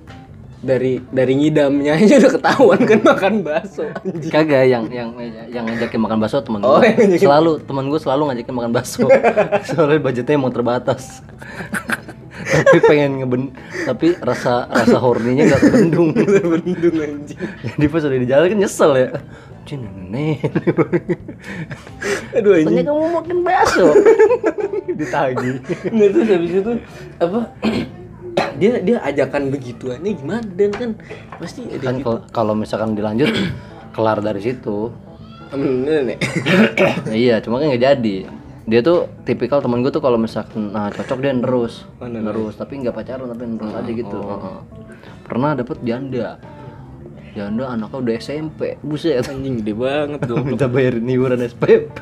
dari 0.60 1.00
dari 1.08 1.32
ngidamnya 1.40 1.96
aja 1.96 2.20
udah 2.20 2.32
ketahuan 2.36 2.80
kan 2.84 3.00
makan 3.00 3.34
bakso 3.40 3.88
anjing. 4.04 4.28
Kagak 4.28 4.68
yang 4.68 4.84
yang 4.92 5.08
yang 5.48 5.64
ngajakin 5.64 6.00
makan 6.04 6.20
bakso 6.20 6.44
teman 6.44 6.60
Oh, 6.60 6.84
gue. 6.84 7.16
Selalu 7.16 7.64
teman 7.64 7.88
gue 7.88 8.00
selalu 8.00 8.22
ngajakin 8.28 8.54
makan 8.54 8.72
bakso. 8.76 9.08
Soalnya 9.72 9.98
budgetnya 10.04 10.36
emang 10.36 10.52
terbatas. 10.52 11.24
tapi 12.40 12.82
pengen 12.82 13.20
ngeben 13.20 13.42
tapi 13.84 14.16
rasa 14.20 14.64
rasa 14.68 14.96
horninya 15.00 15.48
gak 15.48 15.60
kebendung. 15.64 16.12
Bendung 16.12 16.96
anjing. 17.00 17.40
Jadi 17.64 17.84
pas 17.88 18.04
udah 18.04 18.20
di 18.20 18.28
jalan 18.28 18.46
kan 18.52 18.58
nyesel 18.60 18.92
ya. 19.00 19.08
Cin 19.62 19.84
nenek. 19.84 20.40
Aduh 22.32 22.52
Tanya 22.56 22.70
anjing. 22.70 22.86
kamu 22.86 23.04
makan 23.12 23.38
bakso. 23.42 23.86
Ditagi. 25.00 25.50
Nggak 25.86 26.08
terus 26.10 26.28
habis 26.28 26.52
itu 26.54 26.72
apa? 27.16 27.40
dia 28.60 28.72
dia 28.78 28.98
ajakan 29.00 29.48
begituannya 29.48 30.10
gimana 30.12 30.44
dan 30.50 30.70
kan 30.70 30.90
pasti 31.36 31.64
ada 31.66 31.80
Kan 31.82 31.94
gitu. 31.98 32.12
kalau- 32.30 32.54
misalkan 32.54 32.92
dilanjut 32.92 33.30
kelar 33.94 34.18
dari 34.18 34.40
situ. 34.40 34.90
Amin, 35.50 35.82
nenek. 35.82 36.22
Nah, 37.04 37.10
iya, 37.12 37.42
cuma 37.42 37.58
kan 37.58 37.68
nggak 37.68 37.82
jadi. 37.84 38.16
Dia 38.64 38.80
tuh 38.80 39.10
tipikal 39.24 39.58
temen 39.58 39.82
gue 39.82 39.90
tuh 39.90 39.98
kalau 39.98 40.14
misalkan 40.14 40.70
nah, 40.70 40.86
cocok 40.88 41.18
dia 41.18 41.32
nerus, 41.32 41.82
Oh, 41.98 42.06
nerus. 42.06 42.54
tapi 42.54 42.78
nggak 42.78 42.94
pacaran 42.94 43.26
tapi 43.26 43.50
nerus 43.50 43.74
aja 43.74 43.90
gitu. 43.90 44.14
Heeh. 44.14 44.58
Pernah 45.26 45.58
dapet 45.58 45.82
janda, 45.82 46.38
janda 47.40 47.72
anaknya 47.72 47.96
udah 47.96 48.14
SMP, 48.20 48.76
buset. 48.84 49.24
Anjing 49.24 49.64
gede 49.64 49.72
banget 49.72 50.20
goblok. 50.28 50.44
Minta 50.44 50.68
bayarin 50.68 51.08
iuran 51.08 51.40
SPP. 51.40 51.98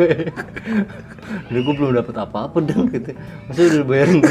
Ini 1.48 1.58
gue 1.62 1.74
belum 1.78 1.94
dapet 1.94 2.18
apa-apa 2.18 2.58
dong 2.58 2.90
gitu. 2.90 3.14
Masa 3.46 3.62
udah 3.62 3.86
bayarin? 3.86 4.18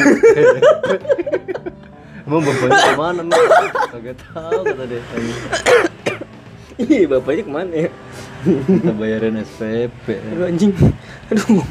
Emang 2.28 2.44
bapaknya 2.44 2.76
ke 2.76 2.94
mana 3.00 3.22
nih? 3.24 3.40
Kagak 3.96 4.20
tahu 4.36 4.60
kata 4.68 4.84
dia. 4.84 5.02
Iya, 6.78 7.10
bapaknya 7.10 7.42
ke 7.42 7.50
mana 7.50 7.74
ya? 7.74 7.90
Minta 8.46 8.94
bayarin 8.94 9.42
SPP. 9.42 10.06
Aduh 10.36 10.46
anjing. 10.46 10.70
Aduh. 11.34 11.66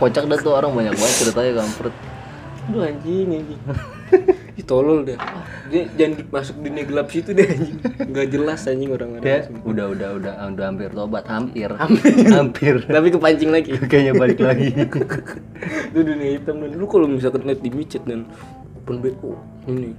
Kocak 0.00 0.24
dah 0.24 0.38
tuh 0.40 0.56
orang 0.56 0.72
banyak 0.72 0.96
banget 0.96 1.14
ceritanya 1.20 1.52
kampret. 1.60 1.92
Aduh 2.70 2.86
anjing 2.86 3.28
anjing. 3.28 3.60
Ih 4.56 4.64
tolol 4.64 5.04
dah. 5.04 5.18
Dia 5.68 5.84
jangan 5.94 6.12
di- 6.16 6.28
masuk 6.28 6.56
dunia 6.58 6.84
gelap 6.84 7.06
situ 7.08 7.30
deh 7.30 7.44
anjing. 7.44 7.76
Enggak 8.00 8.26
jelas 8.30 8.60
anjing 8.64 8.90
orang-orang. 8.90 9.20
Dia 9.20 9.38
udah 9.62 9.86
udah 9.92 10.08
udah 10.16 10.32
udah 10.48 10.64
hampir 10.64 10.88
tobat, 10.90 11.24
hampir. 11.26 11.68
Hampir. 12.32 12.74
Tapi 12.82 13.08
kepancing 13.10 13.50
lagi. 13.52 13.70
Kayaknya 13.90 14.12
balik 14.14 14.40
lagi. 14.40 14.68
Itu 15.92 15.98
dunia 15.98 16.30
hitam 16.32 16.60
dan 16.60 16.70
lu 16.72 16.86
kalau 16.86 17.04
misalkan 17.04 17.44
net 17.44 17.60
di 17.60 17.68
micet 17.68 18.00
dan 18.02 18.24
open 18.78 18.98
BO 18.98 19.36
ini. 19.66 19.92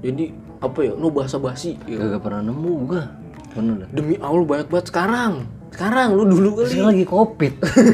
Jadi 0.00 0.24
apa 0.60 0.78
ya? 0.80 0.92
Lu 0.92 1.08
bahasa 1.08 1.40
basi 1.40 1.80
ya. 1.84 1.96
Gak 1.96 2.20
pernah 2.20 2.44
nemu 2.44 2.72
gua. 2.84 3.08
Bener 3.54 3.86
dah. 3.86 3.88
Demi 3.88 4.18
Allah 4.18 4.44
banyak 4.44 4.68
banget 4.68 4.86
sekarang. 4.90 5.34
Sekarang 5.70 6.12
lu 6.12 6.22
dulu 6.24 6.60
kali. 6.60 6.68
Sekarang 6.70 6.90
lagi 6.92 7.06
covid. 7.08 7.52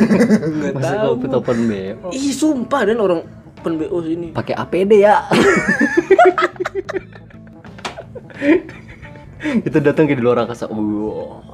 Nggak 0.58 0.72
Masih 0.74 0.96
tahu. 0.96 1.06
covid 1.14 1.30
open 1.32 1.58
BO. 1.64 2.06
Ih 2.10 2.32
sumpah 2.32 2.82
dan 2.82 2.98
orang 2.98 3.20
open 3.60 3.76
BO 3.76 4.00
sini. 4.00 4.32
Pakai 4.32 4.56
APD 4.56 5.04
ya. 5.04 5.20
Kita 9.68 9.78
datang 9.84 10.08
ke 10.08 10.16
di 10.16 10.24
luar 10.24 10.48
angkasa. 10.48 10.64
Wow. 10.72 11.44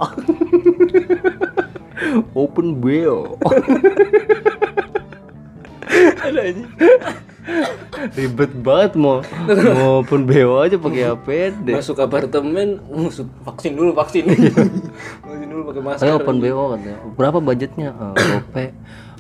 Open 2.38 2.78
BO. 2.78 3.34
Ada 6.26 6.40
anjing. 6.52 6.70
Ribet 8.18 8.52
banget 8.59 8.92
mau 8.98 9.22
mau 9.74 10.02
open 10.02 10.26
BO 10.26 10.59
aja 10.62 10.76
pakai 10.78 11.02
APD. 11.14 11.66
Masuk 11.74 11.98
apartemen, 12.02 12.82
masuk 12.90 13.30
vaksin 13.46 13.78
dulu 13.78 13.94
vaksin. 13.94 14.26
vaksin 15.22 15.46
dulu 15.46 15.62
pakai 15.70 15.82
masker. 15.82 16.02
Saya 16.02 16.12
open 16.18 16.42
BO 16.42 16.74
katanya. 16.74 16.98
Berapa 17.14 17.38
budgetnya? 17.38 17.90
Eh, 18.59 18.70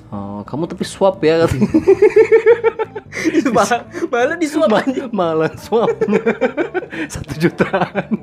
Eh, 0.06 0.40
kamu 0.46 0.70
tapi 0.70 0.84
swap 0.86 1.18
ya 1.22 1.44
katanya. 1.44 1.68
Malah, 3.50 3.80
malah 4.12 4.36
disuap 4.38 4.70
anjing. 4.70 5.08
Malah 5.10 5.50
swap. 5.58 5.88
Satu 7.12 7.34
jutaan. 7.40 8.22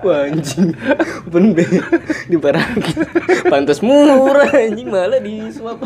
Wah 0.00 0.30
anjing. 0.30 0.72
Open 1.26 1.52
BO 1.52 1.84
diparakin. 2.30 2.96
Pantas 3.50 3.84
murah 3.84 4.48
anjing 4.56 4.88
malah 4.88 5.20
disuap. 5.20 5.82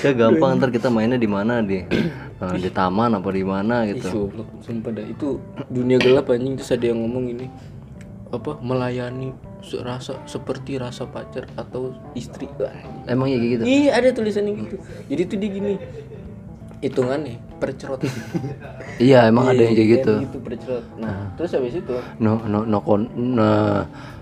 Ya 0.00 0.10
gampang 0.14 0.56
ntar 0.56 0.70
kita 0.70 0.88
mainnya 0.88 1.18
di 1.18 1.26
mana 1.26 1.60
di 1.60 1.82
di 2.62 2.70
taman 2.70 3.18
apa 3.18 3.28
di 3.34 3.44
mana 3.44 3.84
Ih, 3.84 3.98
gitu. 3.98 4.30
Sumpah 4.62 4.94
dah 4.94 5.04
itu 5.04 5.42
dunia 5.68 5.98
gelap 5.98 6.30
anjing 6.30 6.54
terus 6.56 6.70
ada 6.70 6.86
yang 6.86 7.02
ngomong 7.02 7.34
ini 7.34 7.46
apa 8.30 8.62
melayani 8.62 9.34
rasa 9.82 10.14
seperti 10.24 10.78
rasa 10.78 11.04
pacar 11.10 11.50
atau 11.58 11.92
istri 12.14 12.46
Wah. 12.56 12.70
Emang 13.10 13.26
ya 13.26 13.36
gitu. 13.42 13.62
Iya 13.66 13.98
ada 13.98 14.08
tulisannya 14.14 14.54
gitu. 14.54 14.76
Jadi 15.10 15.22
tuh 15.26 15.36
dia 15.36 15.50
gini 15.50 15.72
hitungannya 16.80 17.36
percerot. 17.60 18.00
Iya 19.00 19.32
emang 19.32 19.48
ada 19.48 19.64
yang 19.64 19.72
kayak 19.72 19.88
gitu. 20.00 20.12
Gitu 20.28 20.38
percerot. 20.44 20.84
Nah 21.00 21.32
terus 21.34 21.56
habis 21.56 21.72
itu 21.72 21.94
No 22.20 22.36
no 22.44 22.68
no 22.68 22.78
kon 22.84 23.08
no, 23.16 23.48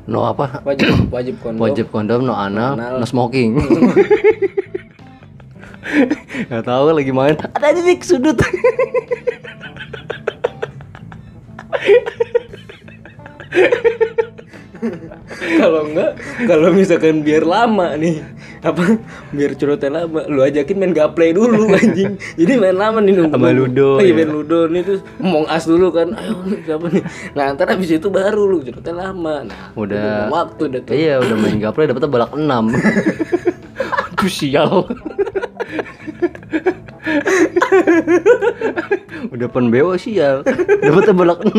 no 0.07 0.19
apa? 0.25 0.63
wajib 0.65 1.11
wajib 1.11 1.35
kondom. 1.43 1.61
Wajib 1.63 1.87
kondom, 1.91 2.21
no 2.25 2.35
anal, 2.35 2.79
Anal. 2.79 3.03
no 3.03 3.07
smoking. 3.07 3.59
Gak 6.53 6.65
tahu 6.65 6.95
lagi 6.95 7.11
main. 7.11 7.35
Ada 7.59 7.81
di 7.83 7.99
sudut. 8.05 8.39
kalau 15.39 15.81
enggak 15.87 16.11
kalau 16.45 16.69
misalkan 16.71 17.23
biar 17.23 17.43
lama 17.43 17.95
nih 17.95 18.21
apa 18.59 18.99
biar 19.31 19.55
curhatnya 19.55 20.03
lama 20.03 20.27
lu 20.27 20.43
ajakin 20.43 20.77
main 20.77 20.91
gaplay 20.91 21.31
dulu 21.31 21.71
anjing. 21.79 22.19
Jadi 22.35 22.53
main 22.59 22.75
lama 22.75 22.99
nih 22.99 23.15
nunggu. 23.15 23.33
Sama 23.33 23.55
Ludo, 23.55 24.03
lagi 24.03 24.11
ya. 24.11 24.17
main 24.19 24.29
ludo 24.29 24.61
nih 24.67 24.83
terus 24.83 25.01
ngomong 25.19 25.45
as 25.47 25.65
dulu 25.65 25.89
kan 25.91 26.11
ayo 26.13 26.37
nih 26.43 26.59
siapa 26.63 26.87
nih? 26.91 27.03
Nah 27.33 27.45
ntar 27.55 27.67
habis 27.71 27.89
itu 27.89 28.09
baru 28.09 28.43
lu 28.45 28.59
curhatnya 28.61 28.95
lama. 28.95 29.47
Nah 29.47 29.73
Udah. 29.75 30.29
waktu 30.29 30.63
udah 30.69 30.81
tuh. 30.83 30.93
Iya 30.93 31.23
udah 31.23 31.37
main 31.39 31.57
gaple 31.59 31.87
dapetnya 31.87 32.11
balak 32.11 32.31
6 32.35 32.41
Aduh 34.19 34.27
sial 34.27 34.83
Udah 39.35 39.49
pen 39.51 39.69
BO 39.73 39.95
sial. 39.99 40.43
Dapetnya 40.83 41.15
balak 41.15 41.43
6 41.45 41.55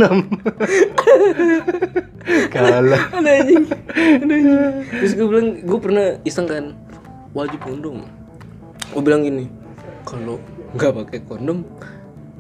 Kalah. 2.53 3.03
Ada 3.14 3.30
anjing. 3.41 3.66
Ada 3.97 4.34
anjing. 4.34 4.57
Terus 4.89 5.14
gue 5.18 5.28
bilang 5.28 5.47
gue 5.66 5.80
pernah 5.80 6.07
iseng 6.26 6.47
kan 6.47 6.66
wajib 7.34 7.60
kondom. 7.62 8.05
Gue 8.93 9.01
bilang 9.05 9.22
gini 9.26 9.45
kalau 10.05 10.41
nggak 10.74 10.93
pakai 11.05 11.20
kondom 11.26 11.66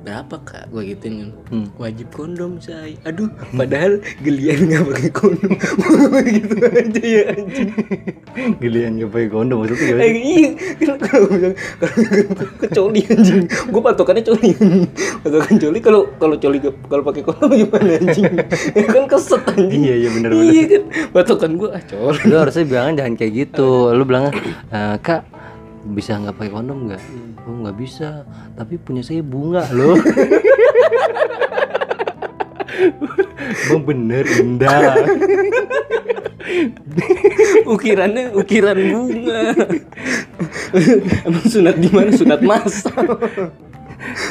berapa 0.03 0.35
kak? 0.43 0.63
Gue 0.71 0.95
gituin 0.95 1.13
kan. 1.19 1.29
Hmm. 1.49 1.67
wajib 1.75 2.07
kondom 2.13 2.57
say. 2.59 2.95
Aduh 3.03 3.29
padahal 3.53 3.99
gelian 4.21 4.69
nggak 4.69 4.83
pakai 4.89 5.09
kondom. 5.11 5.53
Gitu 6.29 6.55
aja 6.61 7.03
ya 7.03 7.23
anjing. 7.33 7.69
Gilian 8.59 8.99
gak 9.01 9.09
pakai 9.11 9.29
kondom 9.29 9.57
maksudnya 9.63 9.85
gimana? 9.89 10.03
Eh, 10.05 10.13
iya. 10.15 10.47
Kan 10.79 10.97
kalau 11.01 11.27
bilang 11.31 11.55
kalau 11.81 11.95
kecoli 12.61 13.01
anjing? 13.09 13.43
Gue 13.49 13.81
patokannya 13.81 14.23
coli. 14.23 14.49
Patokan 15.25 15.55
coli 15.57 15.79
kalau 15.81 16.01
kalau 16.21 16.35
coli 16.37 16.57
kalau 16.61 17.03
pakai 17.03 17.23
kondom 17.25 17.49
gimana 17.51 17.91
anjing? 17.99 18.25
Ya 18.75 18.85
kan 18.87 19.03
keset 19.09 19.43
anjing. 19.49 19.81
Iya 19.83 19.95
iya 20.05 20.09
bener 20.13 20.29
bener. 20.33 20.51
Iya 20.53 20.63
kan. 20.69 20.83
Patokan 21.11 21.51
gue 21.57 21.69
ah 21.73 21.83
coli. 21.83 22.19
Lu 22.29 22.35
harusnya 22.37 22.63
bilangnya 22.65 22.93
jangan 23.03 23.13
kayak 23.17 23.33
gitu. 23.33 23.69
Lu 23.91 24.03
bilangnya 24.05 24.31
"Eh, 24.69 24.95
Kak 25.01 25.21
bisa 25.91 26.21
nggak 26.21 26.37
pakai 26.37 26.53
kondom 26.53 26.89
nggak? 26.89 27.01
Oh 27.45 27.55
nggak 27.65 27.77
bisa. 27.77 28.25
Tapi 28.55 28.77
punya 28.77 29.01
saya 29.01 29.25
bunga 29.25 29.65
loh. 29.73 29.97
Bang 33.69 33.83
bener 33.83 34.25
indah. 34.39 34.95
Ukirannya 37.73 38.33
ukiran 38.33 38.77
bunga. 38.77 39.41
Emang 41.27 41.45
sunat 41.45 41.75
di 41.77 41.89
mana? 41.91 42.09
Sunat 42.13 42.41
masal. 42.41 43.19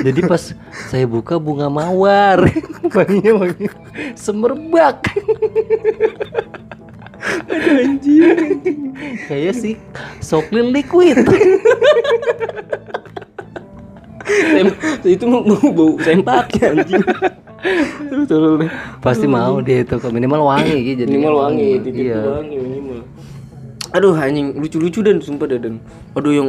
Jadi 0.00 0.20
pas 0.24 0.56
saya 0.88 1.04
buka 1.04 1.36
bunga 1.36 1.68
mawar, 1.68 2.48
wanginya 2.96 3.44
wangi 3.44 3.68
semerbak. 4.16 5.04
Aduh 7.47 7.74
anjing. 7.78 8.91
Kayak 9.24 9.55
sih 9.55 9.74
soklin 10.18 10.74
liquid. 10.74 11.22
Sem- 14.28 14.76
itu 15.09 15.24
mau 15.24 15.41
bau 15.72 15.97
sempak 15.99 16.53
ya 16.55 16.76
anjing 16.76 17.01
deh 17.01 18.70
Pasti 19.01 19.24
mau 19.24 19.59
dia 19.59 19.82
itu 19.82 19.97
minimal 20.12 20.45
wangi 20.47 20.76
gitu. 20.84 21.05
jadi 21.05 21.11
minimal 21.11 21.34
wangi 21.43 21.68
titik 21.80 22.05
Iya. 22.07 22.20
wangi 22.36 22.57
minimal. 22.57 22.99
Aduh 23.91 24.12
anjing 24.14 24.53
lucu-lucu 24.55 25.01
dan 25.01 25.18
sumpah 25.18 25.49
dan 25.49 25.80
aduh 26.12 26.30
yang 26.30 26.49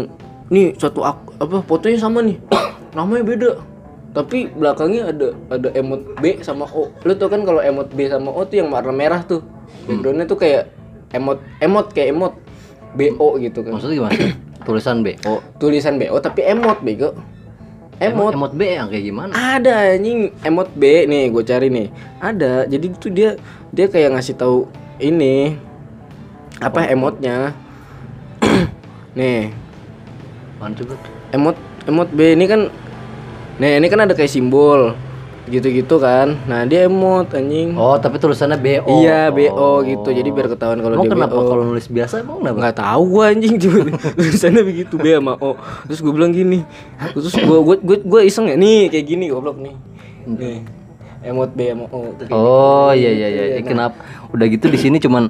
nih 0.51 0.75
satu 0.75 1.01
ak- 1.01 1.39
apa 1.39 1.63
fotonya 1.63 1.97
sama 1.97 2.19
nih. 2.19 2.35
Namanya 2.97 3.23
beda. 3.25 3.51
Tapi 4.09 4.49
belakangnya 4.49 5.13
ada 5.13 5.27
ada 5.47 5.69
emot 5.71 6.01
B 6.17 6.41
sama 6.41 6.65
O. 6.67 6.89
Lu 7.05 7.13
tau 7.15 7.29
kan 7.29 7.45
kalau 7.45 7.61
emot 7.61 7.87
B 7.93 8.09
sama 8.09 8.29
O 8.29 8.43
tuh 8.43 8.59
yang 8.59 8.69
warna 8.69 8.91
merah 8.91 9.21
tuh? 9.23 9.39
Backgroundnya 9.85 10.25
tuh 10.25 10.35
kayak 10.35 10.73
emot 11.13 11.39
emot 11.59 11.87
kayak 11.93 12.13
emot. 12.13 12.33
BO 12.89 13.37
gitu 13.37 13.61
kan. 13.61 13.77
Maksudnya 13.77 13.95
gimana? 14.01 14.17
Tulisan 14.65 15.05
B. 15.05 15.15
Oh, 15.25 15.39
tulisan 15.61 15.95
BO 15.97 16.17
tapi 16.19 16.45
emot 16.45 16.81
bego. 16.83 17.15
Emot. 17.99 18.31
Emot 18.31 18.53
B 18.55 18.61
yang 18.79 18.87
kayak 18.87 19.05
gimana? 19.11 19.31
ada 19.35 19.95
anjing. 19.95 20.31
Emot 20.43 20.71
B 20.75 21.07
nih 21.07 21.31
gue 21.31 21.43
cari 21.43 21.67
nih. 21.67 21.87
Ada. 22.23 22.67
Jadi 22.67 22.85
tuh 22.95 23.11
dia 23.11 23.35
dia 23.75 23.87
kayak 23.91 24.15
ngasih 24.15 24.35
tahu 24.39 24.67
ini. 24.99 25.55
Apa 26.59 26.91
emotnya? 26.91 27.55
Nih. 29.19 29.51
Emot 31.31 31.55
emot 31.87 32.09
B. 32.11 32.35
Ini 32.35 32.45
kan 32.47 32.61
nih 33.59 33.79
ini 33.79 33.87
kan 33.87 33.99
ada 34.03 34.15
kayak 34.15 34.31
simbol 34.31 34.95
gitu-gitu 35.49 35.97
kan 35.97 36.37
nah 36.45 36.63
dia 36.63 36.85
emot 36.85 37.27
anjing 37.29 37.73
Oh, 37.73 37.95
tapi 37.95 38.15
tulisannya 38.15 38.55
BO. 38.55 38.85
iya 38.99 39.27
BO 39.27 39.49
Oh. 39.49 39.77
gitu 39.81 40.09
jadi 40.09 40.25
biar 40.25 40.47
ketahuan 40.47 40.77
kalau 40.77 40.95
dia 40.97 41.09
kenapa 41.09 41.35
kalau 41.35 41.63
nulis 41.63 41.85
biasa 41.85 42.21
emang 42.21 42.39
kenapa? 42.39 42.57
nggak 42.59 42.77
tahu 42.77 43.01
gua 43.09 43.23
anjing 43.29 43.57
cuma 43.57 43.79
tulisannya 44.15 44.61
begitu 44.61 44.95
B 44.95 45.05
sama 45.09 45.33
O 45.35 45.57
terus 45.83 45.99
gue 45.99 46.11
bilang 46.11 46.29
gini 46.29 46.61
terus 47.11 47.33
gua 47.35 47.59
gua 47.59 47.75
gua, 47.77 47.97
gua 47.99 48.21
iseng 48.21 48.45
ya 48.45 48.55
nih 48.55 48.87
kayak 48.87 49.05
gini 49.05 49.25
goblok 49.27 49.57
nih 49.57 49.73
nih 50.25 50.57
emot 51.21 51.51
B 51.51 51.59
sama 51.67 51.85
O 51.89 51.99
kayak 52.13 52.29
Oh 52.29 52.91
iya 52.91 53.09
iya 53.09 53.27
iya. 53.27 53.43
Eh, 53.57 53.63
Kenapa? 53.63 53.99
Udah 54.29 54.45
gitu 54.45 54.65
di 54.65 54.77
sini 54.77 54.97
cuman 54.97 55.27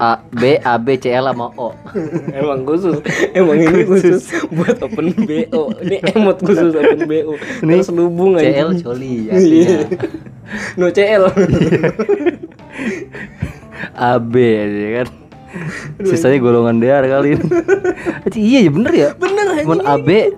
A 0.00 0.16
B 0.32 0.56
A 0.64 0.80
B 0.80 0.96
C 0.96 1.12
L 1.12 1.28
sama 1.28 1.52
O. 1.60 1.76
emang 2.40 2.64
khusus. 2.64 3.04
Emang 3.36 3.60
ini 3.60 3.84
khusus. 3.84 4.32
buat 4.48 4.80
open 4.80 5.12
BO 5.12 5.76
ini 5.84 6.00
emot 6.16 6.40
khusus 6.40 6.72
open 6.72 7.04
BO 7.04 7.36
Ini 7.36 7.84
terus 7.84 7.92
lubung 7.92 8.40
C 8.40 8.48
aja 8.48 8.64
L 8.64 8.80
coli 8.80 9.28
artinya. 9.28 9.78
no 10.80 10.88
CL 10.88 11.24
A 14.08 14.16
B 14.16 14.34
ya 14.40 15.04
kan. 15.04 15.08
Sisanya 16.00 16.40
golongan 16.40 16.80
DR 16.80 17.04
kali 17.04 17.36
ini. 17.36 17.44
Iya 18.32 18.58
ya 18.64 18.70
bener 18.72 18.92
ya? 18.96 19.08
bener 19.20 19.44
Cuman 19.68 19.84
A 19.84 20.00
B. 20.00 20.32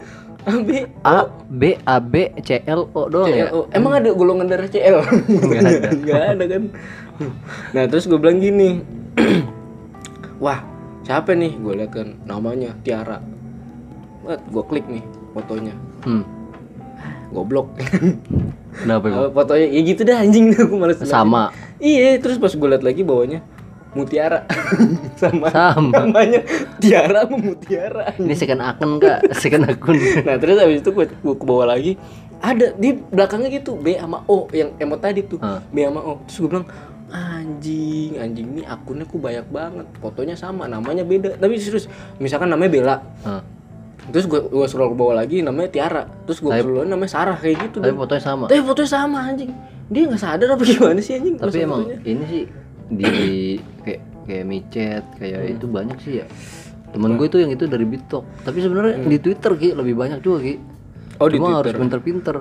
A 1.06 1.30
B. 1.46 1.62
A 1.86 1.96
B 2.02 2.34
C 2.42 2.66
L 2.66 2.90
O 2.98 3.06
doang 3.06 3.30
ya? 3.30 3.46
Emang 3.70 3.94
ada 3.94 4.10
golongan 4.10 4.50
darah 4.50 4.66
CL 4.66 5.06
Nggak 5.06 5.60
ada. 5.62 5.88
nggak 6.02 6.22
ada 6.34 6.44
kan? 6.50 6.62
Nah 7.70 7.86
terus 7.86 8.10
gue 8.10 8.18
bilang 8.18 8.42
gini 8.42 8.82
wah 10.44 10.60
siapa 11.02 11.34
nih? 11.34 11.58
Gue 11.58 11.74
lihat 11.82 11.92
kan 11.92 12.08
namanya 12.24 12.72
Tiara. 12.86 13.18
Gue 14.24 14.64
klik 14.66 14.86
nih 14.86 15.04
fotonya. 15.32 15.74
Hmm. 16.04 16.24
goblok. 17.32 17.72
Kenapa? 18.76 19.08
Uh, 19.08 19.30
fotonya 19.32 19.66
ya 19.72 19.80
gitu 19.84 20.04
dah 20.04 20.20
anjing. 20.20 20.52
Aku 20.60 20.76
males 20.76 21.00
Sama. 21.04 21.48
iya 21.82 22.20
terus 22.20 22.36
pas 22.36 22.52
gue 22.52 22.68
liat 22.68 22.84
lagi 22.84 23.02
bawahnya 23.02 23.40
Mutiara. 23.92 24.48
Sama. 25.20 25.52
Sama. 25.52 25.92
namanya 25.92 26.40
Tiara 26.80 27.28
sama 27.28 27.36
Mutiara. 27.36 28.16
Ini 28.16 28.32
second 28.32 28.64
akun 28.64 28.96
kak, 28.96 29.20
second 29.42 29.68
akun. 29.68 30.00
nah 30.24 30.40
terus 30.40 30.56
habis 30.56 30.80
itu 30.80 30.90
gue 30.96 31.06
gue 31.12 31.34
ke 31.36 31.44
bawah 31.44 31.68
lagi. 31.68 32.00
Ada 32.42 32.74
di 32.74 32.96
belakangnya 32.98 33.54
gitu 33.54 33.78
B 33.78 33.94
sama 33.94 34.24
O 34.26 34.50
yang 34.50 34.74
emot 34.80 34.98
tadi 34.98 35.22
tuh. 35.22 35.38
Hah. 35.38 35.60
B 35.68 35.84
sama 35.84 36.00
O. 36.00 36.24
Terus 36.24 36.36
gue 36.40 36.48
bilang 36.50 36.66
anjing 37.12 38.16
anjing 38.16 38.46
ini 38.50 38.62
akunnya 38.64 39.04
ku 39.04 39.16
banyak 39.16 39.44
banget 39.46 39.86
fotonya 39.98 40.32
sama 40.32 40.64
namanya 40.64 41.04
beda 41.04 41.36
tapi 41.36 41.56
serius 41.56 41.86
misalkan 42.16 42.48
namanya 42.48 42.70
Bella 42.72 42.96
Hah. 43.22 43.42
terus 44.08 44.24
gue 44.24 44.40
gue 44.42 44.64
scroll 44.64 44.90
ke 44.90 44.96
bawah 44.96 45.14
lagi 45.14 45.40
namanya 45.40 45.68
Tiara 45.68 46.02
terus 46.24 46.40
gue 46.40 46.48
Tapi- 46.48 46.64
scroll 46.64 46.84
namanya 46.84 47.10
Sarah 47.10 47.36
kayak 47.36 47.56
gitu 47.62 47.78
Tapi 47.78 47.86
Dan- 47.86 48.00
fotonya 48.00 48.22
sama. 48.22 48.44
tapi 48.46 48.60
fotonya 48.62 48.90
sama 48.90 49.18
anjing 49.24 49.52
dia 49.86 50.02
nggak 50.04 50.18
sadar 50.18 50.48
apa 50.50 50.62
gimana 50.64 50.98
sih 50.98 51.14
anjing 51.14 51.36
Tapi 51.36 51.56
emang 51.60 51.80
fotonya? 51.84 51.98
ini 52.02 52.24
sih 52.26 52.42
di 52.88 53.08
kayak 53.82 54.00
kayak 54.22 54.44
micet 54.44 55.04
kayak 55.16 55.38
Hmm. 55.38 55.52
itu 55.52 55.66
banyak 55.66 55.98
sih 55.98 56.14
ya. 56.18 56.26
Temen 56.88 57.16
gue 57.16 57.24
itu 57.24 57.38
yang 57.38 57.48
itu 57.50 57.64
dari 57.64 57.82
Bitok. 57.82 58.20
Tapi 58.42 58.58
sebenarnya 58.58 59.00
di 59.00 59.16
Twitter 59.16 59.52
ki 59.54 59.72
lebih 59.72 59.96
banyak 59.96 60.20
juga 60.20 60.38
ki. 60.40 60.54
Hmm. 60.54 61.18
Oh, 61.18 61.26
di 61.26 61.36
Cuma 61.36 61.56
harus 61.56 61.64
Twitter. 61.66 61.80
pinter-pinter. 61.80 62.36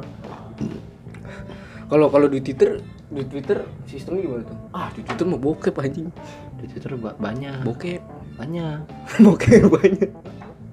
kalau 1.88 2.08
kalau 2.08 2.28
di 2.28 2.40
Twitter 2.40 2.80
di 3.12 3.24
Twitter 3.28 3.60
sistemnya 3.84 4.24
gimana 4.24 4.44
tuh 4.48 4.58
ah 4.72 4.88
di 4.90 5.04
Twitter 5.04 5.26
mah 5.28 5.36
bokep 5.38 5.76
anjing 5.78 6.08
Di 6.56 6.66
Twitter 6.66 6.96
ba- 6.96 7.18
banyak, 7.20 7.62
bokep 7.62 8.02
banyak. 8.40 8.78
bokep 9.26 9.68
banyak 9.68 10.12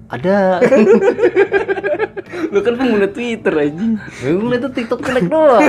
Ada. 0.09 0.57
lu 2.53 2.59
kan 2.63 2.73
pengguna 2.73 3.05
Twitter 3.11 3.53
anjing 3.53 3.93
ngeliat 4.23 4.61
tuh 4.63 4.71
TikTok 4.73 5.05
jelek 5.05 5.29
doang. 5.29 5.61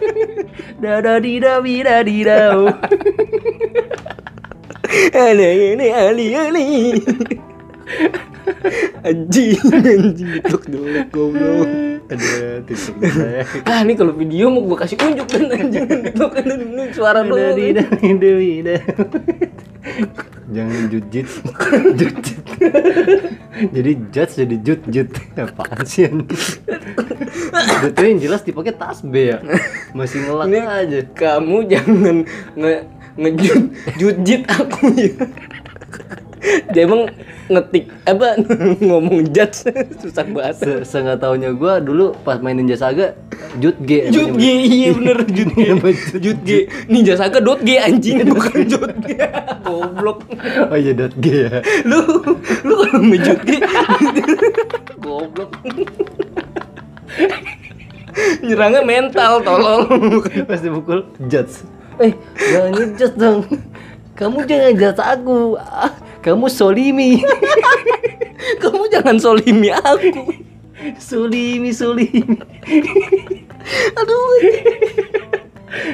Dada 0.82 1.20
di 1.20 1.36
da 1.36 1.60
bi 1.60 1.84
da 1.84 2.00
di 2.00 2.24
dau. 2.24 2.72
Ali 5.12 5.76
ini 5.76 5.86
Ali 5.92 6.26
Ali 6.32 6.68
anjing 9.08 9.56
anjing 9.72 10.28
TikTok 10.40 10.62
jelek 10.70 11.06
goblok 11.10 11.68
Ada 12.10 12.62
TikTok 12.66 12.96
jelek. 12.98 13.46
ah 13.70 13.80
ini 13.86 13.92
kalau 13.94 14.12
video 14.14 14.50
mau 14.50 14.62
gua 14.66 14.82
kasih 14.82 14.98
unjuk 14.98 15.26
kan 15.30 15.42
anjing 15.50 15.86
TikTok 15.86 16.30
kan 16.34 16.44
ini 16.46 16.84
suara 16.94 17.20
da. 17.22 18.76
Jangan 20.50 20.90
jujit. 20.90 21.26
jujit. 21.94 22.42
jadi 23.70 23.90
judge 24.10 24.32
jadi 24.34 24.56
jut 24.60 24.80
jut. 24.90 25.08
Apaan 25.38 25.86
sih? 25.86 26.10
Itu 27.86 28.00
yang 28.02 28.18
jelas 28.18 28.42
dipakai 28.42 28.74
tasbih 28.74 29.24
ya. 29.30 29.38
Masih 29.94 30.26
ngelak 30.26 30.46
Ini- 30.50 30.66
aja. 30.66 31.00
kamu 31.14 31.56
jangan 31.70 32.16
nge 32.58 32.74
ngejut 33.20 33.62
jujit 33.98 34.42
aku 34.48 34.86
ya 34.96 35.12
dia 36.72 36.82
emang 36.88 37.10
ngetik 37.50 37.90
apa 38.06 38.38
ngomong 38.86 39.26
judge. 39.34 39.66
Susah 40.00 40.24
banget. 40.24 40.54
Se 40.62 40.70
Seenggak 40.86 41.18
taunya 41.18 41.50
gue 41.50 41.72
dulu 41.82 42.14
pas 42.22 42.38
main 42.38 42.54
Ninja 42.54 42.78
Saga 42.78 43.18
Jut 43.58 43.76
G 43.82 44.06
Jut 44.14 44.38
G 44.38 44.44
iya 44.64 44.88
bener 44.94 45.18
Jut 45.26 45.50
G. 45.52 45.60
Jut 46.22 46.38
G. 46.46 46.50
Ninja 46.86 47.18
Saga 47.18 47.42
dot 47.42 47.60
G 47.66 47.76
anjing 47.76 48.22
bukan 48.30 48.64
Jut 48.70 48.94
G. 49.02 49.18
Goblok. 49.66 50.22
Oh 50.70 50.78
iya 50.78 50.94
dot 50.94 51.14
G 51.18 51.50
ya. 51.50 51.58
Lu 51.82 52.00
lu 52.62 52.74
kalau 52.86 53.02
ngejut 53.02 53.38
G. 53.42 53.50
Goblok. 55.02 55.50
Nyerangnya 58.40 58.82
mental 58.86 59.42
tolol. 59.42 59.86
Pas 60.46 60.62
dipukul 60.62 61.10
Judge. 61.26 61.66
Eh. 62.00 62.16
Jangan 62.40 62.70
ngejudge 62.72 63.16
dong. 63.20 63.40
Kamu 64.16 64.44
jangan 64.48 64.72
judge 64.76 65.00
aku. 65.00 65.56
Ah, 65.60 65.92
Kamu 66.20 66.52
solimi. 66.52 67.24
Kamu 68.62 68.92
jangan 68.92 69.16
solimi 69.16 69.72
aku. 69.72 70.36
Solimi 71.00 71.72
solimi. 71.72 72.36
Aduh. 73.96 74.36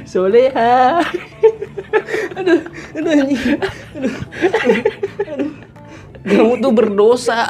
Soleha. 0.03 1.03
Aduh 2.35 2.61
aduh 2.95 3.11
anjing. 3.14 3.43
Aduh, 3.95 4.14
aduh. 5.31 5.51
kamu 6.27 6.53
tuh 6.59 6.72
berdosa. 6.74 7.47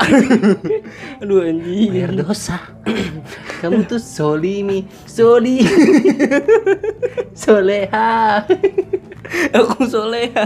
Aduh 1.24 1.48
anjing. 1.48 1.96
Berdosa. 1.96 2.60
Kamu 3.64 3.88
tuh 3.88 4.00
solimi 4.00 4.84
Soli 5.08 5.64
Soleha. 7.32 8.44
Aku 9.56 9.88
soleha 9.88 10.44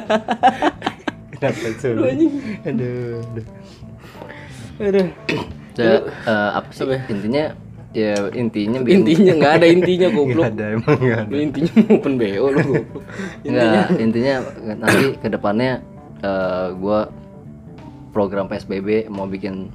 Kenapa 1.41 1.69
solimi 1.81 2.27
Aduh, 2.63 3.25
aduh. 3.25 3.47
aduh. 4.79 5.07
Ya, 5.75 5.93
eh, 6.05 6.51
apa 6.53 6.69
sih? 6.71 6.85
Intinya 7.09 7.57
ya 7.91 8.31
intinya 8.31 8.79
bikin- 8.79 9.03
intinya 9.03 9.33
nggak 9.35 9.53
ada 9.57 9.67
intinya 9.75 10.09
goblok. 10.11 10.37
Nggak 10.37 10.53
ada 10.53 10.67
emang 10.71 10.99
nggak 11.01 11.21
ada. 11.21 11.33
Intinya 11.35 11.73
open 11.91 12.13
BO 12.15 12.45
lu 12.47 12.61
goblok. 12.61 12.87
Enggak, 13.43 13.87
intinya. 13.97 14.35
nanti 14.77 15.07
ke 15.17 15.29
depannya 15.29 15.73
eh, 16.21 16.67
gua 16.77 17.09
program 18.11 18.47
PSBB 18.47 19.09
mau 19.09 19.25
bikin 19.25 19.71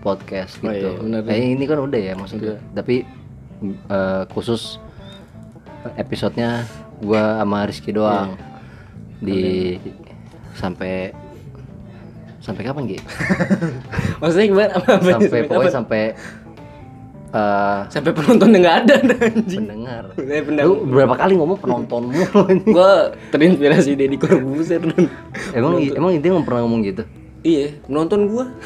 podcast 0.00 0.60
Oh 0.62 0.70
gitu. 0.70 0.88
iya, 0.88 0.90
benar. 0.96 1.20
Kayak 1.26 1.44
ini 1.50 1.64
kan 1.66 1.78
udah 1.80 2.00
ya 2.00 2.14
maksudnya. 2.14 2.56
Tapi 2.70 3.02
eh, 3.90 4.22
khusus 4.30 4.78
episodenya 5.96 6.64
gua 7.00 7.40
sama 7.40 7.66
Rizky 7.66 7.90
doang. 7.90 8.36
Di 9.18 9.76
sampai 10.56 11.12
sampai 12.40 12.62
kapan 12.64 12.82
Gi? 12.88 12.98
maksudnya 14.20 14.46
gimana 14.48 14.72
sampai 14.80 15.40
pokoknya 15.44 15.72
sampai 15.72 16.02
eh, 17.30 17.78
sampai 17.92 18.10
penontonnya 18.16 18.58
nggak 18.58 18.76
ada 18.84 18.94
anjing 19.30 19.64
pendengar. 19.68 20.04
Eh, 20.18 20.42
pendengar. 20.42 20.66
Lu 20.66 20.74
berapa 20.88 21.14
kali 21.14 21.32
ngomong 21.38 21.58
penonton 21.60 22.02
mulu 22.10 22.38
anjing. 22.50 22.74
gua 22.74 23.14
terinspirasi 23.30 23.94
Deddy 23.94 24.18
Corbuzier 24.18 24.82
Emang 25.54 25.78
emang 25.78 26.10
dia 26.18 26.30
nggak 26.32 26.46
pernah 26.48 26.62
ngomong 26.66 26.82
gitu. 26.82 27.04
Iya, 27.40 27.72
nonton 27.88 28.28
gua. 28.28 28.52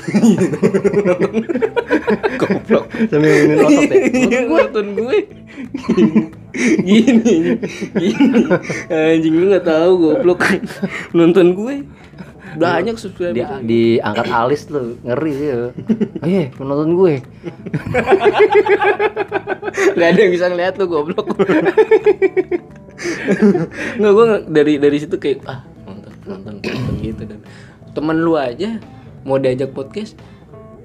Goblok. 2.65 2.85
sambil 3.13 3.31
nginin 3.31 3.59
otot 3.61 3.83
ya 3.85 3.97
Iya, 4.25 4.41
nonton 4.49 4.87
gue. 4.97 5.19
gini, 6.81 7.21
gini. 7.21 7.53
Anjing 8.89 9.35
lu 9.35 9.45
nggak 9.49 9.67
tahu 9.67 9.91
goblok. 10.01 10.41
Nonton 11.13 11.53
gue. 11.53 11.77
Banyak 12.55 12.95
subscriber. 12.95 13.35
dia 13.35 13.59
diangkat 13.59 14.31
alis 14.31 14.63
tuh 14.65 14.95
ngeri 15.03 15.33
sih 15.35 15.49
ya 15.51 15.59
ayo 16.23 16.43
penonton 16.55 16.95
gue 16.95 17.15
Gak 19.93 20.09
ada 20.09 20.21
yang 20.21 20.31
bisa 20.31 20.47
ngeliat 20.47 20.79
lu 20.79 20.87
goblok. 20.87 21.35
Nggak 23.99 24.13
gue 24.13 24.25
dari 24.49 24.73
dari 24.79 24.97
situ 24.97 25.19
kayak 25.19 25.43
ah 25.51 25.67
nonton 25.83 26.13
nonton 26.25 26.55
nonton 26.63 26.95
gitu 27.03 27.23
dan 27.27 27.41
temen 27.91 28.23
lu 28.23 28.39
aja 28.39 28.79
mau 29.23 29.35
diajak 29.35 29.75
podcast 29.75 30.15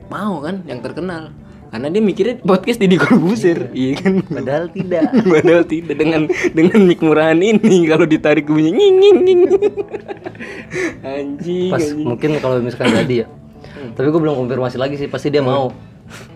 mau 0.09 0.41
kan 0.41 0.65
yang 0.65 0.81
terkenal 0.81 1.29
karena 1.69 1.87
dia 1.93 2.01
mikirnya 2.01 2.35
podcast 2.41 2.81
Deddy 2.81 2.97
Corbuzier. 2.97 3.69
Iya. 3.77 3.93
Kan? 4.01 4.13
Padahal 4.25 4.65
tidak. 4.73 5.13
Padahal 5.37 5.63
tidak. 5.69 5.95
Dengan 6.01 6.21
dengan 6.51 6.79
mic 6.89 6.99
murahan 6.99 7.37
ini 7.37 7.85
kalau 7.85 8.09
ditarik 8.09 8.49
bunyi 8.49 8.73
nging 8.73 8.95
nging 8.97 9.19
nging. 9.21 9.41
Anjing. 11.05 11.69
pas 11.69 11.85
anjing. 11.85 12.05
mungkin 12.09 12.29
kalau 12.41 12.57
misalkan 12.57 12.97
jadi 13.05 13.15
ya. 13.23 13.27
Tapi 13.93 14.07
gue 14.09 14.21
belum 14.21 14.35
konfirmasi 14.45 14.81
lagi 14.81 14.97
sih 14.97 15.05
pasti 15.05 15.29
dia 15.29 15.45
mau. 15.45 15.69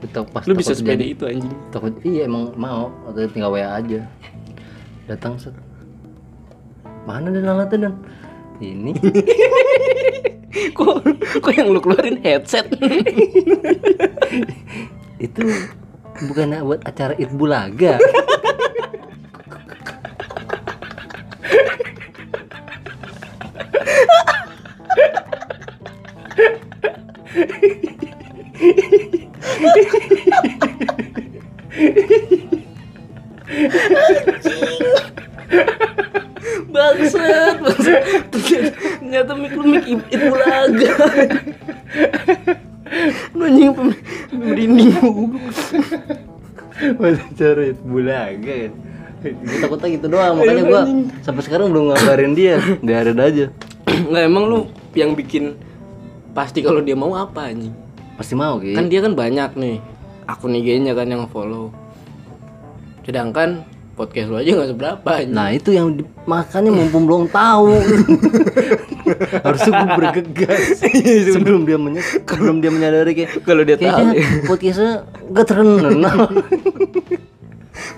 Betul, 0.05 0.29
pas 0.29 0.45
Lu 0.45 0.53
bisa 0.53 0.77
jadi- 0.77 1.17
itu 1.17 1.25
anjing. 1.25 1.49
takut 1.73 1.97
iya 2.05 2.29
emang 2.29 2.53
mau. 2.53 2.93
Atau 3.09 3.25
tinggal 3.33 3.49
wa 3.49 3.57
aja. 3.57 4.05
Datang 5.09 5.41
set. 5.41 5.57
Mana 7.09 7.33
dan 7.33 7.49
alatnya 7.49 7.89
dan? 7.89 7.93
Ini. 8.61 8.93
Kok 10.77 11.01
kok 11.41 11.53
yang 11.57 11.73
lu 11.73 11.81
keluarin 11.81 12.21
headset? 12.21 12.69
itu 15.21 15.45
bukan 16.29 16.61
buat 16.65 16.81
acara 16.85 17.13
Id 17.17 17.31
Bulaga 17.33 17.97
Bangsat. 36.73 37.57
Ternyata 38.33 39.33
mic 39.37 39.53
lu 39.53 39.77
ibu 39.85 40.33
laga. 40.33 40.93
Lu 43.33 43.43
anjing 43.45 43.71
pem- 43.73 43.97
merinding. 44.43 44.91
Acara 46.99 47.61
Id 47.69 47.79
Bulaga 47.85 48.55
kan 49.23 49.23
gue 49.23 49.59
takutnya 49.63 49.87
gitu 49.95 50.07
doang 50.11 50.35
makanya 50.35 50.63
gua 50.67 50.81
sampai 51.23 51.43
sekarang 51.47 51.71
belum 51.71 51.95
ngabarin 51.95 52.35
dia. 52.35 52.59
Biarin 52.83 53.19
aja. 53.23 53.45
Nggak 54.11 54.23
emang 54.27 54.43
lu 54.51 54.59
yang 54.99 55.15
bikin 55.15 55.55
pasti 56.35 56.59
kalau 56.59 56.83
dia 56.83 56.97
mau 56.97 57.15
apa 57.15 57.47
anjing? 57.47 57.71
pasti 58.13 58.37
mau 58.37 58.61
gitu 58.61 58.77
Kan 58.77 58.93
dia 58.93 59.01
kan 59.01 59.17
banyak 59.17 59.57
nih 59.57 59.81
akun 60.29 60.53
IG-nya 60.53 60.93
kan 60.93 61.09
yang 61.09 61.25
follow. 61.31 61.73
Sedangkan 63.03 63.65
podcast 63.97 64.29
lu 64.29 64.37
aja 64.37 64.49
nggak 64.53 64.69
seberapa 64.75 65.09
anjing. 65.23 65.33
Nah 65.33 65.49
itu 65.55 65.69
yang 65.73 65.87
makanya 66.27 66.69
mumpung 66.69 67.07
belum 67.07 67.23
tahu 67.31 67.73
harusnya 69.45 69.71
gue 69.73 69.87
bergegas 69.95 70.63
sebelum 71.35 71.61
dia 71.63 71.77
menyes 71.77 72.07
sebelum 72.23 72.59
dia 72.59 72.69
menyadari 72.69 73.11
kayak 73.13 73.41
Kalau 73.41 73.61
dia 73.61 73.75
tahu 73.75 73.87
kayaknya 73.87 74.13
podcastnya 74.49 74.91
gak 75.29 75.45
terkenal 75.45 75.93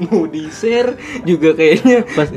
mau 0.01 0.23
di 0.25 0.47
share 0.49 0.95
juga 1.23 1.51
kayaknya 1.51 2.07
pas 2.09 2.27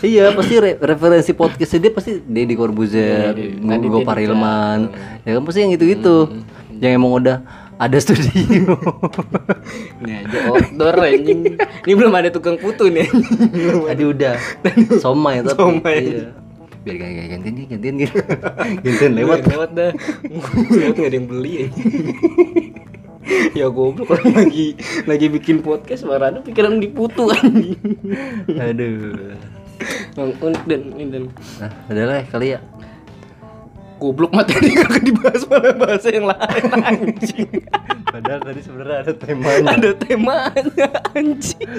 iya 0.00 0.28
pasti 0.30 0.54
re- 0.56 0.78
referensi 0.78 1.32
podcastnya 1.32 1.88
dia 1.88 1.92
pasti 1.92 2.12
Deddy 2.20 2.54
Corbuzier, 2.54 3.32
Iya, 3.32 3.56
iya. 3.58 3.76
Gue 3.80 4.04
Parilman, 4.04 4.92
ya 5.24 5.36
kan 5.36 5.42
pasti 5.42 5.58
yang 5.60 5.72
gitu-gitu, 5.72 6.44
yang 6.78 7.00
emang 7.00 7.12
udah 7.16 7.36
ada 7.76 7.98
studio. 7.98 8.76
ini 9.98 10.12
aja 10.14 10.38
outdoor 10.46 10.96
anjing. 11.02 11.58
Ini 11.82 11.92
belum 11.92 12.12
ada 12.12 12.30
tukang 12.30 12.54
putu 12.54 12.86
nih. 12.86 13.08
anjing. 13.10 13.82
Tadi 13.88 14.04
udah 14.06 14.34
somai 15.02 15.42
tapi 15.42 15.58
Somai. 15.58 15.98
iya. 15.98 16.28
Biar 16.82 16.94
gak 16.98 17.10
gak 17.14 17.26
gantian 17.38 17.54
nih 17.54 17.66
gantian 17.70 17.94
gitu. 18.02 18.18
Gantian 18.84 19.12
lewat. 19.14 19.38
Lewat 19.46 19.70
dah. 19.74 19.90
Lewat 20.70 20.94
nggak 20.98 21.10
ada 21.10 21.16
yang 21.16 21.28
beli. 21.30 21.52
Ya 21.54 21.66
ya 23.54 23.66
goblok 23.70 24.18
orang 24.18 24.34
lagi 24.34 24.74
lagi 25.06 25.26
bikin 25.30 25.62
podcast 25.62 26.02
marah 26.02 26.34
pikiran 26.42 26.82
diputu 26.82 27.30
anjing. 27.30 27.78
Aduh. 28.58 29.38
Bang, 30.12 30.30
dan 30.68 30.94
ini 30.94 31.10
dan 31.10 31.24
nah 31.58 31.70
udah 31.90 32.04
lah 32.06 32.22
kali 32.30 32.54
ya 32.54 32.60
goblok 34.02 34.34
materi 34.34 34.74
gak 34.74 34.98
dibahas 35.06 35.46
malah 35.46 35.74
bahasa 35.78 36.10
yang 36.10 36.26
lain 36.26 36.64
anjing. 36.90 37.50
Padahal 38.10 38.40
tadi 38.42 38.60
sebenarnya 38.60 38.96
ada 39.06 39.12
temanya. 39.14 39.68
Ada 39.78 39.90
temanya 39.94 40.88
anjing. 41.14 41.70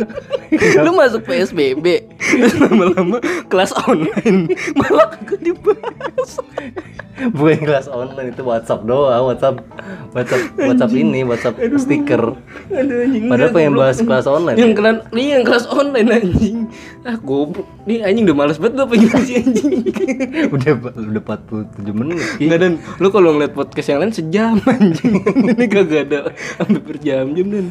Lu 0.80 0.92
masuk 0.96 1.28
PSBB 1.28 2.08
terus 2.16 2.56
lama-lama 2.64 3.20
kelas 3.52 3.76
online. 3.84 4.56
Malah 4.80 5.20
kagak 5.20 5.44
dibahas. 5.44 6.40
Bukan 7.14 7.60
kelas 7.62 7.88
online 7.92 8.34
itu 8.34 8.42
WhatsApp 8.42 8.82
doang. 8.88 9.30
WhatsApp 9.30 9.62
WhatsApp 10.16 10.44
WhatsApp 10.58 10.92
ini 10.96 11.22
WhatsApp 11.28 11.60
stiker. 11.78 12.24
Aduh 12.74 13.04
anjing 13.06 13.24
padahal 13.30 13.52
pengen 13.54 13.74
bahas 13.78 13.98
kelas 14.02 14.26
online 14.26 14.58
yang 14.58 14.72
ya? 14.74 14.78
kelas 14.80 14.98
ini 15.14 15.24
yang 15.38 15.44
kelas 15.46 15.66
online 15.70 16.10
anjing. 16.10 16.58
Ah 17.06 17.20
goblok. 17.20 17.68
Nih 17.86 18.02
anjing 18.02 18.26
udah 18.26 18.38
males 18.38 18.58
banget 18.58 18.74
gue 18.80 18.88
pengen 18.90 19.10
sih 19.28 19.36
anjing. 19.44 19.72
Udah 20.56 20.74
udah 20.78 21.22
47 21.22 21.94
menit. 21.94 22.12
Enggak 22.16 22.59
dan 22.59 22.74
lu 22.97 23.07
kalau 23.09 23.30
ngeliat 23.36 23.53
podcast 23.53 23.88
yang 23.89 23.99
lain 24.01 24.14
sejam 24.14 24.55
anjing. 24.74 25.14
Ini 25.24 25.66
kagak 25.68 26.01
ada 26.09 26.20
sampai 26.59 26.82
berjam-jam 26.82 27.47
dan. 27.49 27.66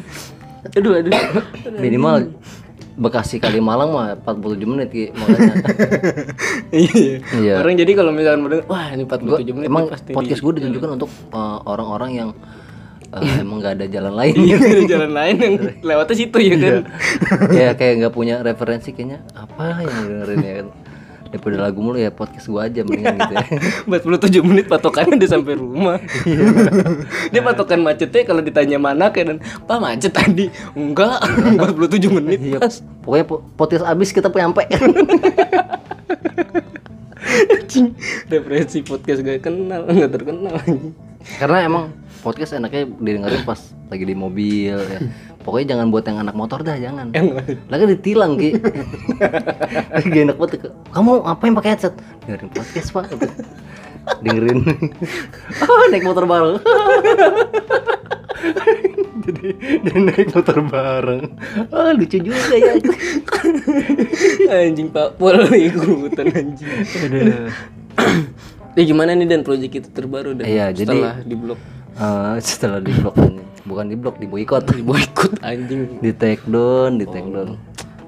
Aduh 0.77 0.93
aduh. 0.95 1.11
Minimal 1.83 2.31
Bekasi 2.93 3.41
kali 3.41 3.57
Malang 3.57 3.89
mah 3.89 4.13
47 4.21 4.69
menit 4.69 4.93
Ki 4.93 5.09
makanya. 5.09 5.53
Iya. 6.73 7.21
Iya. 7.21 7.53
orang 7.61 7.73
jadi 7.77 7.91
kalau 7.97 8.13
misalkan 8.13 8.45
mendengar 8.45 8.65
wah 8.69 8.93
ini 8.93 9.05
47 9.05 9.49
menit 9.49 9.65
emang 9.65 9.85
pasti 9.89 10.13
podcast 10.13 10.41
gue 10.41 10.53
ditunjukkan 10.61 10.89
untuk 11.01 11.09
uh, 11.33 11.57
orang-orang 11.65 12.11
yang 12.13 12.29
uh, 13.13 13.41
emang 13.41 13.61
nggak 13.61 13.81
ada 13.81 13.85
jalan 13.89 14.13
lain. 14.13 14.33
Iya, 14.37 14.55
ada 14.61 14.83
jalan 14.89 15.11
lain 15.13 15.35
yang 15.41 15.55
lewatnya 15.81 16.15
situ 16.17 16.37
ya 16.37 16.53
kan 16.53 16.75
ya 17.49 17.67
kayak 17.73 17.93
nggak 18.05 18.13
punya 18.13 18.35
referensi 18.45 18.89
kayaknya 18.93 19.25
apa 19.33 19.85
yang 19.85 19.97
dengerin 20.05 20.39
ya 20.41 20.53
kan 20.61 20.67
daripada 21.33 21.65
lagu 21.65 21.81
mulu 21.81 21.97
ya 21.97 22.13
podcast 22.13 22.45
gue 22.45 22.61
aja 22.61 22.85
mendingan 22.85 23.17
gitu 23.17 23.33
ya. 23.33 23.45
47 23.89 24.45
menit 24.45 24.65
patokannya 24.69 25.17
udah 25.17 25.29
sampai 25.33 25.57
rumah. 25.57 25.97
Iya. 26.29 26.45
dia 27.33 27.41
patokan 27.41 27.81
macetnya 27.81 28.21
kalau 28.21 28.45
ditanya 28.45 28.77
mana 28.77 29.09
kayak 29.09 29.33
dan 29.33 29.37
pak 29.41 29.77
macet 29.81 30.13
tadi. 30.13 30.53
Enggak 30.77 31.17
47 31.73 32.13
menit 32.13 32.37
Iya, 32.37 32.61
pas 32.61 32.85
pokoknya 33.01 33.25
po- 33.25 33.41
podcast 33.57 33.83
abis 33.89 34.13
kita 34.13 34.29
nyampe 34.29 34.61
Anjing, 37.33 37.97
referensi 38.29 38.85
podcast 38.85 39.23
gak 39.23 39.41
kenal 39.41 39.89
nggak 39.89 40.11
terkenal 40.11 40.53
karena 41.39 41.57
emang 41.65 41.83
podcast 42.19 42.53
enaknya 42.53 42.85
didengerin 42.99 43.41
pas 43.41 43.57
lagi 43.87 44.03
di 44.03 44.13
mobil 44.13 44.75
ya 44.75 44.99
pokoknya 45.43 45.75
jangan 45.75 45.87
buat 45.91 46.03
yang 46.07 46.17
anak 46.23 46.35
motor 46.35 46.63
dah 46.63 46.79
jangan. 46.79 47.11
Lagi 47.67 47.83
ditilang 47.91 48.39
ki. 48.39 48.55
Lagi 49.91 50.19
enak 50.23 50.37
banget 50.39 50.71
kamu 50.95 51.11
apa 51.27 51.43
yang 51.43 51.55
pakai 51.59 51.69
headset? 51.75 51.93
Dengerin 52.23 52.49
podcast 52.55 52.89
pak. 52.95 53.05
Dengerin. 54.23 54.59
Oh 55.67 55.83
naik 55.91 56.03
motor 56.07 56.23
bareng. 56.27 56.57
Jadi 59.23 59.47
dia 59.83 59.95
naik 59.99 60.35
motor 60.35 60.57
bareng. 60.67 61.23
Ah 61.71 61.91
lucu 61.95 62.19
juga 62.19 62.55
ya. 62.55 62.73
Anjing 64.67 64.91
pak. 64.91 65.15
Pol 65.15 65.39
ikutan 65.51 66.27
anjing. 66.31 66.71
Aduh. 67.07 67.47
ya 68.77 68.83
gimana 68.83 69.13
nih 69.15 69.27
dan 69.29 69.45
proyek 69.45 69.79
itu 69.79 69.89
terbaru 69.93 70.33
dan? 70.35 70.45
Iya, 70.49 70.65
jadi- 70.73 70.89
setelah 70.91 71.15
di 71.23 71.35
blok 71.37 71.59
Eh, 71.93 72.35
setelah 72.45 72.79
di 72.81 72.91
blok 72.91 73.15
bukan 73.63 73.85
di 73.87 73.95
blok 73.95 74.15
di 74.19 74.27
boykot 74.27 74.63
di 74.77 74.83
boykot 74.83 75.39
anjing. 75.41 76.01
Di 76.01 76.11
take 76.11 76.43
down 76.45 76.97
di 76.97 77.05
take 77.05 77.29
down. 77.29 77.55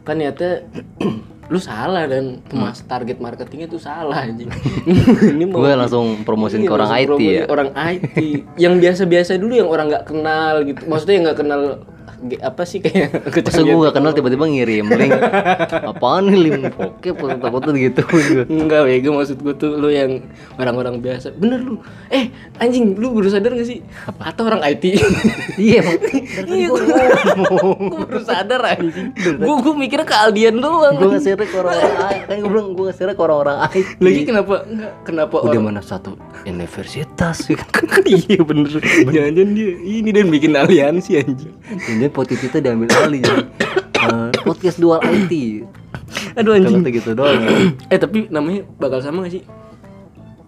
Kan 0.04 0.20
niatnya 0.20 0.66
lu 1.54 1.62
salah 1.62 2.10
dan 2.10 2.42
mas 2.50 2.82
target 2.82 3.22
marketingnya 3.22 3.70
tuh 3.70 3.78
salah 3.78 4.26
anjing. 4.26 4.50
Ini 5.38 5.46
mau 5.46 5.62
gue 5.62 5.78
langsung 5.78 6.26
promosiin 6.26 6.66
Iya, 6.66 6.70
ke 6.70 6.74
orang 6.74 6.92
IT 6.92 7.20
ya. 7.22 7.44
orang 7.46 7.70
IT 7.72 8.18
yang 8.58 8.82
biasa-biasa 8.82 9.38
dulu 9.38 9.54
yang 9.54 9.70
orang 9.70 9.94
nggak 9.94 10.06
kenal 10.10 10.66
gitu. 10.66 10.82
Maksudnya 10.90 11.14
yang 11.14 11.26
nggak 11.30 11.40
kenal 11.40 11.62
apa 12.42 12.64
sih 12.66 12.82
kayak 12.82 13.14
Masa 13.46 13.62
gue 13.62 13.78
gak 13.78 13.96
kenal 13.96 14.12
tiba-tiba 14.12 14.46
ngirim 14.50 14.86
link 14.90 15.14
Apaan 15.92 16.28
nih 16.28 16.40
link 16.50 16.64
Oke 16.76 17.14
takutnya 17.14 17.72
gitu. 17.78 18.02
Enggak 18.52 18.90
bego 18.90 19.10
maksud 19.16 19.38
gue 19.40 19.54
tuh 19.56 19.78
lu 19.78 19.90
yang 19.94 20.26
orang-orang 20.60 21.00
biasa. 21.00 21.36
Bener 21.36 21.62
lu. 21.62 21.80
Eh 22.10 22.32
anjing 22.60 22.98
lu 22.98 23.16
baru 23.16 23.30
sadar 23.30 23.54
gak 23.54 23.68
sih? 23.68 23.80
Atau 24.20 24.50
orang 24.50 24.66
IT 24.66 24.84
Iya 25.56 25.86
emang. 25.86 26.00
Iya 26.46 26.68
gue 26.74 28.00
baru 28.06 28.22
sadar 28.24 28.62
anjing. 28.76 29.14
Gue 29.16 29.56
gue 29.62 29.74
mikirnya 29.78 30.08
ke 30.08 30.16
Aldian 30.16 30.58
doang 30.60 30.96
Gue 30.98 31.16
ngasih 31.16 31.38
ke 31.38 31.56
orang-orang 31.56 31.96
AI 32.02 32.18
Kan 32.26 32.36
gue 32.42 32.50
bilang 32.52 32.68
gue 32.74 32.86
ngasih 32.90 33.04
ke 33.14 33.22
orang-orang 33.22 33.58
IT 33.72 34.00
Lagi 34.02 34.22
kenapa? 34.26 34.56
Kenapa 35.06 35.36
Udah 35.42 35.52
orang 35.54 35.64
mana 35.64 35.82
satu? 35.86 36.18
Universitas 36.46 37.46
Iya 38.06 38.42
bener. 38.42 38.70
Jangan-jangan 38.82 39.52
dia 39.54 39.74
Ini 39.82 40.10
dan 40.12 40.28
bikin 40.30 40.52
aliansi 40.56 41.12
anjing. 41.20 41.54
Jadi 41.66 42.08
podcast 42.16 42.42
kita 42.48 42.58
diambil 42.64 42.88
alih 43.04 43.20
jadi 43.20 43.44
eh, 44.08 44.32
Podcast 44.40 44.80
dual 44.80 45.04
IT 45.04 45.34
Aduh 46.40 46.56
anjing 46.56 46.80
Kalau 46.80 46.96
gitu 46.96 47.12
doang 47.12 47.44
Eh 47.92 48.00
tapi 48.00 48.32
namanya 48.32 48.64
bakal 48.80 49.04
sama 49.04 49.28
gak 49.28 49.36
sih? 49.36 49.44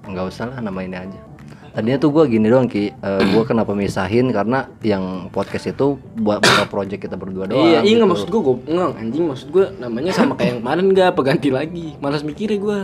Nggak 0.08 0.26
usah 0.32 0.48
lah 0.48 0.64
nama 0.64 0.80
ini 0.80 0.96
aja 0.96 1.20
Tadinya 1.76 2.00
tuh 2.00 2.10
gue 2.10 2.24
gini 2.32 2.48
doang 2.48 2.66
Ki 2.66 2.90
Eh, 2.90 3.22
Gue 3.36 3.44
kenapa 3.44 3.76
misahin 3.76 4.32
Karena 4.32 4.66
yang 4.80 5.28
podcast 5.30 5.70
itu 5.70 6.00
Buat 6.18 6.42
bakal 6.42 6.66
project 6.72 7.04
kita 7.04 7.20
berdua 7.20 7.46
doang 7.46 7.68
iya, 7.68 7.84
iya 7.84 7.94
gitu. 7.94 8.00
nggak 8.00 8.10
maksud 8.16 8.28
gue 8.32 8.42
gue 8.42 8.56
enggak 8.72 8.92
anjing 8.98 9.26
maksud 9.28 9.48
gue 9.52 9.66
namanya 9.78 10.12
sama 10.16 10.34
kayak 10.34 10.50
yang 10.56 10.60
kemarin 10.64 10.86
nggak 10.96 11.08
apa 11.12 11.22
ganti 11.22 11.50
lagi. 11.52 11.88
Malas 12.00 12.24
mikirnya 12.24 12.58
gue. 12.58 12.80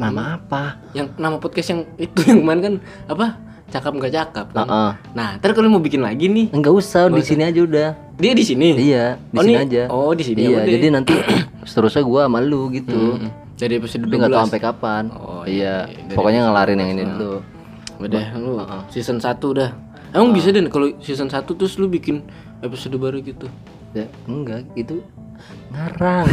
Nama 0.00 0.22
apa? 0.40 0.62
Yang 0.96 1.08
nama 1.20 1.36
podcast 1.36 1.68
yang 1.70 1.80
itu 2.00 2.20
yang 2.24 2.40
kemarin 2.42 2.60
kan 2.64 2.74
apa? 3.06 3.26
Cakap 3.70 3.92
nggak 3.94 4.12
cakap 4.12 4.46
kan. 4.50 4.66
Heeh. 4.66 4.90
Nah, 5.12 5.28
ntar 5.38 5.50
kalau 5.52 5.66
mau 5.68 5.78
bikin 5.78 6.00
lagi 6.00 6.26
nih, 6.26 6.50
Enggak 6.50 6.74
usah 6.74 7.06
di 7.06 7.22
sini 7.22 7.42
aja 7.42 7.60
udah. 7.60 7.88
Dia 8.14 8.32
di 8.32 8.42
sini. 8.42 8.74
Iya 8.74 9.16
di 9.24 9.36
Oh, 9.36 9.40
sini 9.40 9.52
nih- 9.52 9.62
aja. 9.62 9.82
oh, 9.88 10.12
di 10.12 10.24
sini, 10.24 10.40
Iya 10.44 10.58
jadi 10.62 10.86
nanti 10.90 11.14
Seterusnya 11.62 12.02
gue 12.02 12.20
sama 12.20 12.38
lu 12.38 12.68
gitu. 12.70 13.16
Hmm. 13.16 13.30
Dari 13.54 13.76
episode 13.76 14.02
Tapi 14.02 14.14
nggak 14.16 14.26
tahu 14.26 14.36
12. 14.36 14.44
sampai 14.44 14.60
kapan. 14.60 15.04
Oh, 15.12 15.42
Iya 15.42 15.86
iya, 15.86 16.02
dari 16.02 16.16
Pokoknya 16.16 16.40
ngelarin 16.44 16.76
yang 16.76 16.90
ini 16.90 17.02
dulu. 17.06 17.34
Udah, 18.00 18.24
lu 18.34 18.52
season 18.88 19.18
1 19.18 19.28
udah. 19.46 19.70
Emang 20.10 20.32
bisa 20.32 20.48
deh 20.48 20.64
kalau 20.66 20.90
season 20.98 21.28
1 21.28 21.46
terus 21.46 21.76
lu 21.76 21.86
bikin 21.86 22.24
episode 22.60 22.96
baru 22.96 23.20
gitu. 23.20 23.46
ya 23.90 24.06
enggak 24.24 24.66
itu 24.74 25.02
ngarang. 25.70 26.26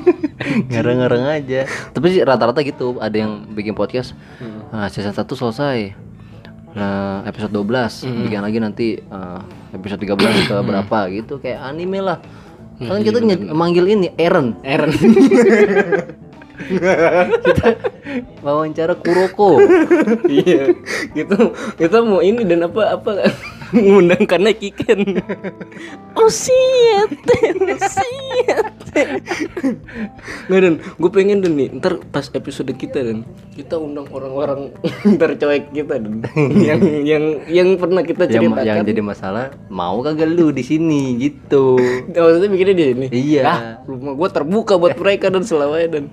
Ngarang-ngarang 0.68 1.24
aja. 1.30 1.60
Tapi 1.90 2.06
sih 2.10 2.20
rata-rata 2.20 2.60
gitu 2.60 2.96
ada 2.98 3.12
yang 3.14 3.44
bikin 3.48 3.72
podcast. 3.72 4.12
Nah, 4.68 4.86
season 4.86 5.10
1 5.10 5.24
selesai 5.26 5.92
nah 6.70 7.26
episode 7.26 7.50
12 7.50 8.26
bikin 8.26 8.40
lagi 8.40 8.58
nanti 8.62 8.86
eh, 8.96 9.40
episode 9.74 10.06
13 10.06 10.46
ke 10.46 10.56
berapa 10.62 10.98
gitu 11.10 11.42
kayak 11.42 11.58
anime 11.60 11.98
lah 11.98 12.18
kan 12.80 13.04
kita 13.04 13.20
ny- 13.20 13.52
manggil 13.52 13.84
ini 13.84 14.08
Eren 14.16 14.56
Aaron. 14.64 14.88
wawancara 18.44 18.96
Kuroko 18.96 19.60
iya. 20.44 20.72
Gitu. 21.12 21.36
Kita 21.76 22.00
mau 22.00 22.20
ini 22.20 22.44
dan 22.44 22.68
apa 22.68 22.96
apa 22.96 23.10
mengundang 23.74 24.22
karena 24.26 24.50
Kiken. 24.54 25.00
Oh 26.18 26.26
shit. 26.26 26.52
Oh 27.06 27.80
shit. 27.86 28.66
Nggak 30.50 30.60
dan 30.60 30.74
gue 30.82 31.10
pengen 31.10 31.38
dan 31.40 31.54
nih 31.54 31.68
ntar 31.78 32.02
pas 32.10 32.26
episode 32.34 32.68
kita 32.74 33.00
dan 33.00 33.22
kita 33.54 33.78
undang 33.78 34.10
orang-orang 34.10 34.74
tercuek 35.22 35.70
kita 35.70 36.02
dan 36.02 36.26
yang 36.68 36.80
yang 37.06 37.24
yang 37.46 37.68
pernah 37.78 38.02
kita 38.02 38.26
yang, 38.26 38.52
ceritakan. 38.52 38.66
yang 38.66 38.78
jadi 38.84 39.00
masalah 39.00 39.54
mau 39.70 40.02
kagak 40.02 40.28
lu 40.28 40.50
di 40.50 40.66
sini 40.66 41.16
gitu 41.22 41.78
Maksudnya 42.10 42.50
bikinnya 42.50 42.74
di 42.74 42.84
sini. 42.84 43.06
Iya. 43.14 43.42
Ah, 43.46 43.60
rumah 43.86 44.12
gue 44.18 44.28
terbuka 44.28 44.74
buat 44.76 44.98
mereka 44.98 45.30
dan 45.30 45.46
selamanya 45.46 45.88
dan 46.00 46.04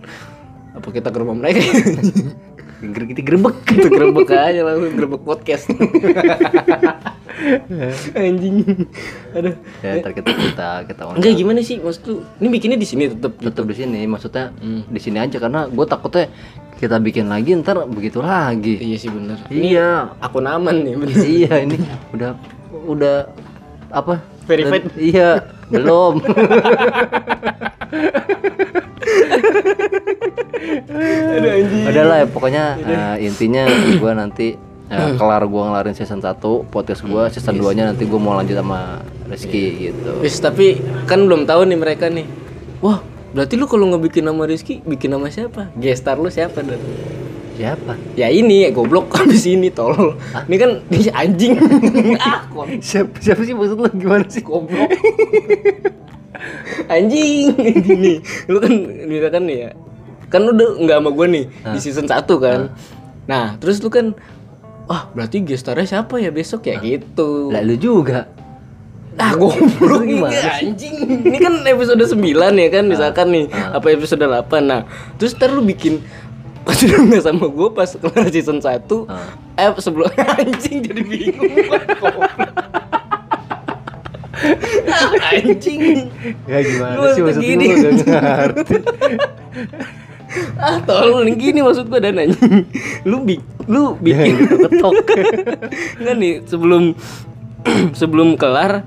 apa 0.77 0.87
kita 0.93 1.09
ke 1.09 1.17
rumah 1.19 1.35
mereka? 1.35 1.59
Kita 2.77 3.21
gerbek 3.21 3.55
kita 3.65 3.87
gerbek 3.87 4.29
aja 4.29 4.61
langsung 4.61 4.93
gerbek 4.93 5.21
podcast. 5.21 5.65
Anjing. 8.13 8.65
Aduh. 9.31 9.53
ya 9.79 9.91
ntar 9.97 10.11
kita 10.11 10.29
kita 10.29 10.69
kita. 10.85 11.01
Enggak 11.11 11.33
gimana 11.33 11.59
sih 11.59 11.77
maksud 11.77 12.01
lu? 12.03 12.15
Ini 12.37 12.47
bikinnya 12.49 12.75
di 12.75 12.85
sini 12.85 13.09
tetap 13.09 13.33
tetap 13.35 13.63
di 13.63 13.75
sini 13.75 14.05
maksudnya 14.05 14.53
di 14.63 14.97
sini 14.97 15.17
aja 15.17 15.37
karena 15.37 15.65
gue 15.65 15.85
takutnya 15.85 16.29
kita 16.77 16.97
bikin 16.97 17.25
lagi 17.25 17.57
ntar 17.57 17.81
begitu 17.85 18.21
lagi 18.21 18.77
Iya 18.77 18.97
sih 18.97 19.09
bener. 19.09 19.37
iya 19.49 20.13
Akun 20.17 20.45
aman 20.45 20.81
nih 20.81 20.93
bener. 20.93 21.17
iya 21.37 21.53
ini 21.59 21.77
udah 22.11 22.31
udah 22.85 23.15
apa 23.89 24.21
Verified. 24.45 24.85
Dan- 24.85 24.97
iya 24.97 25.29
belum 25.67 26.21
Aduh 30.85 31.49
anjing. 31.49 31.83
udahlah 31.89 32.17
ya, 32.21 32.27
pokoknya 32.29 32.63
eh, 32.77 33.15
intinya 33.25 33.63
gue 34.01 34.11
nanti 34.13 34.47
eh, 34.87 35.09
kelar 35.17 35.43
gue 35.45 35.63
ngelarin 35.67 35.95
season 35.97 36.21
1 36.21 36.37
podcast 36.69 37.01
gue 37.03 37.23
season 37.33 37.55
2 37.57 37.77
nya 37.77 37.83
nanti 37.91 38.05
gue 38.05 38.19
mau 38.19 38.37
lanjut 38.37 38.55
sama 38.55 39.01
Rizky 39.27 39.91
gitu 39.91 40.23
Wis 40.23 40.39
tapi 40.39 40.79
kan 41.09 41.25
belum 41.25 41.43
tahu 41.43 41.67
nih 41.67 41.77
mereka 41.79 42.07
nih. 42.07 42.27
Wah, 42.79 43.01
berarti 43.33 43.57
lu 43.57 43.65
kalau 43.65 43.89
nggak 43.89 44.03
bikin 44.11 44.23
nama 44.29 44.45
Rizky, 44.45 44.79
bikin 44.85 45.11
nama 45.11 45.27
siapa? 45.27 45.73
Gestar 45.75 46.21
lu 46.21 46.29
siapa 46.31 46.61
dan? 46.63 46.79
siapa 47.57 47.97
Ya 48.13 48.29
ini 48.29 48.63
ya 48.63 48.69
goblok 48.69 49.09
habis 49.17 49.49
ini 49.49 49.73
tolol. 49.73 50.15
Ini 50.45 50.55
kan 50.61 50.71
ini 50.93 51.09
anjing. 51.09 51.57
ah, 52.21 52.45
siapa 52.79 53.17
siapa 53.17 53.41
sih 53.41 53.57
maksud 53.57 53.81
lu 53.81 53.89
gimana 53.97 54.25
sih 54.29 54.45
goblok. 54.45 54.93
anjing 56.87 57.57
gini. 57.81 58.21
Lu 58.45 58.61
kan 58.61 58.71
misalkan 59.09 59.49
nih 59.49 59.57
ya. 59.67 59.71
Kan 60.27 60.43
lu 60.43 60.51
udah 60.51 60.69
nggak 60.79 60.97
sama 60.99 61.09
gue 61.11 61.27
nih 61.31 61.45
di 61.71 61.79
season 61.79 62.05
1 62.05 62.27
kan. 62.37 62.59
Nah, 63.27 63.55
terus 63.59 63.79
lu 63.79 63.89
kan 63.89 64.11
Wah, 64.87 65.11
berarti 65.11 65.43
gestarnya 65.43 65.83
siapa 65.83 66.15
ya 66.15 66.31
besok 66.31 66.63
ya? 66.63 66.79
Gitu. 66.79 67.51
lah 67.51 67.59
lu 67.59 67.75
juga. 67.75 68.23
Ah 69.17 69.33
goblok. 69.33 70.05
gimana 70.05 70.29
gimana 70.29 70.51
anjing. 70.61 70.95
Ini 71.27 71.37
kan 71.41 71.53
episode 71.65 71.99
9 71.99 72.21
ya 72.53 72.69
kan 72.69 72.85
Misalkan 72.85 73.33
nih 73.33 73.49
Apa 73.49 73.89
episode 73.89 74.21
8 74.21 74.45
Nah 74.61 74.85
Terus 75.17 75.33
ntar 75.33 75.49
lu 75.49 75.65
bikin 75.65 76.05
Pas 76.65 76.77
udah 76.77 77.01
nggak 77.01 77.23
sama 77.25 77.49
gue 77.49 77.67
Pas 77.73 77.89
kelar 77.97 78.29
season 78.29 78.61
1 78.61 78.77
Eh 79.57 79.69
sebelum 79.81 80.05
Anjing 80.37 80.85
jadi 80.85 81.01
bingung 81.01 81.49
Anjing. 85.33 86.13
Ya 86.45 86.59
gimana 86.61 87.09
sih 87.17 87.21
maksud 87.25 87.41
lu? 87.41 87.57
Gak 88.05 88.21
ngerti 88.21 88.75
Ah 90.57 90.79
tolong 90.83 91.27
gini 91.33 91.63
maksud 91.63 91.87
gue 91.87 91.99
dan 91.99 92.19
anjing 92.19 92.67
Lu, 93.07 93.23
bi 93.23 93.39
lu 93.65 93.95
bikin 93.97 94.35
ketok 94.67 94.93
Enggak 95.97 96.15
nih 96.19 96.33
sebelum 96.43 96.91
Sebelum 97.91 98.35
kelar 98.35 98.83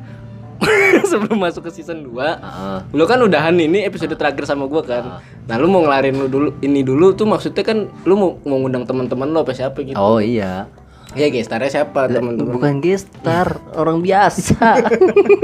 Sebelum 1.11 1.41
masuk 1.41 1.69
ke 1.69 1.71
season 1.73 2.05
2 2.05 2.13
Heeh. 2.13 2.79
Lu 2.93 3.09
kan 3.09 3.17
udahan 3.21 3.57
ini 3.57 3.81
episode 3.81 4.13
terakhir 4.13 4.45
sama 4.45 4.69
gua 4.69 4.85
kan. 4.85 5.25
Nah, 5.49 5.57
lu 5.57 5.73
mau 5.73 5.81
ngelarin 5.81 6.13
lu 6.13 6.29
dulu 6.29 6.49
ini 6.61 6.85
dulu 6.85 7.17
tuh 7.17 7.25
maksudnya 7.25 7.65
kan 7.65 7.89
lu 8.05 8.15
mau 8.15 8.31
mau 8.45 8.61
ngundang 8.61 8.85
teman-teman 8.85 9.33
lu 9.33 9.41
apa 9.41 9.57
siapa 9.57 9.81
gitu. 9.81 9.97
oh 9.97 10.21
iya 10.21 10.69
Iya, 11.11 11.27
guys, 11.27 11.51
gestarnya 11.51 11.71
siapa 11.75 12.07
teman-teman? 12.07 12.55
bukan 12.55 12.79
gestar 12.79 13.59
orang 13.75 13.99
biasa 13.99 14.79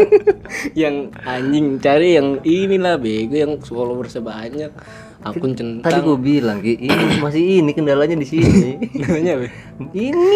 yang 0.79 1.11
anjing 1.27 1.83
cari 1.83 2.15
yang 2.15 2.39
inilah 2.47 2.95
bego 2.95 3.35
yang 3.35 3.59
followersnya 3.59 4.23
banyak. 4.23 4.71
Akun 5.19 5.53
tadi 5.53 5.83
centang. 5.83 6.03
gue 6.03 6.17
bilang 6.19 6.59
Ki, 6.59 6.77
ini 6.77 7.17
masih 7.25 7.61
ini 7.61 7.71
kendalanya 7.71 8.15
di 8.15 8.25
sini 8.25 8.77
Namanya 9.01 9.33
apa? 9.35 9.47
ini 9.93 10.35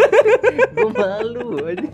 gue 0.74 0.90
malu 0.90 1.46
aja 1.62 1.86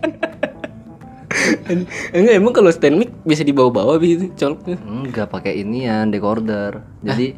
Enggak 2.09 2.33
emang 2.35 2.51
kalau 2.51 2.69
stand 2.69 2.97
mic 2.97 3.13
bisa 3.21 3.41
dibawa-bawa 3.41 4.01
gitu 4.01 4.33
coloknya. 4.33 4.77
enggak 4.81 5.27
pakai 5.27 5.61
inian 5.61 6.09
decorder 6.09 6.81
jadi 6.99 7.37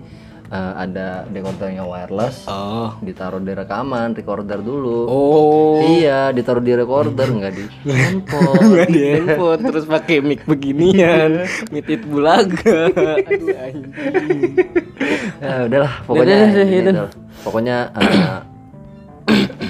eh, 0.52 0.74
ada 0.78 1.08
decordernya 1.26 1.82
wireless 1.82 2.44
Oh. 2.44 2.92
ditaruh 3.00 3.40
di 3.40 3.54
rekaman 3.54 4.12
recorder 4.12 4.60
dulu 4.60 5.08
Oh. 5.08 5.80
iya 5.82 6.30
ditaruh 6.30 6.60
di 6.60 6.74
recorder 6.74 7.26
enggak 7.26 7.56
di 7.58 7.64
handphone 7.86 8.60
Nggak 8.70 8.90
di 8.90 9.02
handphone 9.10 9.62
terus 9.66 9.86
pakai 9.86 10.20
mic 10.20 10.44
beginian, 10.44 11.48
mitit 11.70 12.04
bulaga. 12.04 12.92
Aduh 12.92 13.48
anjing. 13.54 14.54
ya 15.40 15.66
udahlah 15.66 15.94
pokoknya 16.04 16.36
Udah, 16.38 16.52
udah, 16.52 16.66
ini 16.68 16.80
udah. 16.82 16.94
dah. 16.94 17.10
pokoknya 17.42 17.78
eh, 17.94 18.40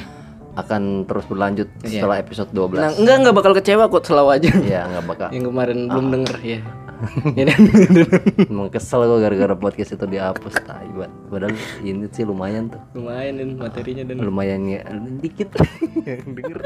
akan 0.53 0.81
terus 1.05 1.25
berlanjut 1.25 1.67
setelah 1.81 2.19
episode 2.19 2.49
12 2.49 2.75
Nah, 2.75 2.91
enggak 2.93 3.15
enggak 3.17 3.35
bakal 3.35 3.51
kecewa 3.53 3.87
kok 3.87 4.03
selalu 4.03 4.29
aja. 4.33 4.49
ya 4.61 4.81
nggak 4.85 5.05
bakal 5.05 5.27
Yang 5.29 5.45
kemarin 5.47 5.77
belum 5.87 6.05
denger 6.11 6.37
ya. 6.41 6.59
Iya 7.33 7.43
kan? 7.49 7.61
Emang 8.51 8.69
kesel 8.69 9.05
gue 9.09 9.19
gara-gara 9.19 9.55
podcast 9.57 9.97
itu 9.97 10.05
dihapus 10.05 10.55
taibat. 10.65 11.09
Padahal 11.27 11.55
ini 11.81 12.05
sih 12.13 12.25
lumayan 12.25 12.69
tuh. 12.69 12.81
Lumayan 12.93 13.41
dan 13.41 13.49
materinya 13.57 14.03
dan 14.05 14.17
lumayan 14.21 14.61
ya 14.69 14.81
dikit. 15.21 15.49
Denger. 16.37 16.59